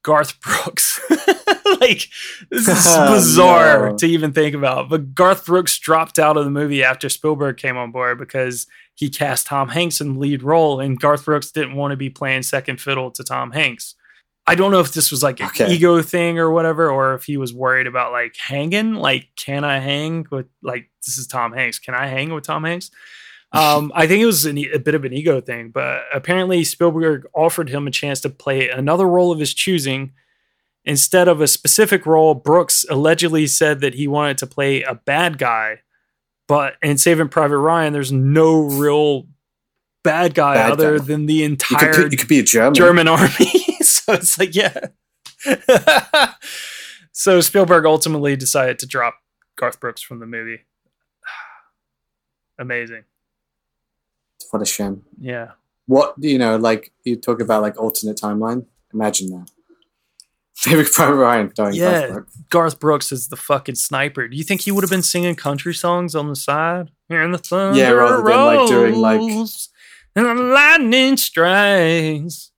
[0.02, 0.98] Garth Brooks.
[1.80, 2.08] like
[2.50, 3.96] this is bizarre No.
[3.98, 4.88] to even think about.
[4.88, 8.66] But Garth Brooks dropped out of the movie after Spielberg came on board because
[8.98, 12.10] he cast Tom Hanks in the lead role, and Garth Brooks didn't want to be
[12.10, 13.94] playing second fiddle to Tom Hanks.
[14.44, 15.70] I don't know if this was like an Okay.
[15.72, 18.94] ego thing or whatever, or if he was worried about like hanging.
[18.94, 21.78] Like, can I hang with like this is Tom Hanks?
[21.78, 22.90] Can I hang with Tom Hanks?
[23.50, 27.26] Um, I think it was an, a bit of an ego thing, but apparently Spielberg
[27.34, 30.12] offered him a chance to play another role of his choosing.
[30.84, 35.38] Instead of a specific role, Brooks allegedly said that he wanted to play a bad
[35.38, 35.80] guy,
[36.48, 39.26] but in Saving Private Ryan, there's no real
[40.02, 41.04] bad guy Bad other guy.
[41.04, 42.74] than the You entire could, you could be a German.
[42.74, 43.28] German army.
[43.82, 44.86] so it's like, yeah.
[47.12, 49.14] so Spielberg ultimately decided to drop
[49.56, 50.60] Garth Brooks from the movie.
[52.58, 53.04] Amazing.
[54.50, 55.04] What a shame.
[55.20, 55.52] Yeah.
[55.86, 58.66] What you know, like you talk about like alternate timeline.
[58.94, 59.50] Imagine that.
[60.64, 62.06] David Ryan Garth Yeah.
[62.10, 62.36] Brooks.
[62.50, 64.26] Garth Brooks is the fucking sniper.
[64.28, 66.90] Do you think he would have been singing country songs on the side?
[67.08, 69.68] Hearing the thunder Yeah, rather than, like, doing, like- rolls
[70.16, 72.50] and the lightning strikes.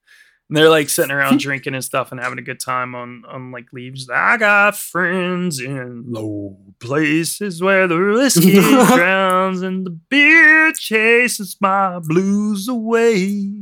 [0.49, 3.51] And they're like sitting around drinking and stuff and having a good time on on
[3.51, 4.09] like leaves.
[4.09, 11.99] I got friends in low places where the whiskey drowns and the beer chases my
[11.99, 13.53] blues away.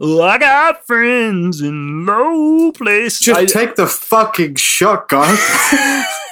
[0.00, 3.18] Oh, I got friends in low places.
[3.18, 5.40] Just I- take the fucking shot, Garth.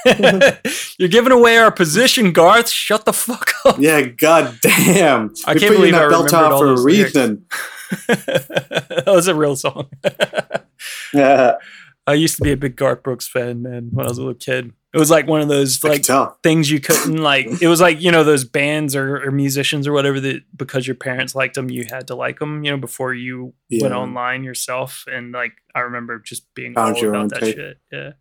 [0.99, 2.69] You're giving away our position, Garth.
[2.69, 3.79] Shut the fuck up.
[3.81, 5.35] yeah, god damn.
[5.47, 6.81] I we can't put you in believe I that belt remembered out all for a
[6.81, 7.47] reason.
[8.07, 9.89] that was a real song.
[11.13, 11.55] Yeah.
[12.07, 14.35] I used to be a big Garth Brooks fan, man, when I was a little
[14.35, 14.73] kid.
[14.95, 16.07] It was like one of those I like
[16.43, 17.47] things you couldn't like.
[17.61, 20.97] It was like you know those bands or, or musicians or whatever that because your
[20.97, 22.65] parents liked them, you had to like them.
[22.65, 25.05] You know before you went online yourself.
[25.07, 27.57] And like I remember just being Found all about that tape.
[27.57, 27.79] shit.
[27.93, 28.13] Yeah.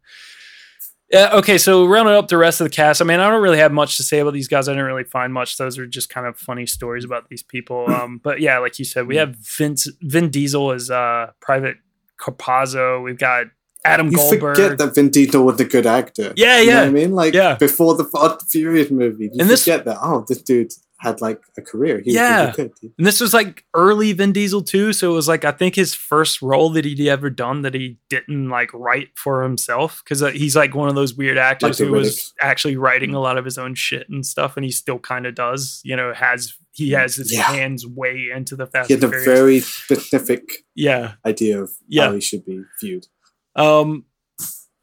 [1.11, 1.29] Yeah.
[1.35, 1.57] Okay.
[1.57, 2.99] So rounding up the rest of the cast.
[3.01, 4.67] I mean, I don't really have much to say about these guys.
[4.67, 5.55] I didn't really find much.
[5.55, 7.85] Those are just kind of funny stories about these people.
[7.95, 11.77] Um, but yeah, like you said, we have Vince Vin Diesel as uh, Private
[12.19, 13.01] Caparzo.
[13.01, 13.45] We've got
[13.85, 14.55] Adam You Goldberg.
[14.57, 16.33] forget that Vin Diesel was a good actor.
[16.35, 16.79] Yeah, You know yeah.
[16.81, 17.11] what I mean?
[17.11, 17.55] Like Yeah.
[17.55, 19.25] before the Fast and Furious movie.
[19.25, 22.01] You And this- forget that, oh, this dude had like a career.
[22.03, 22.53] He Yeah.
[22.57, 22.71] really.
[22.97, 25.93] And this was like early Vin Diesel too, so it was like I think his
[25.93, 30.27] first role that he'd ever done that he didn't like write for himself because uh,
[30.31, 33.45] he's like one of those weird actors the who was actually writing a lot of
[33.45, 35.81] his own shit and stuff, and he still kind of does.
[35.83, 37.41] You know, has he has his Yeah.
[37.43, 41.13] hands way into the Fast He had a very specific yeah.
[41.25, 42.07] idea of Yeah.
[42.07, 43.07] how he should be viewed.
[43.55, 44.05] Um,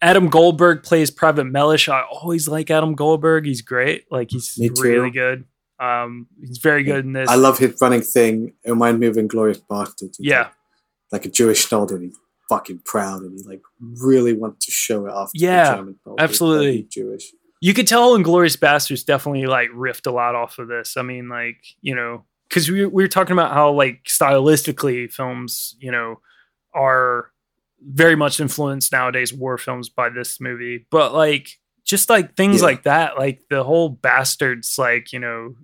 [0.01, 1.89] Adam Goldberg plays Private Mellish.
[1.89, 3.47] I always like Adam Goldberg.
[3.47, 4.05] He's great.
[4.11, 5.45] Like he's really good.
[5.79, 7.29] Um, he's very good in this.
[7.29, 8.55] I love his running thing.
[8.65, 10.17] It reminded me of Inglourious Basterds.
[10.19, 10.43] Yeah.
[10.43, 10.53] Like,
[11.13, 12.17] like a Jewish soldier and he's
[12.49, 13.63] fucking proud and he like
[14.01, 15.31] really wants to show it off.
[15.35, 15.83] Yeah,
[16.19, 16.87] absolutely.
[16.91, 17.33] Jewish.
[17.61, 20.97] you could tell Inglourious Basterds definitely like riffed a lot off of this.
[20.97, 25.77] I mean, like you know, because we we were talking about how like stylistically films,
[25.81, 26.21] you know,
[26.75, 27.32] are
[27.85, 31.49] very much influenced nowadays war films by this movie, but like
[31.85, 32.67] just like things Yeah.
[32.67, 35.55] like that, like the whole bastards, like you know,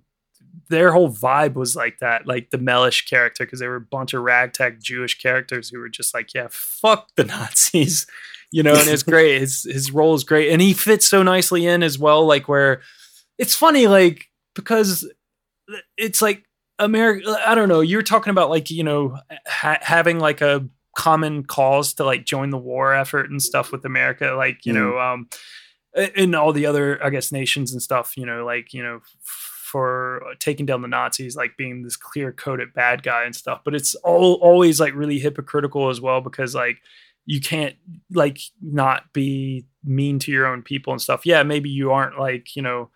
[0.69, 4.13] their whole vibe was like that, like the Mellish character, because they were a bunch
[4.13, 8.05] of ragtag Jewish characters who were just like, yeah, fuck the Nazis,
[8.51, 9.39] you know, and it's great.
[9.39, 12.25] His his role is great, and he fits so nicely in as well.
[12.25, 12.81] Like where
[13.37, 15.09] it's funny, like because
[15.97, 16.43] it's like
[16.79, 17.37] America.
[17.45, 17.81] I don't know.
[17.81, 19.17] You're talking about like you know
[19.47, 20.67] ha- having like a
[21.03, 24.77] common calls to like join the war effort and stuff with America, like you Mm.
[24.79, 25.19] know, um,
[26.17, 28.17] and all the other I guess nations and stuff.
[28.17, 28.99] You know, like you know.
[29.71, 33.75] For taking down the Nazis, like being this clear coded bad guy and stuff, but
[33.75, 36.77] it's all always like really hypocritical as well because like
[37.27, 37.75] you can't
[38.11, 41.23] like not be mean to your own people and stuff.
[41.23, 42.89] Yeah, maybe you aren't like, you know,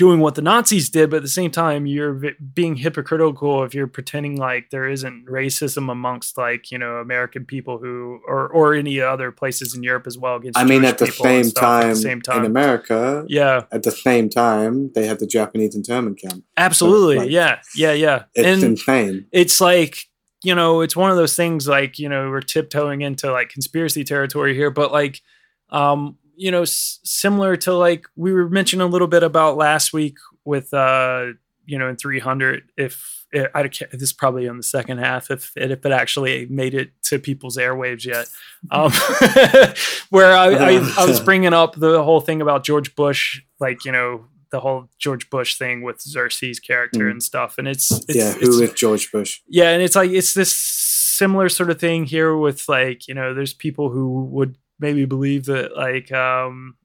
[0.00, 3.74] doing what the Nazis did, but at the same time, you're v- being hypocritical if
[3.74, 8.72] you're pretending like there isn't racism amongst like, you know, American people who or or
[8.74, 11.62] any other places in Europe as well against I mean, Jewish at the same stuff
[11.62, 12.38] at time, the same time.
[12.40, 13.64] in America, Yeah.
[13.70, 16.44] at the same time, they had the Japanese internment camp.
[16.56, 17.16] Absolutely.
[17.18, 17.60] like, yeah.
[17.76, 18.24] Yeah, yeah.
[18.34, 19.26] It's and insane.
[19.32, 19.94] it's like
[20.42, 24.02] you know it's one of those things like you know we're tiptoeing into like conspiracy
[24.04, 25.20] territory here but like
[25.68, 29.92] um you know s- similar to like we were mentioning a little bit about last
[29.92, 31.26] week with uh
[31.66, 35.30] you know in 300 if it, I can't, this is probably on the second half
[35.30, 38.26] if it, if it actually made it to people's airwaves yet
[38.70, 38.90] um
[40.10, 43.92] where I, I, I was bringing up the whole thing about George Bush like you
[43.92, 47.10] know the whole George Bush thing with Xerxes character Mm.
[47.12, 49.40] and stuff and it's, it's yeah, it's- who is George Bush?
[49.46, 53.34] yeah, and it's like it's this similar sort of thing here with like, you know,
[53.34, 56.76] there's people who would maybe believe that like um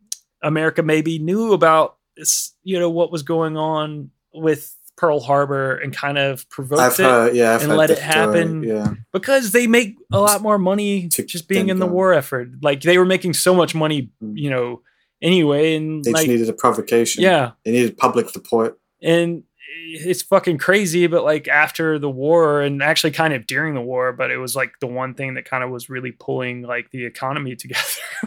[0.41, 5.93] America maybe knew about this, you know, what was going on with Pearl Harbor and
[5.93, 9.51] kind of provoked I've it heard, yeah, I've and let it happen story, Yeah, because
[9.51, 12.49] they make a lot more money just being in the war effort.
[12.61, 14.81] Like they were making so much money, you know,
[15.21, 16.03] anyway, and Mm.
[16.03, 17.23] they like just needed a provocation.
[17.23, 17.51] Yeah.
[17.65, 18.79] they needed public support.
[19.01, 19.43] and
[19.77, 24.13] it's fucking crazy but like after the war and actually kind of during the war
[24.13, 27.05] but it was like the one thing that kind of was really pulling like the
[27.05, 27.81] economy together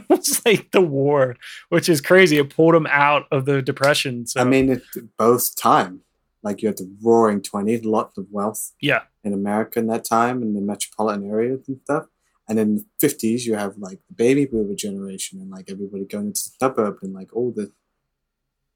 [0.08, 1.36] was like the war
[1.68, 4.82] which is crazy it pulled them out of the depression so I mean, it
[5.16, 6.02] both time.
[6.42, 10.42] Like you had the Roaring Twenties, lots of wealth yeah in America in that time,
[10.42, 12.06] in the metropolitan areas and stuff.
[12.48, 16.28] And in the fifties, you have like the baby boomer generation, and like everybody going
[16.28, 17.72] into the suburb, and like all the,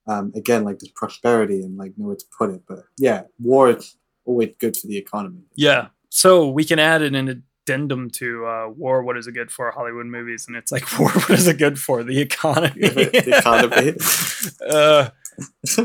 [0.06, 2.62] um, again, like this prosperity and like nowhere to put it.
[2.66, 5.42] But yeah, war is always good for the economy.
[5.56, 9.70] yeah so we can add an addendum to uh, war what is it good for
[9.70, 13.94] hollywood movies and it's like war what is it good for the economy the economy.
[14.70, 15.08] uh,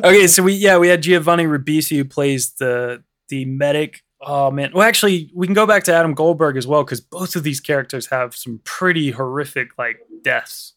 [0.07, 4.03] okay, so we yeah we had Giovanni Ribisi who plays the the medic.
[4.21, 7.35] Oh man, well actually we can go back to Adam Goldberg as well because both
[7.35, 10.73] of these characters have some pretty horrific like deaths.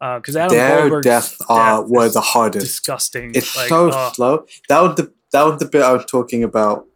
[0.00, 2.64] Uh, because Adam Their Goldberg's deaths are death uh, were the hardest.
[2.64, 3.32] disgusting.
[3.34, 4.12] It's Like, so oh.
[4.14, 4.46] slow.
[4.68, 6.86] That was the that was the bit I was talking about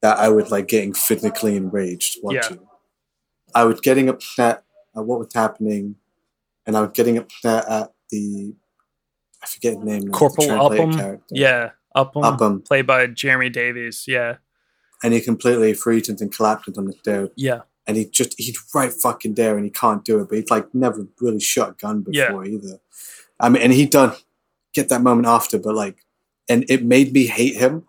[0.00, 2.60] that I was like getting physically enraged watching.
[3.54, 4.64] I was getting upset
[4.96, 5.96] at what was happening,
[6.66, 8.54] and I was getting upset at the
[9.42, 10.08] I forget the name.
[10.10, 11.24] Corporal Upham, character.
[11.30, 12.62] yeah, Upham, Upham.
[12.62, 14.36] played by Jeremy Davies, yeah,
[15.02, 17.28] and he completely freezes and collapses on the stairs.
[17.36, 20.50] yeah, and he just he's right fucking there and he can't do it but he's
[20.50, 22.26] like never really shot a gun Yeah.
[22.28, 22.80] before either
[23.40, 24.12] i mean and he done
[24.74, 25.96] get that moment after but like
[26.48, 27.84] and it made me hate him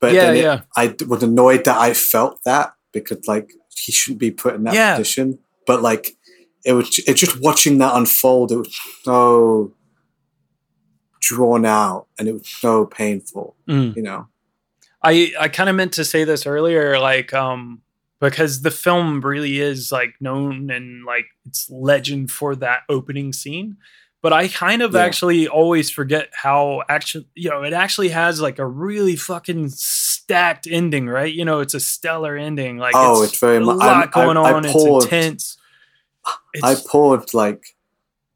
[0.00, 0.60] but Yeah, then it- yeah.
[0.76, 4.74] i was annoyed that i felt that because like he shouldn't be put in that
[4.74, 4.96] Yeah.
[4.96, 6.16] position but like
[6.64, 9.72] it was it just watching that unfold it was so
[11.20, 13.96] drawn out and it was so painful Mm.
[13.96, 14.28] you know
[15.02, 17.82] I I kind of meant to say this earlier, like um
[18.20, 23.76] because the film really is like known and like it's legend for that opening scene.
[24.22, 25.02] But I kind of Yeah.
[25.04, 30.66] actually always forget how actually you know it actually has like a really fucking stacked
[30.68, 31.32] ending, right?
[31.32, 32.78] You know, it's a stellar ending.
[32.78, 34.64] Like Oh, it's very a lot I'm- going I on.
[34.64, 35.06] it's paused.
[35.12, 35.58] intense.
[36.64, 37.76] i It's, paused like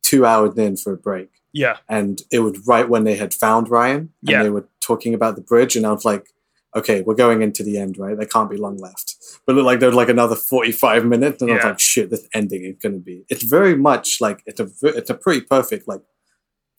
[0.03, 3.68] two hours in for a break yeah, and it was right when they had found
[3.68, 4.43] Ryan and Yeah.
[4.45, 6.26] they were talking about the bridge and I was like,
[6.74, 8.16] okay, we're going into the end, right?
[8.16, 9.16] There can't be long left.
[9.44, 12.28] But it looked like there's like another 45 minutes and I was like, shit, this
[12.34, 13.24] ending is going to be.
[13.28, 16.02] It's very much like it's a it's a pretty perfect like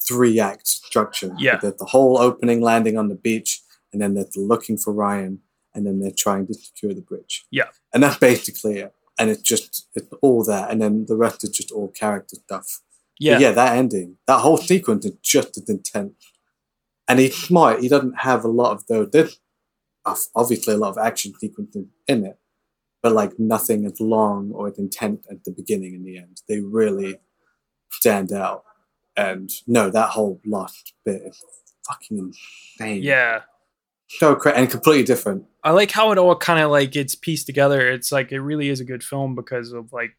[0.07, 1.33] three act structure.
[1.37, 1.57] Yeah.
[1.57, 3.61] There's the whole opening landing on the beach
[3.91, 5.39] and then they're looking for Ryan
[5.73, 7.45] and then they're trying to secure the bridge.
[7.51, 8.93] yeah, And that's basically it.
[9.17, 12.81] And it's just it's all there, and then the rest is just all character stuff.
[13.19, 16.15] But yeah, yeah, that ending, that whole sequence is just as intense
[17.11, 17.81] and he's smart.
[17.81, 19.09] He doesn't have a lot of those.
[19.11, 19.37] There's
[20.36, 22.38] obviously a lot of action sequences in it,
[23.02, 26.41] but like nothing as long or as intense at the beginning and the end.
[26.47, 27.18] They really
[27.91, 28.64] stand out.
[29.16, 31.43] And no, that whole last bit is
[31.88, 32.18] fucking
[32.80, 33.04] insane.
[33.04, 33.41] Yeah.
[34.08, 35.45] so cra- and completely different.
[35.64, 37.89] I like how it all kind of like gets pieced together.
[37.89, 40.18] It's like it really is a good film because of like,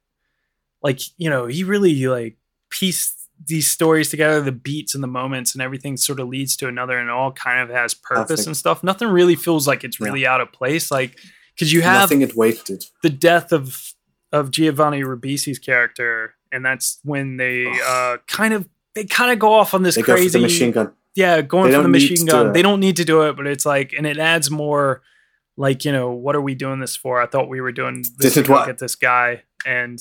[0.82, 2.36] like you know, he really like
[2.70, 6.68] pieced these stories together, the beats and the moments and everything sort of leads to
[6.68, 8.82] another, and all kind of has purpose and stuff.
[8.84, 11.18] Nothing really feels like it's really out of place, like
[11.54, 12.84] because you have nothing is wasted.
[13.02, 13.92] the death of
[14.32, 19.52] of Giovanni Ribisi's character, and that's when they uh kind of they kind of go
[19.52, 20.92] off on this They crazy machine gun.
[21.14, 22.48] yeah, going for the machine gun.
[22.48, 22.52] it.
[22.52, 25.02] They don't need to do it, but it's like, and it adds more,
[25.56, 27.20] like you know, what are we doing this for?
[27.20, 29.98] I thought we were doing this, This to what- get this guy, and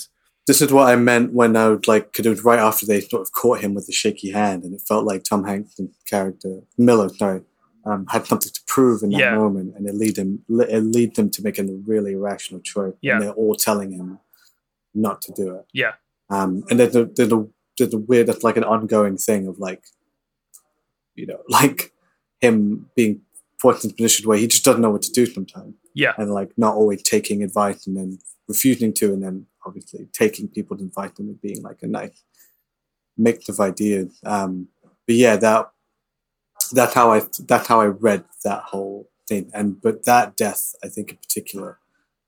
[0.47, 2.99] This is what I meant when I would like, because it was right after they
[3.01, 6.61] sort of caught him with the shaky hand, and it felt like Tom Hanks' character
[6.77, 7.41] Miller, sorry,
[7.85, 9.35] um, had something to prove in that Yeah.
[9.35, 12.93] moment, and it lead him, it lead them to making a really irrational choice.
[13.01, 13.13] Yeah.
[13.13, 14.19] and they're all telling him
[14.93, 15.65] not to do it.
[15.73, 15.93] yeah,
[16.29, 19.57] Um, and there's a, there's a there's a weird, that's like an ongoing thing of
[19.59, 19.83] like,
[21.15, 21.93] you know, like
[22.39, 23.21] him being
[23.59, 26.33] forced into a position where he just doesn't know what to do sometimes yeah, and
[26.33, 28.17] like not always taking advice and then
[28.47, 32.23] refusing to and then obviously taking people people's advice and being like a nice
[33.17, 34.67] mix of ideas um
[35.05, 35.69] but yeah that
[36.71, 40.87] that's how i that's how i read that whole thing and but that death i
[40.87, 41.79] think in particular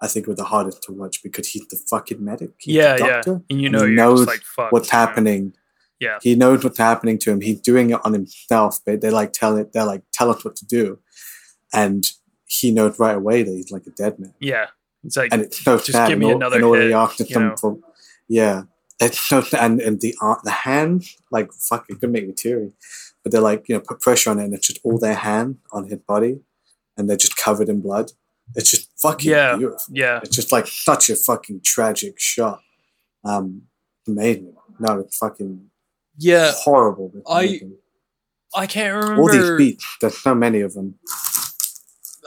[0.02, 3.42] i think was the hardest to watch because he's the fucking medic yeah, yeah, doctor,
[3.50, 5.06] and you and know, he knows like fuck what's you know?
[5.06, 5.54] happening
[6.00, 7.40] Yeah, he knows what's happening to him.
[7.40, 9.72] He's doing it on himself, but they like tell it.
[9.72, 11.00] They're like tell us what to do,
[11.72, 12.04] and
[12.46, 14.34] he knows right away that he's like a dead man.
[14.40, 14.68] yeah.
[15.04, 16.08] It's like And it's so just sad.
[16.10, 16.74] give me and all- another and all
[17.08, 17.56] hit, he you know?
[17.60, 17.78] for,
[18.28, 18.64] yeah,
[19.00, 19.64] it's so sad.
[19.64, 22.72] And, and the ar- the hands, like fuck, it could make me teary.
[23.24, 25.58] But they're like you know put pressure on it, and it's just all their hand
[25.72, 26.42] on his body,
[26.98, 28.12] and they're just covered in blood.
[28.56, 29.86] It's just fucking Yeah, beautiful.
[29.90, 32.60] yeah, It's just like such a fucking tragic shot.
[33.24, 33.64] Um,
[34.08, 34.54] amazing.
[34.80, 35.70] No, it's fucking
[36.18, 36.52] yeah.
[36.54, 37.12] horrible.
[37.28, 37.78] I- amazing.
[38.56, 39.98] I can't remember all these beats.
[40.00, 40.96] There's so many of them.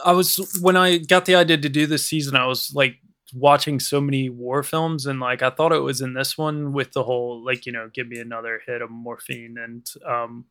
[0.04, 2.96] I was when I got the idea to do this season, I was like
[3.34, 6.92] watching so many war films and like I thought it was in this one with
[6.92, 10.44] the whole like you know give me another hit of morphine and um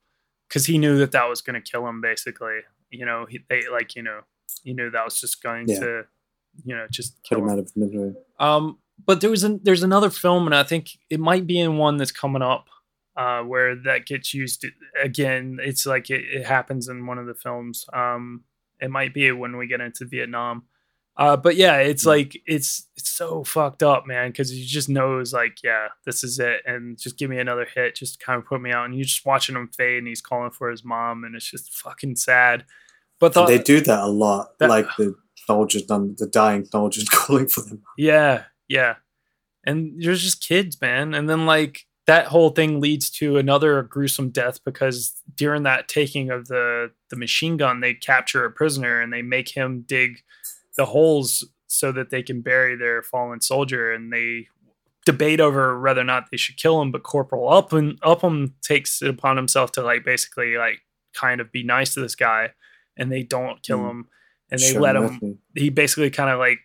[0.49, 2.59] because he knew that that was going to kill him basically
[2.91, 4.19] you know he they like you know
[4.63, 5.79] he knew that was just going Yeah.
[5.79, 6.03] to
[6.65, 8.13] you know just Put kill him him out of misery.
[8.39, 11.77] um, but there was an, there's another film, and I think it might be in
[11.77, 12.67] one that's coming up,
[13.17, 14.65] uh, where that gets used
[15.01, 15.59] again.
[15.61, 17.85] It's like it, it happens in one of the films.
[17.93, 18.43] Um,
[18.79, 20.63] it might be when we get into Vietnam.
[21.17, 25.31] Uh, but yeah, it's like it's it's so fucked up, man, because he just knows
[25.31, 28.61] like, yeah, this is it, and just give me another hit, just kind of put
[28.61, 31.33] me out, and you're just watching him fade, and he's calling for his mom, and
[31.35, 32.65] it's just fucking sad.
[33.19, 34.59] But the, they do that a lot.
[34.59, 35.15] that- like the
[35.47, 37.81] soldiers, done the dying soldiers calling for them.
[37.97, 38.95] Yeah, yeah.
[39.65, 41.13] And there's just kids, man.
[41.13, 46.29] And then like that whole thing leads to another gruesome death because during that taking
[46.29, 50.21] of the the machine gun, they capture a prisoner and they make him dig
[50.77, 54.47] the holes so that they can bury their fallen soldier and they
[55.05, 59.09] debate over whether or not they should kill him but corporal upham upham takes it
[59.09, 60.79] upon himself to like basically like
[61.13, 62.49] kind of be nice to this guy
[62.97, 63.89] and they don't kill Mm.
[63.91, 64.07] him
[64.49, 66.59] and they Show let him he basically kind of like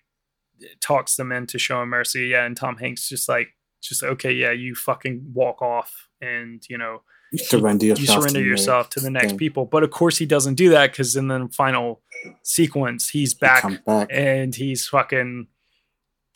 [0.81, 2.29] talks them into showing mercy.
[2.29, 3.49] Yeah, and Tom Hanks just like
[3.81, 7.03] just okay, yeah, you fucking walk off and you know
[7.33, 8.21] You surrender you yourself.
[8.23, 9.39] surrender to yourself to the next thing.
[9.39, 9.65] people.
[9.67, 12.01] But of course he doesn't do that because in the final
[12.43, 14.09] sequence he's back, comes back.
[14.11, 15.47] and he's fucking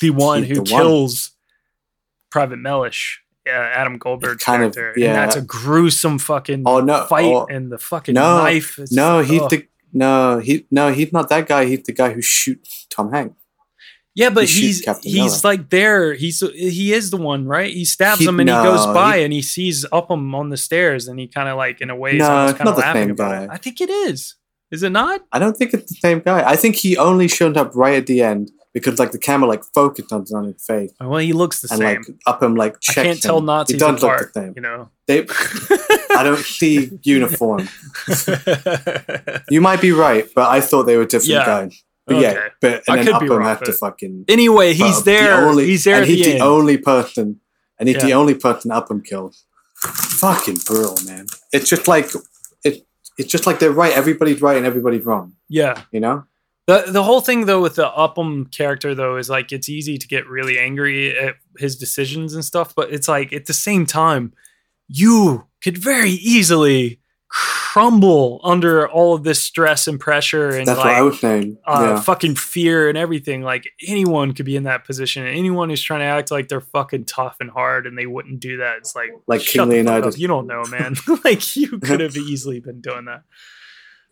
[0.01, 0.83] the one He's who the one.
[0.83, 1.31] kills
[2.31, 3.21] Private Mellish.
[3.47, 4.99] Yeah, Adam Goldberg's kind of- character.
[4.99, 5.09] yeah.
[5.09, 7.05] And that's a gruesome fucking Oh no!
[7.05, 8.79] fight oh, and the fucking no, knife.
[8.79, 11.67] is- no, he's the no, he no, he's not that guy.
[11.67, 13.37] He's the guy who shoots Tom Hanks.
[14.17, 16.15] Yeah, but He he's Captain he's like there.
[16.15, 17.73] He's he is the one, right?
[17.75, 20.57] He stabs He- him and he goes by he- and he sees Upham on the
[20.57, 22.77] stairs and he kind of like in a way is No, it's kind of not
[22.77, 23.45] the laughing same about guy.
[23.45, 23.51] it.
[23.51, 24.37] I think it is.
[24.71, 25.21] Is it not?
[25.33, 26.49] I don't think it's the same guy.
[26.49, 29.63] I think he only showed up right at the end because like the camera like
[29.75, 31.97] focused on, on his face oh, Well, he looks the and same.
[31.99, 33.47] like up him like I can't tell him.
[33.47, 34.21] Nazis He does apart.
[34.21, 34.53] look the same.
[34.57, 34.91] You know.
[35.07, 35.27] They,
[36.17, 37.69] I don't see uniform.
[39.51, 41.45] You might be right, but I thought they were different Yeah.
[41.47, 41.83] guys.
[42.07, 42.23] But Okay.
[42.35, 44.25] yeah, but I and then could Upham wrong, has to fucking.
[44.29, 45.47] anyway, he's but the there.
[45.49, 47.41] only- he's there and he's the the only person,
[47.79, 49.45] and he's the only person Upham kills.
[49.77, 51.27] Fucking brutal, man.
[51.53, 52.11] It's just like
[52.65, 52.87] it.
[53.19, 53.93] It's just like they're right.
[53.93, 55.35] Everybody's right and everybody's wrong.
[55.49, 55.83] yeah.
[55.93, 56.25] You know.
[56.67, 60.07] The the whole thing though with the Upham character though is like it's easy to
[60.09, 64.33] get really angry at his decisions and stuff, but it's like at the same time,
[64.89, 67.01] you could very easily
[67.75, 71.59] crumble under all of this stress and pressure and That's like what I was saying.
[71.67, 72.01] uh, yeah.
[72.01, 73.43] fucking fear and everything.
[73.43, 75.27] Like anyone could be in that position.
[75.27, 78.39] And anyone who's trying to act like they're fucking tough and hard and they wouldn't
[78.39, 78.77] do that.
[78.77, 80.15] It's like, Like shut King the fuck Leonidas.
[80.15, 80.21] up.
[80.21, 80.95] You don't know, man.
[81.25, 83.23] like you could have easily been doing that.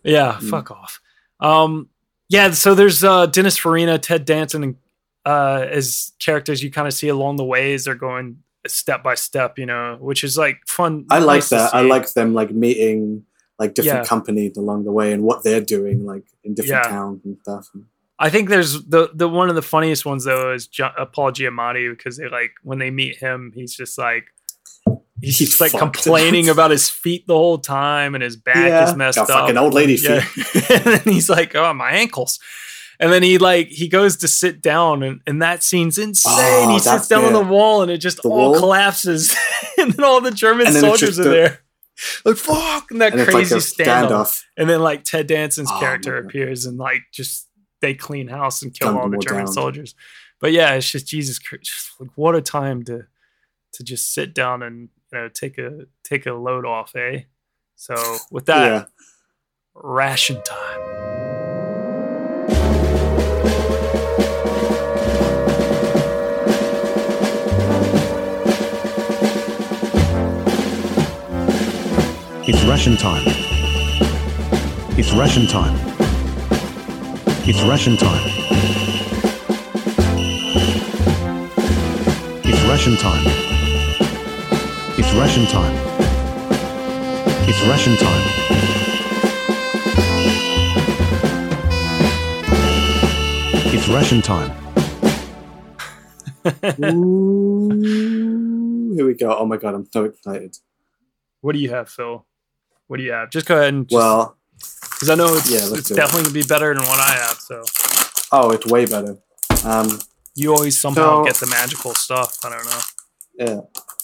[0.02, 0.50] Yeah, Mm.
[0.50, 1.00] fuck off.
[1.38, 1.88] Um,
[2.28, 2.50] yeah.
[2.50, 4.76] So there's uh, Dennis Farina, Ted Danson,
[5.24, 9.14] uh, as characters you kind of see along the way as they're going step by
[9.14, 9.56] step.
[9.56, 11.06] You know, which is like fun.
[11.10, 11.72] I like nice that.
[11.72, 13.24] I like them like meeting
[13.62, 14.14] like different Yeah.
[14.14, 16.90] companies along the way and what they're doing like in different Yeah.
[16.96, 17.64] towns and stuff.
[18.18, 21.30] I think there's the the one of the funniest ones though is jo- uh, Paul
[21.32, 24.24] Giamatti because they like when they meet him, he's just like
[25.20, 28.96] he's, He's like complaining about his feet the whole time and his back Yeah, is
[28.96, 29.40] messed got up.
[29.40, 30.24] fucking old lady Yeah.
[30.70, 32.38] and then he's like, "Oh, my ankles."
[33.00, 36.32] And then he like he goes to sit down and, and that scene's insane.
[36.36, 38.58] Oh, he sits down on the- wall and it just the all wall?
[38.60, 39.34] collapses.
[39.78, 41.58] and then all the German soldiers are the- there.
[42.24, 44.08] Like fuck and that And like crazy a standoff.
[44.08, 44.42] standoff.
[44.56, 46.28] And then like Ted Danson's Oh, character God.
[46.28, 47.48] appears and like just
[47.80, 49.52] they clean house and kill Gun all the German down.
[49.52, 49.94] soldiers.
[50.40, 53.06] But yeah, it's just Jesus Christ, just like what a time to
[53.74, 57.22] to just sit down and you know take a take a load off, eh?
[57.76, 58.84] So with that, Yeah.
[59.74, 61.31] ration time.
[72.44, 73.22] It's ration time.
[74.98, 75.78] It's ration time.
[77.46, 78.20] It's ration time.
[82.44, 83.24] It's ration time.
[84.98, 85.76] It's ration time.
[87.48, 88.26] It's ration time.
[93.72, 94.50] It's ration time.
[96.92, 97.70] Ooh,
[98.96, 99.36] here we go.
[99.38, 100.56] Oh my god, I'm so excited.
[101.40, 102.26] What do you have, Fil?
[102.88, 103.30] What do you have?
[103.30, 104.36] Just go ahead and just, Well,
[104.90, 105.96] because I know it's, yeah, it's do it.
[105.96, 107.38] definitely gonna be better than what I have.
[107.38, 107.62] So
[108.32, 109.16] oh, it's way better.
[109.64, 109.98] Um,
[110.34, 112.38] you always somehow So- get the magical stuff.
[112.44, 112.80] I don't know.
[113.34, 113.60] yeah.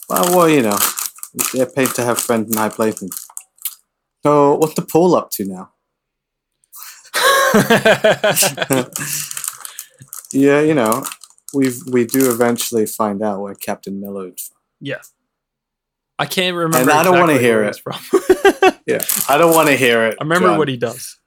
[0.09, 0.79] Well, well, you know,
[1.53, 3.11] they're paid to have friends in high places.
[4.24, 5.70] So, what's the pool up to now?
[10.33, 11.05] yeah, you know,
[11.55, 14.51] we we do eventually find out where Captain Miller is.
[14.81, 15.01] yeah,
[16.19, 16.91] I can't remember.
[16.91, 17.77] And I don't wanna hear it.
[17.79, 17.95] From.
[18.87, 20.16] Yeah, I don't want to hear it.
[20.19, 20.57] I remember John.
[20.59, 21.19] what he does.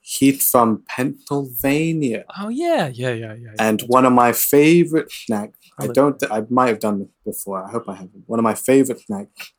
[0.00, 2.24] He's from Pennsylvania.
[2.38, 3.34] Oh yeah, yeah, yeah, yeah.
[3.34, 3.50] yeah.
[3.58, 7.64] And one of my favorite snacks, I don't, th- I might have done this before.
[7.66, 8.22] I hope I haven't.
[8.26, 9.52] One of my favorite snacks.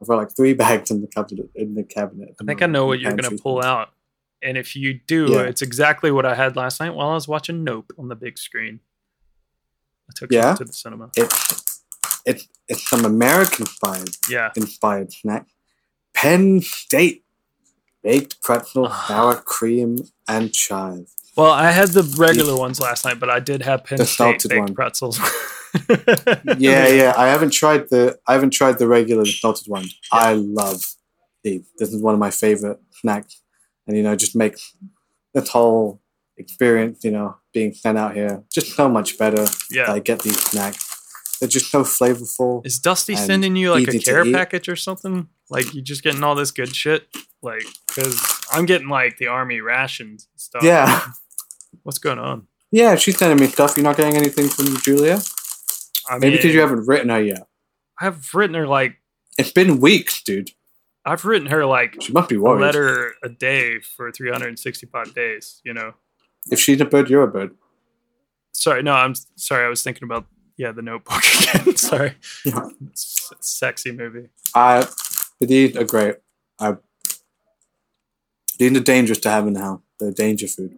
[0.00, 1.50] I've got like three bags in the cabinet.
[1.56, 2.36] In the cabinet.
[2.40, 3.88] I think I know what you're gonna pull out,
[4.40, 5.40] and if you do, Yeah.
[5.40, 8.38] it's exactly what I had last night while I was watching Nope on the big
[8.38, 8.78] screen.
[10.08, 10.52] I took Yeah?
[10.52, 11.10] it to the cinema.
[11.16, 11.69] It's
[12.26, 15.46] it's it's some American inspired Yeah, inspired snack.
[16.14, 17.24] Penn State
[18.02, 19.98] baked pretzel, sour cream,
[20.28, 21.06] and chive.
[21.36, 24.42] Well, I had the regular ones last night, but I did have Penn The State
[24.48, 24.74] baked one.
[24.74, 25.20] pretzels.
[26.58, 27.14] Yeah, yeah.
[27.16, 29.86] I haven't tried the I haven't tried the regular salted one.
[30.10, 30.82] I love
[31.44, 31.62] these.
[31.78, 33.40] This is one of my favorite snacks,
[33.86, 34.74] and you know, just makes
[35.32, 36.00] this whole
[36.36, 39.46] experience, you know, being sent out here just so much better.
[39.70, 39.92] Yeah.
[39.92, 40.89] I get these snacks.
[41.40, 42.64] They're just so flavorful.
[42.66, 45.28] Is Dusty sending you like a care package or something?
[45.48, 47.08] Like you just getting all this good shit?
[47.42, 48.20] Like, because
[48.52, 50.62] I'm getting like the army rations stuff.
[50.62, 51.00] Yeah,
[51.82, 52.46] What's going on?
[52.70, 52.94] yeah.
[52.96, 53.76] She's sending me stuff.
[53.76, 55.18] You're not getting anything from Julia.
[56.08, 57.46] I Maybe because you haven't written her yet.
[57.98, 58.96] I've written her like
[59.38, 60.50] It's been weeks, dude.
[61.06, 62.60] I've written her like She must be a worried.
[62.60, 65.62] letter a day for 365 days.
[65.64, 65.94] You know.
[66.50, 67.54] If she's a bird, you're a bird.
[68.52, 69.64] Sorry, no, I'm sorry.
[69.64, 70.26] I was thinking about
[70.60, 71.76] yeah, the Notebook again.
[71.90, 72.12] sorry,
[72.44, 72.68] Yeah.
[72.92, 74.28] S- sexy movie.
[74.54, 74.86] I,
[75.40, 76.16] these are great.
[76.58, 76.76] I,
[78.58, 79.80] these are dangerous to have in the house.
[79.98, 80.76] They're danger food.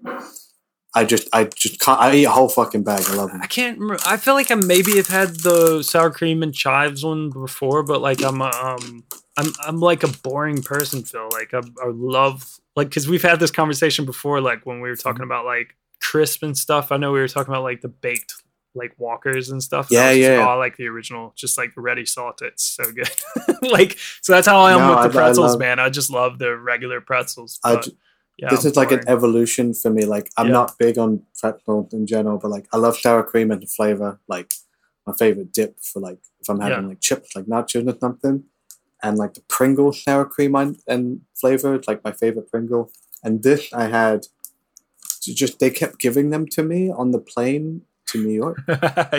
[0.95, 1.99] I just, I just can't.
[2.01, 3.03] I eat a whole fucking bag.
[3.09, 3.41] I love them.
[3.43, 4.03] I can't remember.
[4.07, 8.01] I feel like I maybe have had the sour cream and chives one before, but
[8.03, 9.05] like I'm um
[9.39, 11.31] I'm I'm like a boring person, Fil.
[11.33, 14.95] Like I, I love like because we've had this conversation before, like when we were
[14.95, 15.09] Mm-hmm.
[15.09, 16.93] talking about like crisp and stuff.
[16.93, 18.35] I know we were talking about like the baked
[18.75, 19.89] like walkers and stuff.
[19.91, 20.47] and Yeah, I yeah.
[20.47, 22.49] Oh, I like the original, just like ready salted.
[22.55, 23.11] It's so good.
[23.71, 25.79] like so that's how I am No, with I- the I pretzels, love- man.
[25.79, 27.59] I just love the regular pretzels.
[27.63, 27.89] But,
[28.39, 30.05] yeah, this I'm is like an evolution for me.
[30.07, 30.53] Like I'm Yeah.
[30.53, 34.21] not big on pretzels in general, but like I love sour cream and the flavor.
[34.27, 34.55] Like
[35.07, 36.89] my favorite dip for like if I'm having Yeah.
[36.89, 38.45] like chips, like nachos or something,
[39.03, 41.75] and like the Pringle sour cream and, and flavor.
[41.75, 42.91] It's like my favorite Pringle.
[43.23, 44.27] And this I had.
[45.23, 48.59] Just they kept giving them to me on the plane to New York,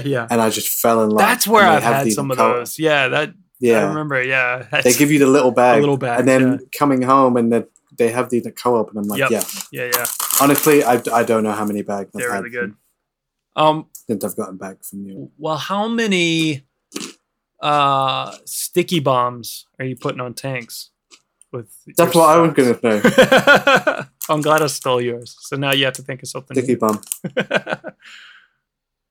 [0.04, 0.28] yeah.
[0.30, 1.20] and I just fell in love.
[1.20, 2.78] That's where I've have had some of color- those.
[2.80, 3.80] Yeah, that Yeah.
[3.80, 4.22] I remember.
[4.24, 6.58] Yeah, They give you the little bag, little bag, and then yeah.
[6.78, 7.66] coming home, and then
[7.98, 9.32] they have the, at co-op, and I'm like, Yep.
[9.32, 9.44] yeah.
[9.72, 10.06] yeah, yeah.
[10.42, 12.74] Honestly, I, I don't know how many bags I've They're really good.
[13.56, 15.32] Um, since I've gotten back from you.
[15.38, 16.66] well, how many
[17.62, 20.90] uh sticky bombs are you putting on tanks?
[21.52, 24.06] With That's what I was gonna say.
[24.30, 25.38] I'm glad I stole yours.
[25.40, 26.58] So now you have to think of something.
[26.58, 26.80] Sticky new.
[26.80, 27.02] bomb.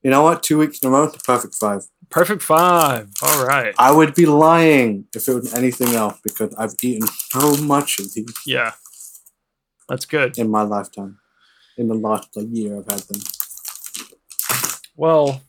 [0.03, 0.43] You know what?
[0.43, 1.83] Two weeks in a row, perfect five.
[2.11, 3.09] Perfect five.
[3.23, 3.75] All right.
[3.79, 8.13] I would be lying if it was anything else because I've eaten so much of
[8.13, 8.73] these Yeah,
[9.89, 10.37] that's good.
[10.39, 11.19] in my lifetime.
[11.79, 13.21] In the last like, year, I've had them.
[14.97, 15.41] Well,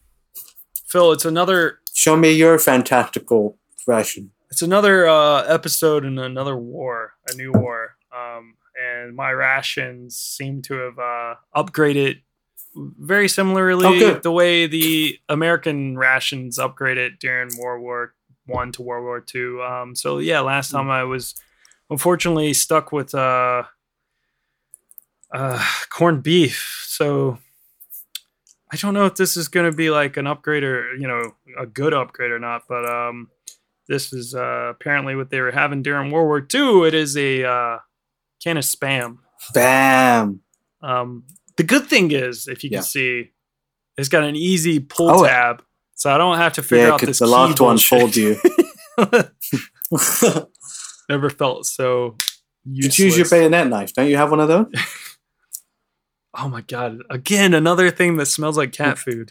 [0.88, 4.32] Fil, it's another Show me your fantastical ration.
[4.50, 7.96] it's another uh, episode in another war, a new war.
[8.16, 12.22] Um, and my rations seem to have uh, upgraded
[12.76, 14.24] very similarly Oh, good.
[14.24, 18.14] the way the American rations upgraded during World War
[18.46, 19.62] One to World War Two.
[19.62, 21.36] Um, so yeah, last time I was
[21.90, 23.64] unfortunately stuck with uh,
[25.34, 26.84] uh, corned beef.
[26.88, 27.38] So
[28.72, 31.34] I don't know if this is going to be like an upgrade or you know
[31.58, 33.30] a good upgrade or not, but um,
[33.88, 36.88] this is uh, apparently what they were having during World War II.
[36.88, 37.78] It is a uh,
[38.44, 39.18] can of spam.
[39.54, 40.42] Bam.
[40.82, 41.24] Um,
[41.58, 42.80] the good thing is, if you Yeah.
[42.80, 43.32] can see,
[43.98, 45.62] it's got an easy pull Oh, tab,
[45.96, 48.38] so I don't have to figure Yeah, out this the last one fooled you.
[51.10, 52.16] Never felt so.
[52.66, 53.94] you choose your bayonet knife.
[53.94, 54.68] Don't you have one of those?
[56.36, 56.98] Oh my god!
[57.12, 59.30] Again, another thing that smells like cat food.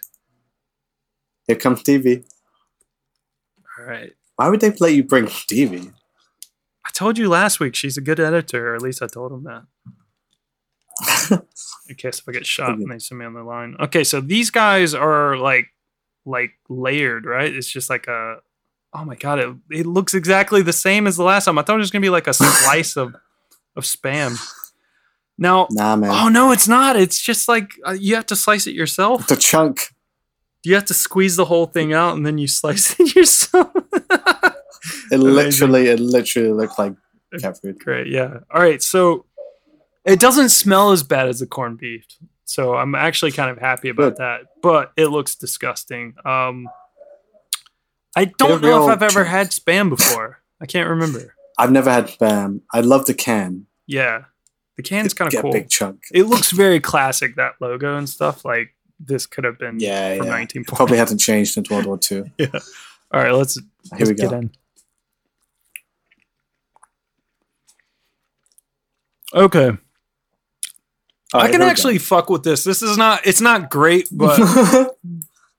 [1.49, 2.23] Here comes Stevie.
[3.77, 4.12] All right.
[4.37, 5.91] Why would they let you bring Stevie?
[6.87, 9.43] I told you last week she's a good editor, or at least I told him
[9.43, 9.64] that.
[11.88, 13.76] In case if I get shot and they send me on the line.
[13.80, 15.66] Okay, so these guys are like
[16.24, 17.53] like layered, right?
[17.53, 18.36] It's just like a
[18.95, 21.59] oh my god, it, it looks exactly the same as the last time.
[21.59, 23.14] I thought it was gonna be like a slice of
[23.76, 24.38] of spam.
[25.38, 26.11] Now, Nah, man.
[26.11, 26.95] oh no, it's not.
[26.97, 29.22] It's just like uh, you have to slice it yourself.
[29.22, 29.80] It's a chunk.
[30.62, 33.70] You have to squeeze the whole thing out and then you slice it yourself.
[35.11, 36.95] It literally, it literally looked like
[37.40, 37.78] cat food.
[37.80, 38.38] Great, yeah.
[38.53, 39.24] All right, so
[40.05, 42.05] it doesn't smell as bad as the corned beef,
[42.45, 44.17] so I'm actually kind of happy about Good.
[44.19, 44.41] that.
[44.63, 46.15] But it looks disgusting.
[46.25, 46.69] Um,
[48.17, 50.41] I don't know if I've ever had spam before.
[50.61, 51.35] I can't remember.
[51.59, 52.61] I've never had spam.
[52.73, 53.67] I love the can.
[53.87, 54.25] Yeah,
[54.77, 55.53] the can's kind Get of a cool.
[55.53, 56.03] big chunk.
[56.13, 57.37] It looks very classic.
[57.37, 58.45] That logo and stuff.
[58.45, 60.33] Like this could have been Yeah, from yeah.
[60.33, 60.61] 1940.
[60.61, 62.27] It probably hasn't changed since World War Two.
[62.39, 62.47] yeah.
[63.13, 64.37] All right, let's Here let's we get go.
[64.39, 64.51] in.
[69.35, 69.71] Okay.
[71.35, 72.64] I can actually fuck with this.
[72.64, 74.39] This is not it's not great, but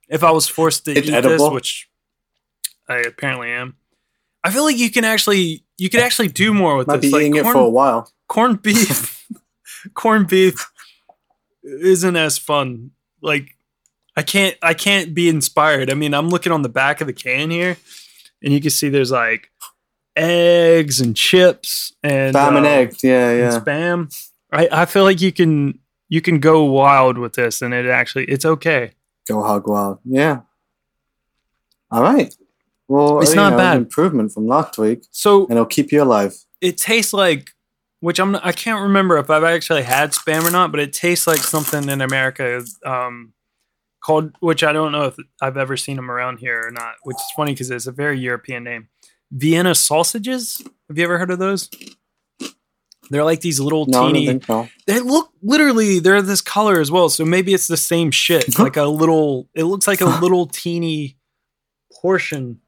[0.09, 1.89] if I was forced to It's eat this, which
[2.87, 3.75] I apparently am,
[4.43, 7.13] I feel like you can actually you could actually do more with Might be this.
[7.13, 8.11] Like eating it for a while.
[8.27, 9.27] corned beef
[9.93, 10.69] corned beef
[11.63, 12.91] isn't as fun
[13.21, 13.55] like
[14.17, 17.13] i can't i can't be inspired i mean i'm looking on the back of the
[17.13, 17.77] can here
[18.43, 19.49] and you can see there's like
[20.15, 23.03] eggs and chips and Spam and uh, eggs.
[23.03, 23.59] Yeah, yeah.
[23.59, 24.13] spam
[24.53, 28.25] I, I feel like you can you can go wild with this and it actually
[28.25, 28.91] it's okay
[29.27, 29.99] Go hog wild.
[30.03, 30.41] Yeah.
[31.91, 32.33] All right.
[32.87, 33.77] Well, It's not know, bad.
[33.77, 36.35] Improvement from last week, so and it'll keep you alive.
[36.59, 37.51] it tastes like
[38.01, 41.25] which I'm I can't remember if I've actually had spam or not, but it tastes
[41.25, 43.33] like something in America um,
[44.03, 46.95] called which I don't know if I've ever seen them around here or not.
[47.03, 48.89] Which is funny because it's a very European name.
[49.31, 50.61] Vienna sausages.
[50.89, 51.69] Have you ever heard of those?
[53.13, 54.41] They're like these little No, teeny.
[54.45, 54.67] so.
[54.87, 58.57] They look literally they're this color as well, so maybe it's the same shit.
[58.59, 59.47] like a little.
[59.53, 61.17] It looks like a little teeny
[62.01, 62.59] portion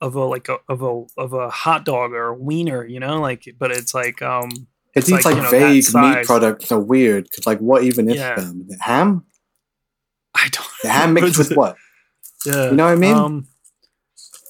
[0.00, 3.20] of a like a of a of a hot dog or a wiener, you know,
[3.20, 4.50] like but it's like um
[4.94, 8.16] It's these like, you know, vague meat products are weird because, like, what even is
[8.16, 8.34] Yeah.
[8.36, 8.68] them?
[8.80, 9.24] Ham?
[10.34, 11.76] I don't The ham mixed with what?
[12.46, 12.70] Yeah.
[12.70, 13.16] You know what I mean?
[13.16, 13.46] Um,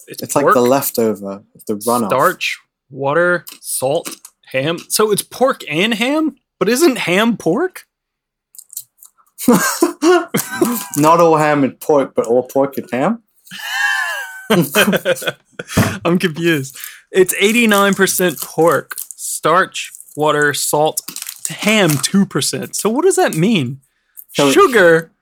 [0.07, 2.09] it's It's like the leftover, the runoff.
[2.09, 2.59] starch,
[2.90, 4.09] water, salt,
[4.52, 4.78] ham.
[4.89, 7.86] So it's pork and ham, but isn't ham pork?
[10.97, 13.22] Not all ham is pork, but all pork is ham.
[16.05, 16.77] I'm confused.
[17.10, 21.01] It's 89% pork, starch, water, salt,
[21.48, 22.74] ham 2%.
[22.74, 23.81] So what does that mean?
[24.32, 25.12] So- Sugar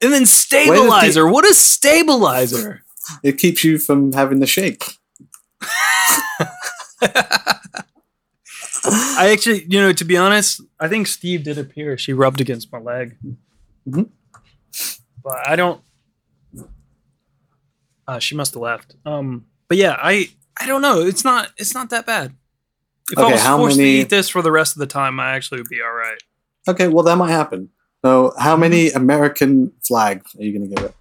[0.00, 1.26] and then stabilizer.
[1.26, 2.82] what is stabilizer?
[3.22, 4.84] It keeps you from having the shake.
[8.84, 11.98] I actually, you know, to be honest, I think Steve did appear.
[11.98, 13.16] She rubbed against my leg.
[13.88, 14.08] Mhm.
[15.22, 15.80] But I don't.
[18.06, 18.94] Uh, she must have left.
[19.04, 20.30] Um, but yeah, I
[20.60, 21.00] I don't know.
[21.02, 21.50] It's not.
[21.56, 22.34] It's not that bad.
[23.10, 24.86] If Okay, I was how forced many- to eat this for the rest of the
[24.86, 26.18] time, I actually would be all right.
[26.68, 27.70] Okay, well that might happen.
[28.04, 28.60] So, how Mm-hmm.
[28.60, 30.94] many American flags are you going to give it?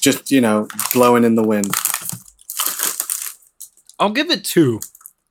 [0.00, 1.70] Just you know, blowing in the wind.
[3.98, 4.80] I'll give it two,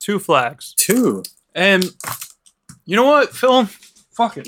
[0.05, 0.73] two flags.
[0.77, 1.23] Two.
[1.55, 1.83] And
[2.85, 3.65] you know what, Fil?
[4.15, 4.47] Fuck it.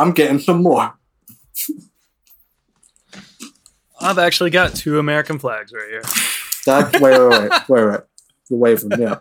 [0.00, 0.94] I'm getting some more.
[4.00, 6.02] I've actually got two American flags right here.
[6.66, 8.00] That wait, wait, wait, wait, wait.
[8.48, 9.18] You're waving, yeah,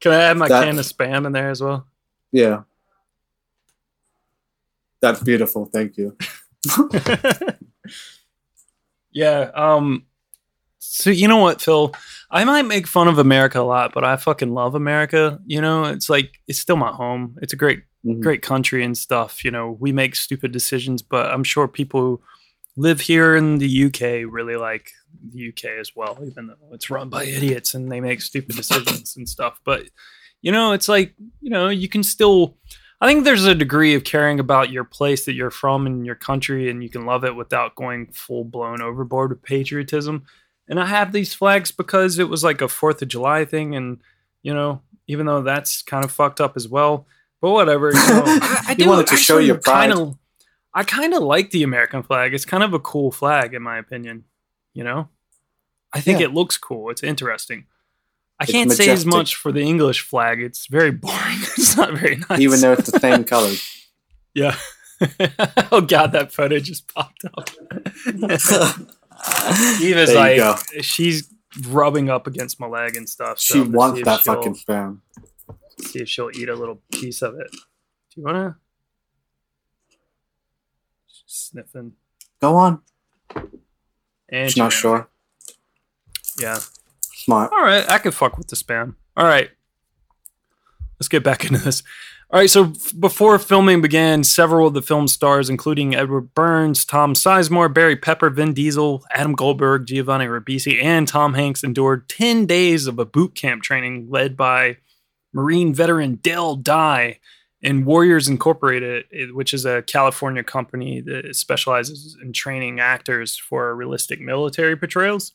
[0.00, 1.86] Can I add my can of spam in there as well?
[2.32, 2.62] yeah.
[5.00, 5.66] That's beautiful.
[5.66, 6.16] Thank you.
[9.10, 9.50] Yeah.
[9.54, 10.04] Um.
[10.90, 11.92] So you know what, Fil?
[12.30, 15.38] I might make fun of America a lot, but I fucking love America.
[15.46, 17.36] You know, it's like it's still my home.
[17.42, 18.20] It's a great, Mhm.
[18.20, 19.44] great country and stuff.
[19.44, 22.20] You know, we make stupid decisions, but I'm sure people who
[22.76, 24.92] live here in the UK really like
[25.32, 29.16] the UK as well, even though it's run by idiots and they make stupid decisions
[29.16, 29.60] and stuff.
[29.64, 29.84] But
[30.40, 32.56] you know, it's like you know, you can still.
[33.00, 36.16] I think there's a degree of caring about your place that you're from and your
[36.16, 40.24] country, and you can love it without going full blown overboard with patriotism.
[40.68, 43.98] And I have these flags because it was like a Fourth of July thing, and
[44.42, 47.06] you know, even though that's kind of fucked up as well.
[47.40, 49.92] But whatever, you know, I, I You do wanted to show actually your pride.
[49.92, 50.18] Kinda,
[50.74, 52.34] I kind of like the American flag.
[52.34, 54.24] It's kind of a cool flag, in my opinion.
[54.74, 55.08] You know,
[55.92, 56.26] I think Yeah.
[56.26, 56.90] it looks cool.
[56.90, 57.64] It's interesting.
[58.40, 60.40] I It's can't say as much for the English flag.
[60.40, 61.16] It's very boring.
[61.56, 62.38] it's not very nice.
[62.40, 63.86] Even though it's the same colors.
[64.34, 64.54] Yeah.
[65.72, 67.48] oh god, that photo just popped up.
[69.82, 70.56] Eva's like go.
[70.80, 71.32] she's
[71.68, 73.40] rubbing up against my leg and stuff.
[73.40, 75.00] She so see wants that fucking spam.
[75.80, 77.50] See if she'll eat a little piece of it.
[77.50, 77.58] Do
[78.16, 78.56] you wanna?
[81.26, 81.92] Sniffing.
[82.40, 82.80] Go on.
[84.28, 85.08] And She's not sure.
[86.40, 86.58] Yeah.
[87.00, 87.52] Smart.
[87.52, 88.94] All right, I can fuck with the spam.
[89.16, 89.50] All right,
[90.98, 91.82] let's get back into this.
[92.30, 96.84] All right, so f- before filming began, several of the film stars, including Edward Burns,
[96.84, 102.44] Tom Sizemore, Barry Pepper, Vin Diesel, Adam Goldberg, Giovanni Ribisi, and Tom Hanks, endured 10
[102.44, 104.76] days of a boot camp training led by
[105.32, 107.18] Marine veteran Dale Dye
[107.62, 114.20] in Warriors Incorporated, which is a California company that specializes in training actors for realistic
[114.20, 115.32] military portrayals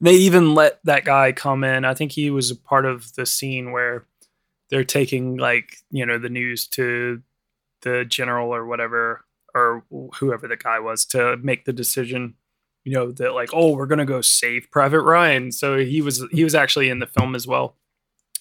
[0.00, 1.84] they even let that guy come in.
[1.84, 4.06] I think he was a part of the scene where
[4.70, 7.22] they're taking like you know the news to
[7.82, 9.24] the general or whatever
[9.54, 9.84] or
[10.14, 12.34] whoever the guy was to make the decision.
[12.84, 15.52] You know that like oh we're gonna go save Private Ryan.
[15.52, 17.76] So he was he was actually in the film as well.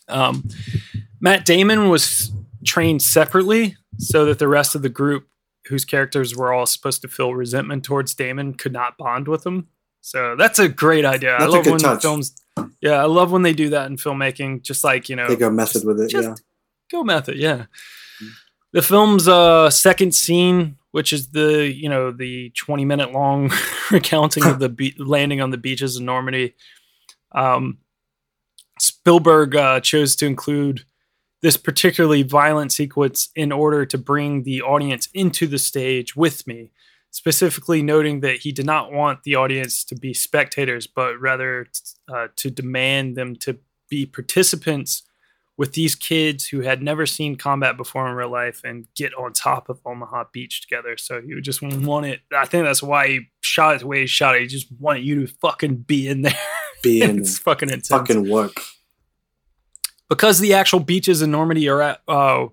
[0.07, 0.47] Um,
[1.19, 2.31] Matt Damon was
[2.65, 5.27] trained separately so that the rest of the group
[5.67, 9.67] whose characters were all supposed to feel resentment towards Damon could not bond with him.
[10.01, 11.35] So that's a great idea.
[11.35, 12.01] I That's a love when touch.
[12.01, 12.33] films
[12.81, 14.61] yeah, I love when they do that in filmmaking.
[14.61, 16.13] Just like, you know, They go method with it.
[16.13, 16.35] yeah.
[16.91, 17.65] go method, yeah.
[18.73, 23.51] The film's uh second scene, which is the, you know, the 20 minute long
[23.91, 26.55] recounting of the be- landing on the beaches of Normandy.
[27.33, 27.79] Um
[28.79, 30.85] Spielberg uh, chose to include
[31.41, 36.71] this particularly violent sequence in order to bring the audience into the stage with me,
[37.11, 41.67] specifically noting that he did not want the audience to be spectators, but rather
[42.13, 43.57] uh, to demand them to
[43.89, 45.03] be participants
[45.59, 49.33] with these kids who had never seen combat before in real life and get on
[49.33, 50.95] top of Omaha Beach together.
[50.95, 52.21] So he would just want it.
[52.33, 54.43] I think that's why he shot it the way he shot it.
[54.43, 56.33] He just wanted you to fucking be in there.
[56.81, 58.61] Be in it's fucking intense fucking work.
[60.07, 62.45] because the actual beaches in Normandy are at uh,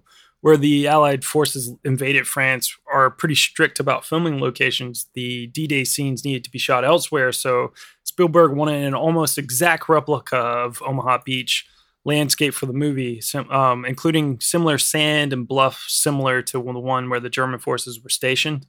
[0.47, 5.09] where the Allied forces invaded France are pretty strict about filming locations.
[5.15, 7.73] The D-Day scenes needed to be shot elsewhere, so
[8.05, 11.67] Spielberg wanted an almost exact replica of Omaha Beach
[12.05, 13.21] landscape for the movie,
[13.51, 18.09] um, including similar sand and bluff similar to the one where the German forces were
[18.09, 18.69] stationed.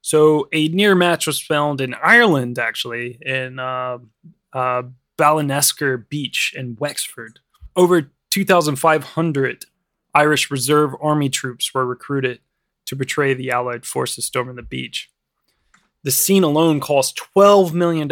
[0.00, 3.98] So a near match was filmed in Ireland, actually, in uh,
[4.52, 4.82] uh,
[6.08, 7.38] Beach in Wexford.
[7.76, 9.66] Over 2,500
[10.14, 12.40] Irish Reserve Army troops were recruited
[12.86, 15.10] to portray the Allied forces storming the beach.
[16.04, 18.08] The scene alone cost $12 million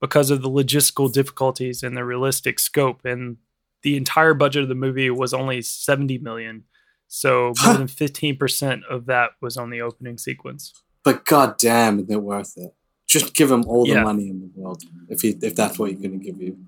[0.00, 3.36] because of the logistical difficulties and the realistic scope, and
[3.82, 6.64] the entire budget of the movie was only 70 million.
[7.08, 10.72] So more than 15% of that was on the opening sequence.
[11.04, 12.74] But goddamn, it worth it?
[13.06, 14.02] Just give him all the Yeah.
[14.04, 16.58] money in the world if he if that's what he's going to give you.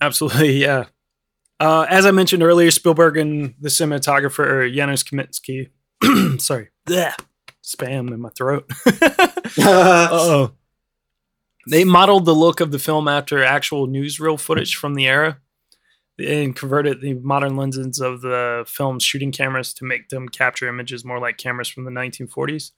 [0.00, 0.84] Absolutely, yeah.
[1.60, 5.68] Uh, as I mentioned earlier, Spielberg and the cinematographer Janusz Kaminski,
[6.40, 7.14] sorry, bleh,
[7.62, 8.68] spam in my throat.
[9.58, 10.52] oh.
[11.68, 15.38] They modeled the look of the film after actual newsreel footage from the era
[16.18, 21.04] and converted the modern lenses of the film's shooting cameras to make them capture images
[21.04, 22.72] more like cameras from the 1940s.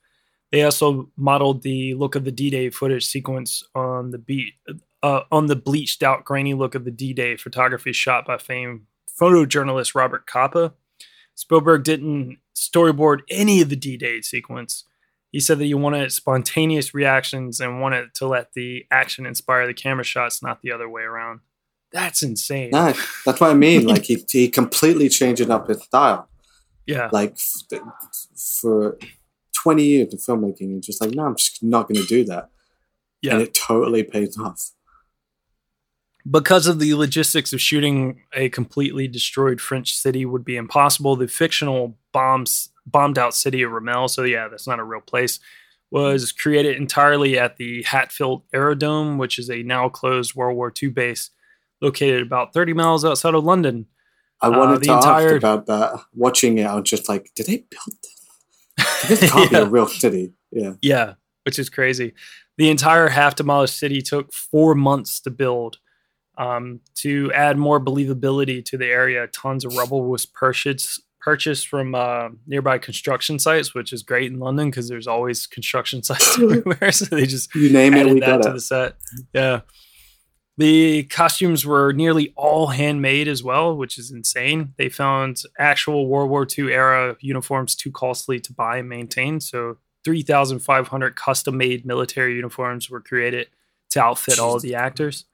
[0.51, 4.53] They also modeled the look of the D-Day footage sequence on the beat
[5.03, 8.83] uh, on the bleached out grainy look of the D-Day photography shot by famed
[9.19, 10.73] photojournalist Robert Capa.
[11.35, 14.85] Spielberg didn't storyboard any of the D-Day sequence.
[15.31, 19.73] He said that he wanted spontaneous reactions and wanted to let the action inspire the
[19.73, 21.41] camera shots, not the other way around.
[21.91, 22.69] That's insane.
[22.71, 22.93] No,
[23.25, 23.85] that's what I mean.
[23.87, 26.27] Like he he completely changing up his style.
[26.85, 27.09] Yeah.
[27.11, 27.33] Like
[27.71, 27.81] f-
[28.61, 28.97] for
[29.53, 32.49] twenty years of filmmaking, he's just like, no, I'm just not going to do that.
[33.21, 33.33] Yeah.
[33.33, 34.71] And it totally pays off.
[36.29, 41.15] Because of the logistics of shooting a completely destroyed French city would be impossible.
[41.17, 45.39] The fictional bombs bombed out city of Ramelle, so yeah, that's not a real place,
[45.91, 50.89] was created entirely at the Hatfield Aerodrome, which is a now closed World War II
[50.89, 51.29] base
[51.81, 53.85] located about 30 miles outside of London.
[54.41, 56.01] I Uh, wanted the to entire- ask about that.
[56.13, 59.19] Watching it, I was just like, did they build this?
[59.19, 60.33] This can't be a real city.
[60.51, 60.73] Yeah.
[60.81, 61.13] Yeah,
[61.45, 62.13] which is crazy.
[62.57, 65.79] The entire half demolished city took four months to build.
[66.37, 71.95] Um, to add more believability to the area, tons of rubble was purchased purchased from
[71.95, 76.91] uh, nearby construction sites, which is great in London because there's always construction sites everywhere.
[76.91, 78.53] So they just You name it, we that got to it.
[78.53, 78.95] the set.
[79.33, 79.61] Yeah.
[80.57, 84.73] The costumes were nearly all handmade as well, which is insane.
[84.77, 89.39] They found actual World War II era uniforms too costly to buy and maintain.
[89.39, 93.47] So 3,500 custom made military uniforms were created
[93.91, 95.25] to outfit all of the actors.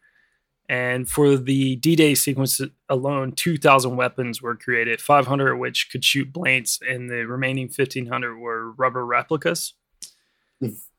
[0.70, 6.06] And for the D Day sequence alone, 2,000 weapons were created, 500 of which could
[6.06, 9.74] shoot blanks, and the remaining 1,500 were rubber replicas.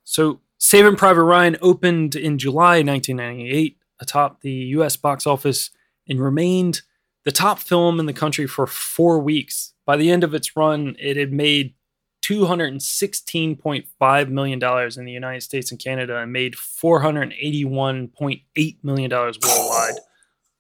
[0.03, 5.71] So, Saving Private Ryan opened in July 1998 atop the US box office
[6.09, 6.83] and remained
[7.25, 9.75] the top film in the country for four weeks.
[9.87, 11.75] By the end of its run, it had made
[12.23, 14.63] $216.5 million
[14.99, 19.95] in the United States and Canada and made $481.8 million worldwide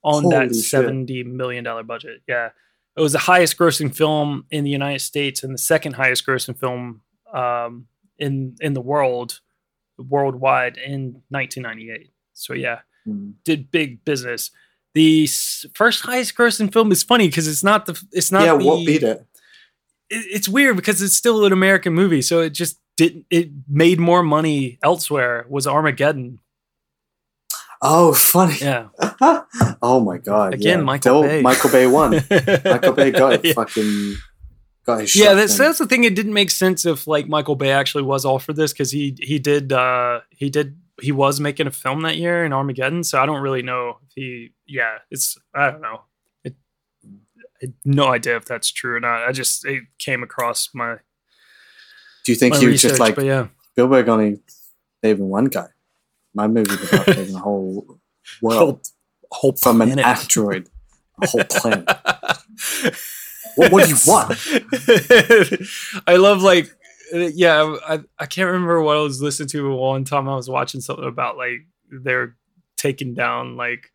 [0.02, 0.48] on Holy that.
[0.50, 2.22] $70 million budget.
[2.26, 2.50] Yeah.
[2.96, 6.58] It was the highest grossing film in the United States and the second highest grossing
[6.58, 7.86] film um,
[8.18, 9.40] in in the world
[9.98, 12.10] worldwide in 1998.
[12.32, 13.30] So yeah, Hmm.
[13.44, 14.50] did big business.
[14.92, 15.26] The
[15.72, 18.84] first highest grossing film is funny because it's not the it's not yeah, the, what
[18.84, 19.24] beat it?
[20.10, 23.26] It- it's weird because it's still an American movie, so it just didn't.
[23.30, 25.46] It made more money elsewhere.
[25.48, 26.38] Was Armageddon?
[27.82, 28.56] Oh, funny.
[28.60, 28.88] Yeah.
[29.82, 30.52] oh my god.
[30.54, 30.84] Again, yeah.
[30.84, 31.40] Michael Still, Bay.
[31.42, 32.10] Michael Bay won.
[32.64, 33.52] Michael Bay got Yeah.
[33.54, 34.16] fucking
[34.84, 36.04] got his yeah, that's that's the thing.
[36.04, 39.16] It didn't make sense if like Michael Bay actually was all for this because he
[39.20, 43.02] he did uh he did he was making a film that year in Armageddon.
[43.02, 44.50] So I don't really know if he.
[44.66, 46.02] Yeah, it's I don't know.
[47.60, 49.28] It, I had no idea if that's true or not.
[49.28, 50.96] I just it came across my.
[52.24, 53.48] Do you think my he was just like but yeah.
[53.72, 54.40] Spielberg only
[55.02, 55.68] saving one guy?
[56.34, 57.98] My movie's about saving the whole
[58.42, 58.86] world
[59.30, 60.04] whole from an planet.
[60.04, 60.68] asteroid,
[61.22, 61.84] a whole planet.
[63.56, 64.38] what, what do you want?
[66.06, 66.70] I love like
[67.12, 70.48] uh, yeah, I I can't remember what I was listening to one time I was
[70.48, 72.36] watching something about like they're
[72.76, 73.90] taking down like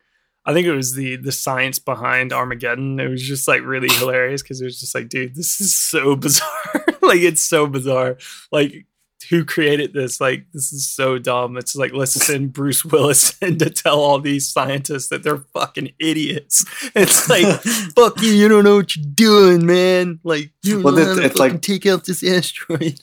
[0.48, 3.00] I think it was the the science behind Armageddon.
[3.00, 6.14] It was just like really hilarious because it was just like, dude, this is so
[6.24, 6.84] bizarre.
[7.02, 8.16] like it's so bizarre.
[8.52, 8.86] Like
[9.28, 10.20] who created this?
[10.20, 11.56] Like this is so dumb.
[11.56, 15.92] It's like let's send Bruce Willis in to tell all these scientists that they're fucking
[15.98, 16.64] idiots.
[16.94, 17.60] It's like
[17.96, 20.20] fuck you, you don't know what you're doing, man.
[20.22, 23.00] Like you Well, know it's- it's like- take out this asteroid.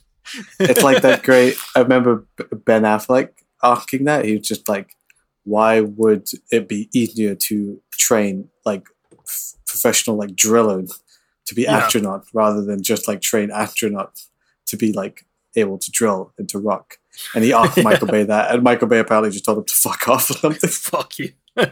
[0.62, 1.58] It's like that great.
[1.76, 2.26] I remember
[2.66, 3.30] Ben Affleck
[3.62, 4.24] asking that.
[4.24, 4.96] He was just like,
[5.44, 8.88] "Why would it be easier to train like
[9.20, 11.02] f- professional like drillers
[11.46, 11.82] to be Yeah.
[11.82, 14.28] astronauts rather than just like train astronauts
[14.68, 15.26] to be like
[15.56, 16.98] able to drill into rock?"
[17.36, 20.08] And he asked Michael Bay that, and Michael Bay apparently just told him to fuck
[20.08, 20.70] off or something.
[20.70, 21.34] fuck you.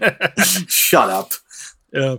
[0.68, 1.32] Shut up.
[1.94, 2.18] Yeah.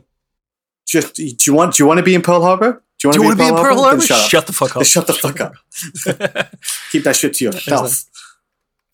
[0.87, 2.83] Just do you want do you want to be in Pearl Harbor?
[2.99, 4.01] Do you want to be in Pearl Harbor?
[4.03, 4.29] Shut.
[4.31, 4.75] Shut the fuck up.
[4.77, 5.55] Then shut the fuck up.
[6.91, 8.05] Keep that shit to yourself.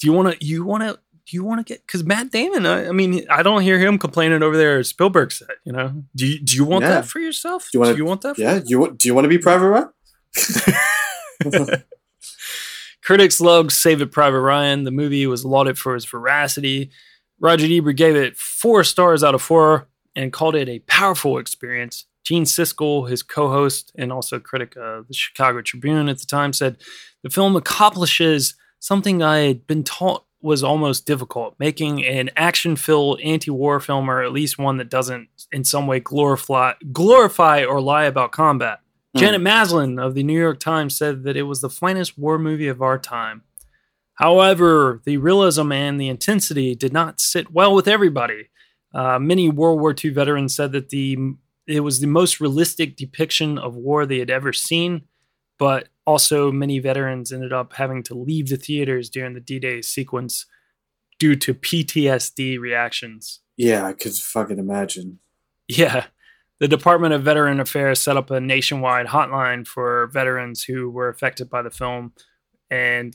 [0.00, 0.44] Do you want to?
[0.46, 0.98] You want to?
[1.28, 1.86] Do you want to get?
[1.86, 5.30] Because Matt Damon, I, I mean, I don't hear him complaining over there at Spielberg
[5.30, 5.48] set.
[5.64, 6.90] You know, do you do you want Yeah.
[6.90, 7.68] that for yourself?
[7.70, 8.36] Do you want do you want that?
[8.36, 8.60] For Yeah.
[8.64, 9.90] You want- do you want to be Private Ryan?
[13.02, 14.84] Critics loved Saving Private Ryan.
[14.84, 16.90] The movie was lauded for its veracity.
[17.40, 22.04] Roger Ebert gave it four stars out of four and called it a powerful experience.
[22.24, 26.52] Gene Siskel, his co host and also critic of the Chicago Tribune at the time,
[26.52, 26.76] said
[27.22, 33.78] the film accomplishes something I had been taught was almost difficult making an action-filled anti-war
[33.80, 38.32] film, or at least one that doesn't in some way glorify glorify or lie about
[38.32, 38.80] combat.
[39.14, 39.20] Hmm.
[39.20, 42.68] Janet Maslin of the New York Times said that it was the finest war movie
[42.68, 43.42] of our time.
[44.14, 48.48] However, the realism and the intensity did not sit well with everybody.
[48.94, 51.18] Uh, many World War II veterans said that the
[51.66, 55.02] it was the most realistic depiction of war they had ever seen,
[55.58, 60.46] but also many veterans ended up having to leave the theaters during the D-Day sequence
[61.18, 63.40] due to PTSD reactions.
[63.58, 65.18] Yeah, I could fucking imagine.
[65.68, 66.06] Yeah.
[66.60, 71.50] The Department of Veteran Affairs set up a nationwide hotline for veterans who were affected
[71.50, 72.14] by the film.
[72.70, 73.14] And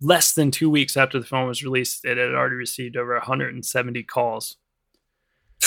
[0.00, 4.02] less than two weeks after the film was released, it had already received over 170
[4.04, 4.56] calls.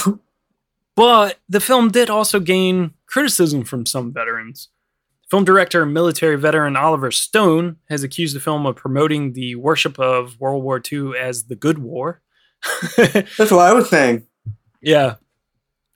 [0.95, 4.69] but the film did also gain criticism from some veterans.
[5.29, 9.97] Film director and military veteran Oliver Stone has accused the film of promoting the worship
[9.99, 12.21] of World War II as the good war.
[12.97, 14.27] That's what I was saying.
[14.81, 15.15] Yeah.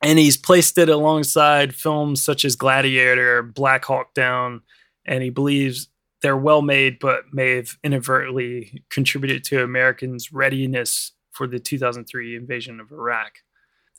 [0.01, 4.61] And he's placed it alongside films such as Gladiator, Black Hawk Down,
[5.05, 5.89] and he believes
[6.21, 12.79] they're well made, but may have inadvertently contributed to Americans' readiness for the 2003 invasion
[12.79, 13.39] of Iraq.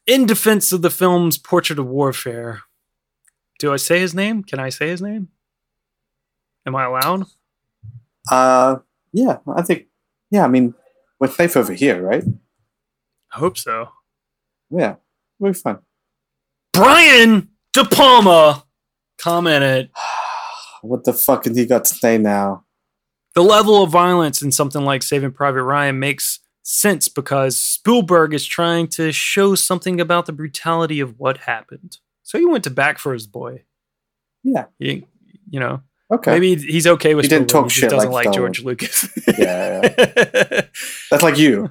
[0.07, 2.63] In defense of the film's portrait of warfare,
[3.59, 4.43] do I say his name?
[4.43, 5.29] Can I say his name?
[6.67, 7.27] Am I allowed?
[8.31, 8.77] Uh,
[9.13, 9.87] yeah, I think.
[10.31, 10.75] Yeah, I mean,
[11.19, 12.25] we're safe over here, right?
[13.33, 13.89] I hope so.
[14.71, 14.97] Yeah,
[15.39, 15.79] we're fine.
[16.73, 18.65] Brian De Palma
[19.19, 19.91] commented
[20.83, 22.65] What the fuck has he got to say now?
[23.39, 28.45] the level of violence in something like Saving Private Ryan makes sense because Spielberg is
[28.45, 31.99] trying to show something about the brutality of what happened.
[32.29, 33.63] So he went to back for his boy.
[34.45, 34.67] Yeah.
[34.79, 35.07] He,
[35.49, 35.81] you know,
[36.13, 36.33] Okay.
[36.33, 39.09] maybe he's okay with He didn't talk he shit doesn't like like George Lucas.
[39.39, 40.61] Yeah, yeah.
[41.11, 41.71] That's like you.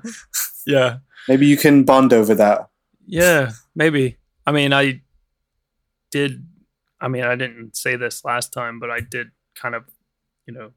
[0.65, 0.97] yeah.
[1.27, 2.69] Maybe you can bond over that.
[3.05, 4.17] Yeah, maybe.
[4.47, 5.01] I mean, I
[6.09, 6.43] did.
[6.99, 9.84] I mean, I didn't say this last time, but I did kind of,
[10.47, 10.71] you know,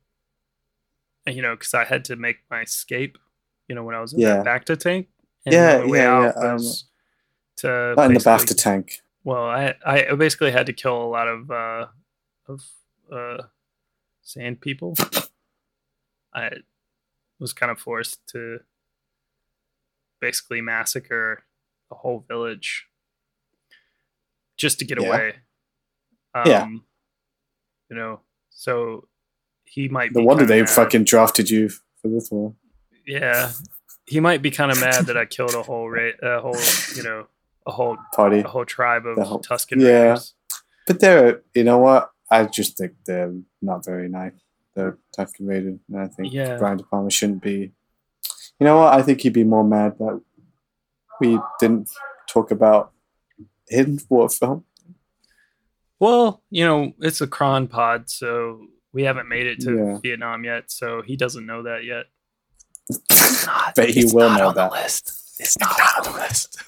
[1.27, 3.17] you know, because I had to make my escape.
[3.67, 4.43] You know, when I was in Yeah.
[4.43, 5.09] that Bacta tank.
[5.47, 6.63] Yeah, the way yeah, out yeah, um,
[7.59, 9.01] to Not in the Bacta tank.
[9.25, 11.87] Well, I I basically had to kill a lot of uh
[12.49, 12.61] of
[13.13, 13.43] uh
[14.23, 14.97] sand people.
[16.35, 16.51] I
[17.39, 18.61] was kind of forced to
[20.21, 21.45] basically massacre
[21.91, 22.87] a whole village
[24.57, 25.09] just to get Yeah.
[25.09, 25.35] away.
[26.35, 26.67] Um, Yeah.
[27.91, 28.21] You know,
[28.51, 29.09] so
[29.65, 30.71] he might No be wonder they mad.
[30.71, 31.69] fucking drafted you
[32.01, 32.55] for this one.
[33.07, 33.51] Yeah.
[34.07, 36.57] He might be kind of mad that I killed a whole ra- a whole,
[36.97, 37.27] you know,
[37.71, 38.41] a whole Party.
[38.41, 39.89] a whole tribe of The whole- Tusken yeah.
[40.03, 40.35] Raiders.
[40.87, 42.11] But they're, you know what?
[42.31, 44.33] I just think they're not very nice.
[44.75, 45.79] They're Tusken Raiders.
[45.89, 46.57] And I think Yeah.
[46.59, 47.73] Brian De Palma shouldn't be.
[48.59, 48.93] You know what?
[48.95, 50.21] I think he'd be more mad that
[51.21, 51.89] we didn't
[52.29, 52.93] talk about
[53.69, 54.65] him for a film.
[55.99, 59.99] Well, you know, it's a cron pod, so we haven't made it to Yeah.
[60.03, 62.07] Vietnam yet, so he doesn't know that yet.
[63.77, 64.73] But he it's will not know on the that.
[64.73, 65.13] list.
[65.39, 66.63] It's not, on the list.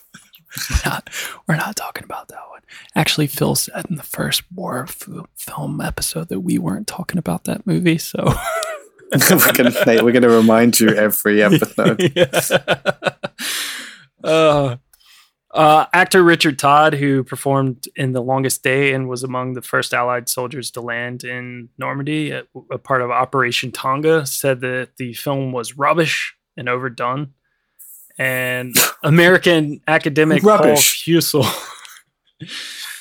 [0.70, 1.10] We're, not,
[1.48, 2.60] we're not talking about that one.
[2.94, 7.44] Actually, Fil said in the first war f- film episode that we weren't talking about
[7.44, 8.18] that movie, so
[9.30, 12.00] we're gonna we're gonna remind you every episode.
[14.24, 14.76] uh,
[15.52, 19.92] uh, actor Richard Todd, who performed in The Longest Day and was among the first
[19.92, 25.12] Allied soldiers to land in Normandy, a, a part of Operation Tonga, said that the
[25.12, 27.34] film was rubbish and overdone.
[28.18, 31.04] And American academic Rubbish.
[31.04, 31.68] Paul Fussell.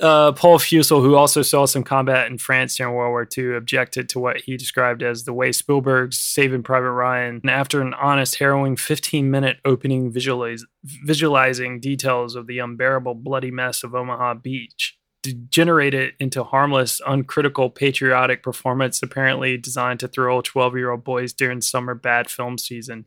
[0.00, 4.08] Uh, Paul Fussell, who also saw some combat in France during World War II, objected
[4.08, 8.36] to what he described as the way Spielberg's Saving Private Ryan, and after an honest,
[8.36, 14.98] harrowing 15 minute opening visualiz- visualizing details of the unbearable, bloody mess of Omaha Beach,
[15.22, 21.60] degenerated into harmless, uncritical, patriotic performance apparently designed to thrill 12 year old boys during
[21.60, 23.04] summer bad film season.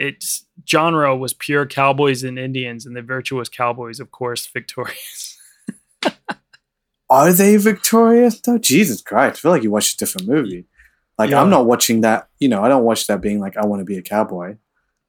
[0.00, 5.36] Its genre was pure cowboys and Indians, and the virtuous cowboys, of course, victorious.
[7.10, 8.58] Are they victorious though?
[8.58, 9.38] Jesus Christ!
[9.38, 10.66] I feel like you watched a different movie.
[11.18, 11.42] Like Yeah.
[11.42, 12.28] I'm not watching that.
[12.38, 14.56] You know, I don't watch that being like I want to be a cowboy.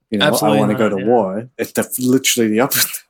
[0.10, 1.08] You know, Absolutely I want to go to yeah.
[1.08, 1.50] war.
[1.58, 2.92] It's the, literally the opposite.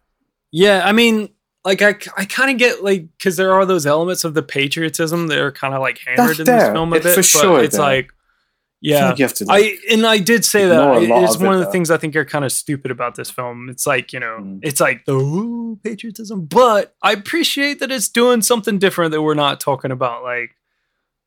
[0.54, 1.30] Yeah, I mean,
[1.64, 5.28] like I, I kind of get like because there are those elements of the patriotism
[5.28, 7.14] that are kind of like hammered That's in this film a It's bit.
[7.14, 7.86] for but sure it's there.
[7.86, 8.12] like,
[8.84, 11.50] I yeah, like you have to, I and I did say that I- it's one
[11.50, 11.72] it, of the though.
[11.72, 13.70] things I think are kind of stupid about this film.
[13.70, 14.60] It's like you know, Mm.
[14.64, 19.36] it's like the ooh, patriotism, but I appreciate that it's doing something different that we're
[19.36, 20.56] not talking about like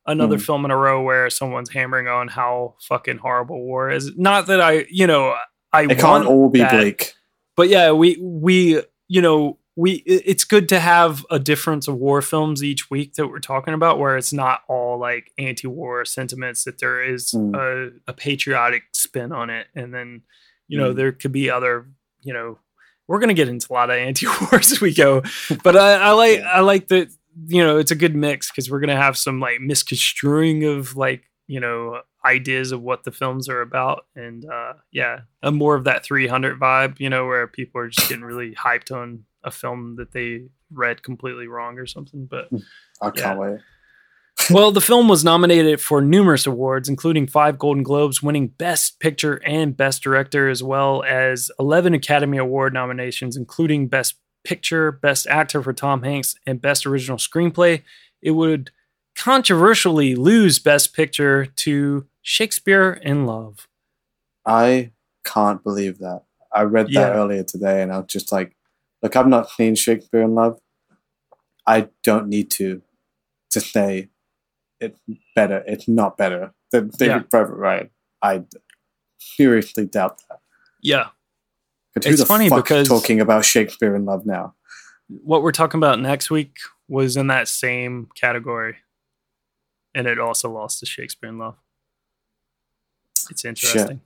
[0.06, 0.42] another Mm.
[0.42, 4.10] film in a row where someone's hammering on how fucking horrible war is.
[4.16, 5.34] Not that I, you know,
[5.72, 7.14] I It can't all be that, bleak.
[7.56, 12.22] but yeah, we we you know we it's good to have a difference of war
[12.22, 16.64] films each week that we're talking about, where it's not all like anti-war sentiments.
[16.64, 17.54] That there is Mm.
[17.56, 20.22] a, a patriotic spin on it, and then
[20.68, 20.96] you know Mm.
[20.96, 21.86] there could be other
[22.22, 22.58] you know
[23.08, 25.22] we're gonna get into a lot of anti-wars as we go,
[25.64, 27.08] but I, I like I like that
[27.48, 31.24] you know it's a good mix because we're gonna have some like misconstruing of like
[31.48, 35.84] you know ideas of what the films are about and uh yeah a more of
[35.84, 39.96] that 300 vibe you know where people are just getting really hyped on a film
[39.96, 40.42] that they
[40.72, 42.58] read completely wrong or something but hmm.
[43.00, 43.60] I can't wait.
[44.50, 49.40] well, the film was nominated for numerous awards, including five Golden Globes, winning Best Picture
[49.46, 55.62] and Best Director, as well as 11 Academy Award nominations, including Best Picture, Best Actor
[55.62, 57.82] for Tom Hanks, and Best Original Screenplay.
[58.22, 58.70] It would
[59.14, 63.68] controversially lose Best Picture to Shakespeare in Love.
[64.44, 64.90] I
[65.24, 66.22] can't believe that.
[66.52, 67.12] I read that Yeah.
[67.14, 68.54] earlier today and I was just like,
[69.04, 70.58] look, I've not seen Shakespeare in Love.
[71.66, 72.82] I don't need to
[73.50, 74.08] to say
[74.80, 74.98] it's
[75.36, 75.62] better.
[75.68, 77.22] It's not better than David Yeah.
[77.30, 77.90] Private Ryan.
[78.20, 78.42] I
[79.18, 80.40] seriously doubt that.
[80.82, 81.10] Yeah.
[81.94, 84.56] But It's funny because- talking about Shakespeare in Love now?
[85.06, 86.56] What we're talking about next week
[86.88, 88.78] was in that same category,
[89.94, 91.56] and it also lost to Shakespeare in Love.
[93.30, 94.00] It's interesting.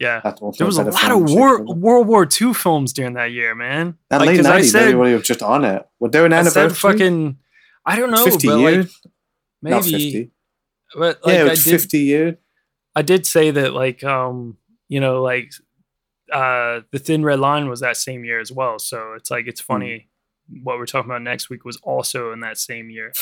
[0.00, 0.20] Yeah.
[0.58, 1.78] There was a lot of war, Shakespeare in Love.
[1.78, 3.98] World War II films during that year, man.
[4.08, 5.86] That Like, late nineties, said- everybody was just on it.
[6.00, 6.74] Were there an anniversary?
[6.74, 7.38] fucking,
[7.86, 8.98] I don't know, fifty but years?
[9.62, 10.30] like Not maybe, fifty.
[10.94, 12.34] but like yeah, it I was did, fifty years.
[12.96, 14.56] I did say that like um
[14.88, 15.52] you know like
[16.32, 18.78] uh the Thin Red Line was that same year as well.
[18.78, 19.48] So it's like Hmm.
[19.50, 20.08] it's funny
[20.62, 23.12] what we're talking about next week was also in that same year.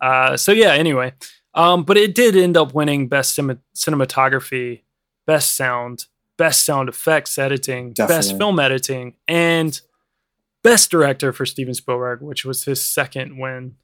[0.00, 0.72] Uh, so yeah.
[0.74, 1.14] Anyway,
[1.54, 4.82] um, but it did end up winning best cinem- cinematography,
[5.26, 6.04] best sound,
[6.38, 9.80] best sound effects editing, best film editing, and
[10.62, 13.76] best director for Steven Spielberg, which was his second win.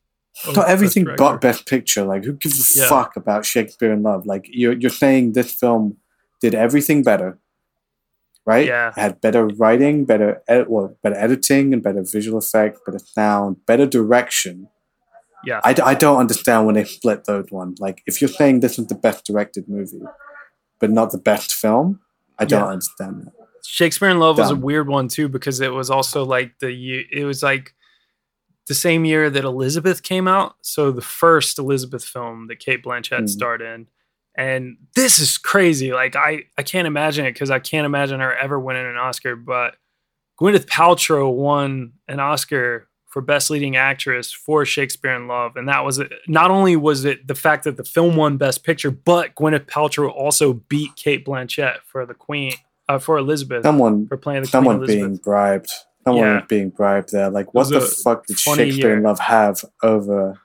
[0.54, 2.04] Got everything but Best Picture.
[2.04, 2.88] Like, who gives a Yeah.
[2.88, 4.24] fuck about Shakespeare in Love?
[4.26, 5.98] Like, you're you're saying this film
[6.40, 7.38] did everything better,
[8.46, 8.66] right?
[8.66, 8.88] Yeah.
[8.88, 13.64] It had better writing, better ed- well, better editing, and better visual effects, better sound,
[13.66, 14.68] better direction.
[15.44, 15.60] Yeah.
[15.64, 17.78] I, d- I don't understand when they split those ones.
[17.80, 20.00] Like, if you're saying this is the best directed movie,
[20.80, 22.00] but not the best film,
[22.42, 22.66] I don't Yeah.
[22.72, 23.32] understand that.
[23.64, 27.24] Shakespeare in Love was a weird one too because it was also like the it
[27.24, 27.74] was like
[28.68, 33.22] the same year that Elizabeth came out, so the first Elizabeth film that Cate Blanchett
[33.22, 33.28] Mm.
[33.28, 33.86] starred in.
[34.34, 35.92] And this is crazy.
[35.92, 39.36] Like I I can't imagine it because I can't imagine her ever winning an Oscar.
[39.36, 39.76] But
[40.40, 45.84] Gwyneth Paltrow won an Oscar for Best Leading Actress for Shakespeare in Love, and that
[45.84, 46.10] was it.
[46.26, 50.10] not only was it the fact that the film won Best Picture, but Gwyneth Paltrow
[50.10, 52.54] also beat Cate Blanchett for the Queen
[52.88, 54.50] uh, for Elizabeth Someone, for playing the Queen.
[54.50, 55.70] someone Queen being bribed.
[56.04, 56.40] Someone Yeah.
[56.48, 57.30] being bribed there.
[57.30, 59.02] Like, what the fuck did funny Shakespeare in.
[59.04, 60.40] Love have over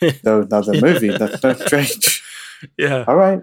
[0.22, 1.18] those other movies?
[1.18, 2.24] That's so strange.
[2.76, 3.04] Yeah.
[3.06, 3.40] All right.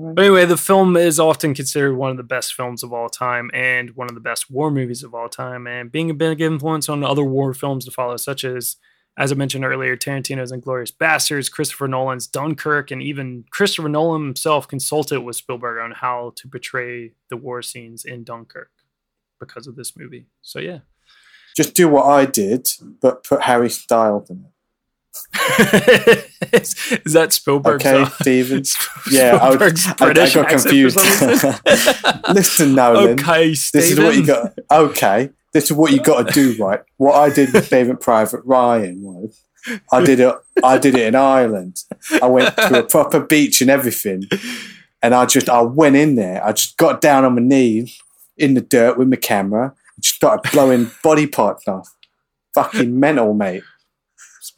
[0.00, 3.50] But anyway, the film is often considered one of the best films of all time
[3.52, 6.88] and one of the best war movies of all time, and being a big influence
[6.88, 8.76] on other war films to follow, such as,
[9.18, 14.68] as I mentioned earlier, Tarantino's Inglourious Basterds, Christopher Nolan's Dunkirk, and even Christopher Nolan himself
[14.68, 18.70] consulted with Spielberg on how to portray the war scenes in Dunkirk
[19.40, 20.26] because of this movie.
[20.42, 20.78] So yeah.
[21.56, 22.68] Just do what I did,
[23.00, 24.52] but put Harry Styles in it.
[26.52, 27.84] is, that Spielberg's?
[27.84, 28.62] Okay, uh, Steven.
[29.10, 30.96] Yeah, I, was, Spielberg's I, I got confused.
[32.34, 33.18] Listen, Nolan.
[33.18, 34.58] Okay, This is what you got.
[34.70, 36.80] Okay, this is what you got to do, right?
[36.96, 39.42] What I did with David Private Ryan was,
[39.92, 40.34] I did it.
[40.62, 41.82] I did it in Ireland.
[42.22, 44.24] I went to a proper beach and everything,
[45.02, 46.44] and I just I went in there.
[46.44, 48.00] I just got down on my knees
[48.36, 51.94] in the dirt with my camera and just started blowing body parts off.
[52.54, 53.62] Fucking mental, mate.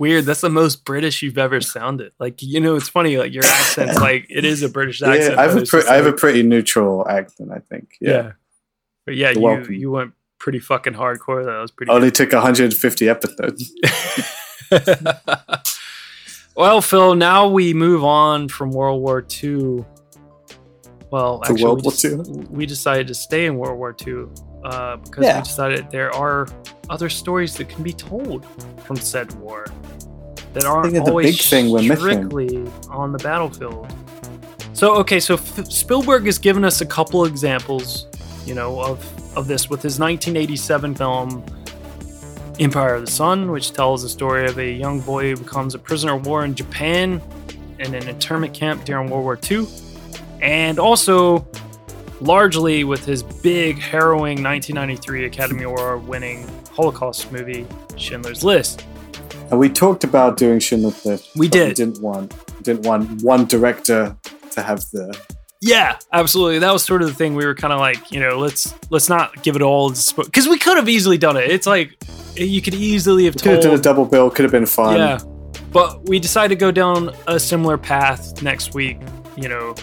[0.01, 0.25] Weird.
[0.25, 2.13] That's the most British you've ever sounded.
[2.19, 3.19] Like you know, it's funny.
[3.19, 5.35] Like your accent's like it is a British accent.
[5.35, 7.51] Yeah, I have a pre- I have a pretty neutral accent.
[7.53, 7.91] I think.
[8.01, 8.11] yeah.
[8.11, 8.33] Yeah.
[9.05, 9.75] But yeah, you welcome.
[9.75, 11.45] you went pretty fucking hardcore.
[11.45, 11.93] That was pretty.
[11.93, 13.73] Only took 150 episodes.
[16.57, 19.85] well, Fil, now we move on from World War II.
[21.11, 24.27] Well, To actually, World we, War just- we decided to stay in World War II
[24.65, 25.37] uh, because Yeah.
[25.39, 26.47] we decided there are
[26.89, 28.45] other stories that can be told
[28.85, 29.67] from said war
[30.53, 31.97] that aren't a always big thing we're missing.
[31.97, 33.87] strictly on the battlefield.
[34.73, 38.07] So, okay, so F- Spielberg has given us a couple examples,
[38.47, 38.99] you know, of
[39.37, 41.45] of this with his 1987 film
[42.59, 45.79] Empire of the Sun, which tells the story of a young boy who becomes a
[45.79, 47.23] prisoner of war in Japan
[47.79, 49.67] in an internment camp during World War II,
[50.43, 51.47] and also
[52.21, 57.67] largely with his big, harrowing 1993 Academy Award winning Holocaust movie,
[57.97, 58.87] Schindler's List.
[59.51, 61.31] And we talked about doing Schindler's List.
[61.37, 61.69] We did.
[61.69, 64.17] We didn't want didn't want one director
[64.51, 65.19] to have the
[65.61, 66.59] Yeah, absolutely.
[66.59, 67.35] That was sort of the thing.
[67.35, 70.59] We were kind of like, you know, let's let's not give it all because we
[70.59, 71.51] could have easily done it.
[71.51, 71.97] It's like
[72.37, 74.31] you could easily have could have told done a double bill.
[74.31, 74.97] Could have been fun.
[74.97, 75.19] Yeah.
[75.73, 78.99] But we decided to go down a similar path next week,
[79.37, 79.75] you know,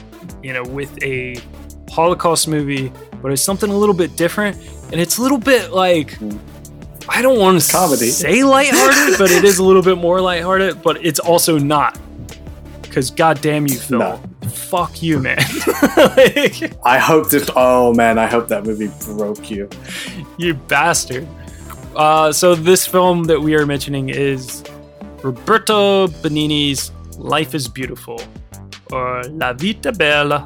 [0.43, 1.39] you know, with a
[1.89, 2.91] Holocaust movie,
[3.21, 4.57] but it's something a little bit different.
[4.91, 6.17] And it's a little bit like
[7.09, 8.09] I don't want to Comedy.
[8.09, 11.99] say lighthearted, but it is a little bit more lighthearted, but it's also not.
[12.81, 13.99] Because goddamn you, Fil.
[13.99, 14.21] No.
[14.49, 15.37] Fuck you, man.
[15.97, 17.49] Like, I hope this.
[17.55, 19.69] Oh man, I hope that movie broke you.
[20.37, 21.27] you bastard.
[21.95, 24.63] Uh, so this film that we are mentioning is
[25.23, 28.21] Roberto Benigni's Life is Beautiful
[28.91, 30.45] or La Vita Bella.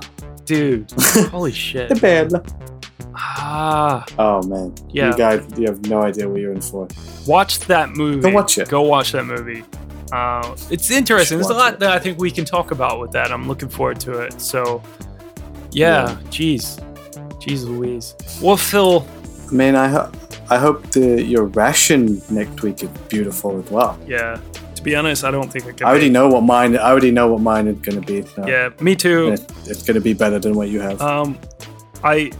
[0.51, 0.91] Dude,
[1.31, 1.87] holy shit.
[1.87, 2.33] The band.
[3.15, 4.75] Ah, Oh man.
[4.89, 5.11] Yeah.
[5.11, 6.89] You guys, you have no idea what you're in for.
[7.25, 8.19] watch that movie.
[8.19, 8.67] Go watch it.
[8.67, 9.63] Go watch that movie.
[10.11, 11.37] Uh, it's interesting.
[11.37, 11.79] There's a lot it.
[11.79, 13.31] that I think we can talk about with that.
[13.31, 14.41] I'm looking forward to it.
[14.41, 14.83] So,
[15.71, 16.77] yeah, jeez.
[17.39, 18.13] Jeez Louise.
[18.41, 19.07] Well, Fil,
[19.49, 20.15] I mean, I hope
[20.49, 23.97] I hope the your ration next week is beautiful as well.
[24.05, 24.37] yeah,
[24.81, 25.85] to be honest, I don't think I can.
[25.85, 26.75] I already make- know what mine.
[26.75, 28.23] I already know what mine is gonna be.
[28.23, 28.47] So.
[28.47, 29.33] Yeah, me too.
[29.33, 30.99] It's, it's gonna be better than what you have.
[30.99, 31.37] Um,
[32.03, 32.31] I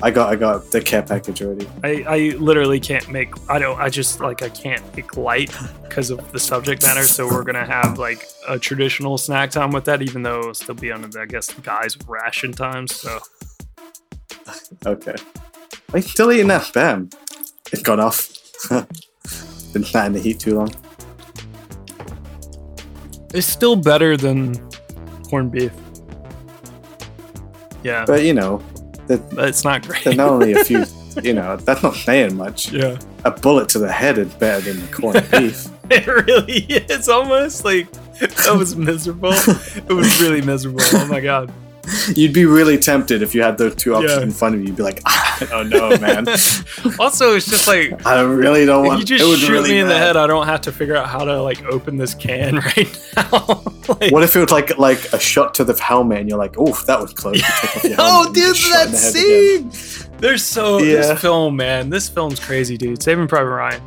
[0.00, 1.68] I got I got the care package already.
[1.82, 5.52] I, I literally can't make I don't I just like I can't make light
[5.82, 9.84] because of the subject matter so we're gonna have like a traditional snack time with
[9.86, 13.18] that even though it'll still be under the I guess guys ration times so
[14.86, 15.16] Okay.
[15.92, 17.12] Are you still eating that spam?
[17.72, 18.28] It's gone off.
[19.72, 20.72] Been sat in the heat too long.
[23.34, 24.54] It's still better than
[25.28, 25.72] corned beef.
[27.82, 28.04] Yeah.
[28.06, 28.62] But you know,
[29.06, 30.04] there- but it's not great.
[30.04, 30.84] there's not only a few.
[31.22, 32.70] You know, that's not saying much.
[32.70, 32.96] yeah.
[33.24, 35.66] A bullet to the head is better than the corned beef.
[35.90, 37.08] it really is.
[37.08, 37.90] Almost like
[38.20, 39.32] that was miserable.
[39.32, 40.78] It was really miserable.
[40.92, 41.52] Oh my god
[42.16, 44.22] You'd be really tempted if you had those two options Yeah.
[44.22, 44.68] in front of you.
[44.68, 45.48] You'd be like, ah.
[45.52, 46.26] oh no, man.
[46.98, 49.00] also it's just like I really don't if want.
[49.00, 50.96] you just it was shoot really me in the head, I don't have to figure
[50.96, 53.62] out how to like open this can right now.
[54.00, 56.54] like, What if it was like like a shot to the helmet and you're like,
[56.58, 57.36] oh, that was close.
[57.36, 59.70] You take off your oh, helmet oh, dude, get shot in that the head again.
[59.72, 60.10] scene!
[60.18, 60.96] There's so Yeah.
[61.02, 61.90] this film, man.
[61.90, 63.00] This film's crazy, dude.
[63.02, 63.82] Saving Private Ryan,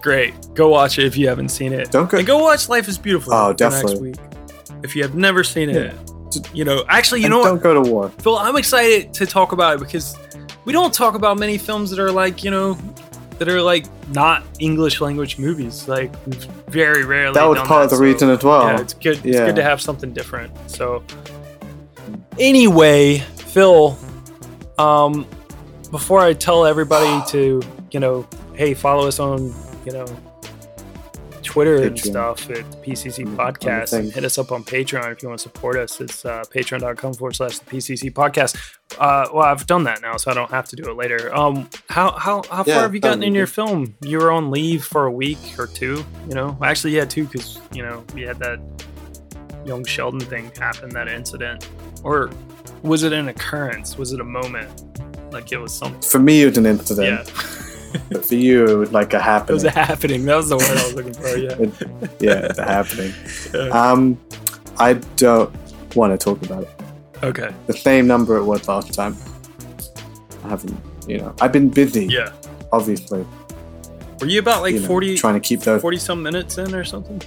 [0.00, 0.34] great.
[0.54, 1.90] Go watch it if you haven't seen it.
[1.90, 3.34] Don't go- and go watch Life Is Beautiful.
[3.34, 4.12] Oh, definitely.
[4.12, 6.13] Next week, if you have never seen it, Yeah.
[6.52, 6.84] You know.
[6.88, 8.08] Actually, you And know don't what, go to war.
[8.20, 8.36] Fil?
[8.38, 10.16] I'm excited to talk about it because
[10.64, 12.78] we don't talk about many films that are like you know
[13.38, 15.88] that are like not English language movies.
[15.88, 17.34] Like we've very rarely.
[17.34, 18.64] That was part of the so- reason as well.
[18.68, 19.16] yeah, it's good.
[19.24, 19.46] It's Yeah.
[19.46, 20.52] good to have something different.
[20.70, 21.02] So,
[22.38, 23.96] anyway, Fil,
[24.78, 25.26] um,
[25.90, 29.54] before I tell everybody to, you know, hey, follow us on,
[29.84, 30.06] you know,
[31.54, 35.28] Twitter and stuff at PCC Mm, Podcast, and hit us up on Patreon if you
[35.28, 36.00] want to support us.
[36.00, 38.56] It's uh, patreon.com forward slash the PCC Podcast.
[38.98, 41.32] Uh, well, I've done that now, so I don't have to do it later.
[41.32, 43.94] Um, how how how Yeah, far have you gotten in be your film?
[44.02, 46.58] You were on leave for a week or two, you know.
[46.60, 48.58] Actually, yeah, two, because you know we had that
[49.64, 51.68] young Sheldon thing happen, that incident,
[52.02, 52.30] or
[52.82, 53.96] was it an occurrence?
[53.96, 54.68] Was it a moment?
[55.32, 56.02] Like it was something?
[56.02, 57.28] For me, it was an incident.
[57.28, 57.54] Yeah,
[58.10, 59.50] But for you, it was like a happening.
[59.50, 60.24] it was a happening.
[60.24, 61.36] That was the word I was looking for.
[61.36, 61.52] Yeah.
[61.58, 63.12] It- yeah, the happening.
[63.54, 63.68] Yeah.
[63.68, 64.18] Um,
[64.78, 65.54] I don't
[65.94, 66.70] want to talk about it.
[67.22, 67.54] Okay.
[67.68, 69.16] The same number it was last time.
[70.44, 70.76] I haven't,
[71.06, 72.06] you know, I've been busy.
[72.06, 72.32] Yeah.
[72.72, 73.24] Obviously,
[74.20, 75.80] Were you about like you know, 40, trying to keep those.
[75.80, 77.22] 40 some minutes in or something?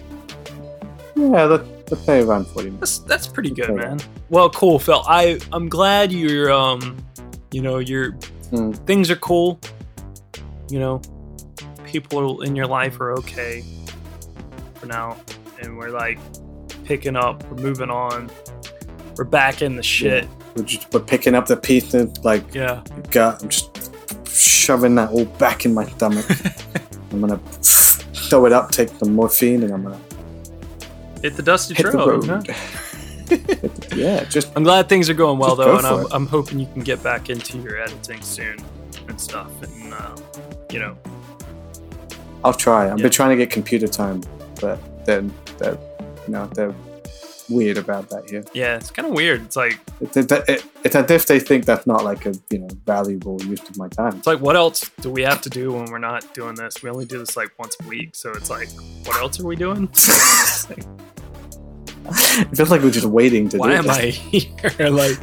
[1.15, 2.99] Yeah, let's, let's say around forty minutes.
[2.99, 3.99] That's that's pretty good, man.
[4.29, 5.01] Well, cool, Fil.
[5.07, 6.97] I I'm glad you're um,
[7.51, 8.11] you know, your
[8.51, 8.75] Mm.
[8.85, 9.59] things are cool.
[10.69, 11.01] You know,
[11.85, 13.63] people in your life are okay
[14.75, 15.17] for now,
[15.61, 16.19] and we're like
[16.83, 18.29] picking up, we're moving on,
[19.17, 20.27] we're back in the shit.
[20.55, 23.41] We're just we're picking up the pieces like Yeah, gut.
[23.43, 26.25] I'm just shoving that all back in my stomach.
[27.11, 29.99] I'm gonna throw it up, take some morphine, and I'm gonna
[31.21, 32.25] hit the dusty hit the road.
[32.25, 32.41] huh?
[33.95, 36.07] Yeah, just I'm glad things are going well though, go and I'm.
[36.11, 38.57] I'm hoping you can get back into your editing soon
[39.09, 40.15] and stuff, and uh,
[40.71, 40.97] you know,
[42.43, 42.85] I'll try.
[42.91, 43.03] I've Yeah.
[43.03, 44.21] been trying to get computer time,
[44.61, 45.77] but then they're,
[46.27, 46.73] you know, they're
[47.49, 48.43] weird about that here.
[48.53, 49.41] yeah, it's kind of weird.
[49.41, 52.59] It's like It's, it, it, it's as if they think that's not like a you
[52.59, 54.15] know valuable use of my time.
[54.17, 56.83] It's like, what else do we have to do when we're not doing this?
[56.83, 58.67] We only do this like once a week, so it's like,
[59.05, 59.89] what else are we doing?
[62.09, 63.97] it feels like we're just waiting to Why do am this.
[63.97, 64.89] I here?
[64.89, 65.17] like,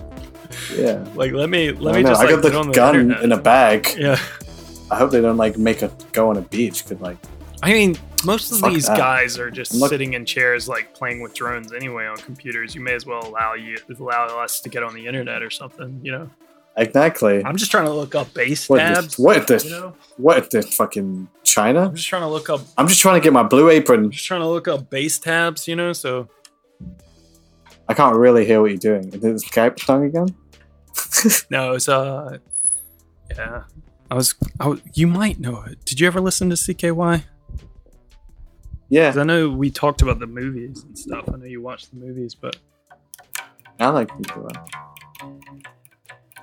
[0.76, 1.04] Yeah.
[1.14, 3.22] like let me let me know, just I got get the the gun internet.
[3.22, 3.88] in a bag.
[3.98, 4.18] Yeah.
[4.94, 6.86] I hope they don't like make a go on a beach.
[6.86, 7.16] Could like
[7.64, 8.96] I mean, most of these that.
[8.96, 12.74] guys are just Look- sitting in chairs, like playing with drones anyway on computers.
[12.74, 15.98] You may as well allow you allow us to get on the internet or something.
[16.02, 16.30] You know,
[16.76, 17.44] exactly.
[17.44, 19.14] I'm just trying to look up base What tabs.
[19.14, 19.64] is, what is this?
[19.64, 19.94] you know?
[20.16, 21.86] What is this fucking China?
[21.86, 22.60] I'm just trying to look up.
[22.78, 24.12] I'm just trying to get my blue apron.
[24.12, 25.66] Just trying to look up base tabs.
[25.66, 26.28] You know, so
[27.88, 29.08] I can't really hear what you're doing.
[29.08, 30.28] Is it Skype song again?
[31.50, 32.38] no, it's uh,
[33.30, 33.62] yeah.
[34.10, 34.81] I was, I was.
[34.93, 35.85] You might know it.
[35.85, 37.24] Did you ever listen to CKY?
[38.90, 41.24] Yeah, 'Cause I know we talked about the movies and stuff.
[41.32, 42.56] I know you watched the movies, but
[43.81, 44.48] I like people.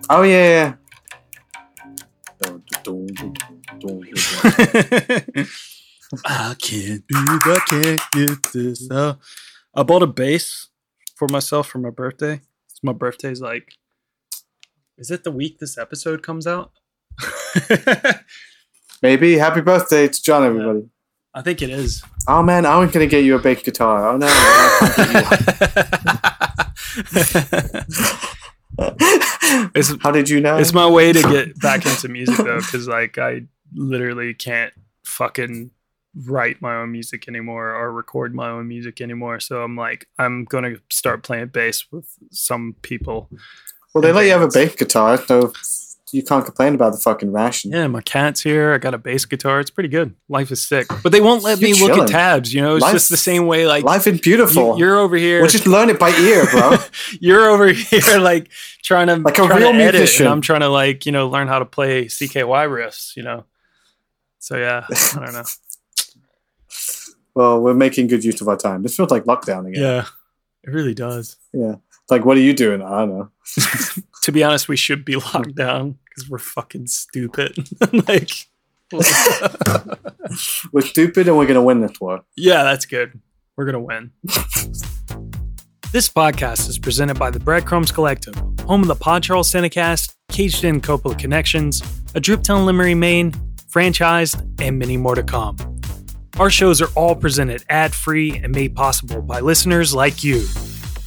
[0.09, 0.73] Oh yeah, yeah.
[6.25, 7.41] I can't breathe.
[7.45, 9.19] I can't get this out.
[9.73, 10.67] I bought a bass
[11.15, 12.41] for myself for my birthday.
[12.69, 13.73] It's my birthday's like.
[14.97, 16.71] Is it the week this episode comes out?
[19.01, 20.89] Maybe happy birthday to John, everybody.
[21.33, 22.03] I think it is.
[22.27, 24.09] Oh man, I was gonna get you a bass guitar.
[24.09, 24.27] Oh no.
[29.75, 30.57] It's, How did you know?
[30.57, 34.73] it's my way to get back into music though, because like I literally can't
[35.03, 35.71] fucking
[36.25, 39.39] write my own music anymore or record my own music anymore.
[39.39, 43.29] So I'm like, I'm gonna start playing bass with some people.
[43.93, 45.53] well, they let you have a bass guitar, so
[46.13, 47.71] you can't complain about the fucking ration.
[47.71, 48.73] Yeah, my cat's here.
[48.73, 49.59] I got a bass guitar.
[49.59, 50.13] It's pretty good.
[50.29, 52.01] Life is sick, but they won't let me You're look chilling.
[52.03, 52.53] at tabs.
[52.53, 53.65] You know, it's Life- just the same way.
[53.67, 54.77] Like Life is beautiful.
[54.77, 55.39] you, are over here.
[55.41, 56.77] We'll just learn it by ear, bro.
[57.19, 58.49] you're over here like
[58.83, 60.27] trying to Like a real musician.
[60.27, 63.15] I'm trying to like you know learn how to play CKY riffs.
[63.15, 63.45] You know,
[64.39, 65.43] so yeah, I don't know.
[67.33, 68.83] well, we're making good use of our time.
[68.83, 69.81] This feels like lockdown again.
[69.81, 70.05] Yeah,
[70.63, 71.37] it really does.
[71.53, 71.75] Yeah.
[72.11, 72.81] Like, what are you doing?
[72.81, 73.29] I don't know.
[74.23, 77.57] To be honest, we should be locked down because we're fucking stupid.
[78.07, 78.29] like,
[80.71, 82.23] We're stupid and we're gonna win this war.
[82.37, 83.19] yeah, that's good.
[83.55, 84.11] We're gonna win.
[85.91, 88.35] This podcast is presented by the Breadcrumbs Collective,
[88.67, 91.81] home of the Pod Charles Cinecast, Caged In Coppola Connections,
[92.13, 93.31] a Driptown Limerick, Maine,
[93.71, 95.57] franchised, and many more to come.
[96.37, 100.45] Our shows are all presented ad free and made possible by listeners like you.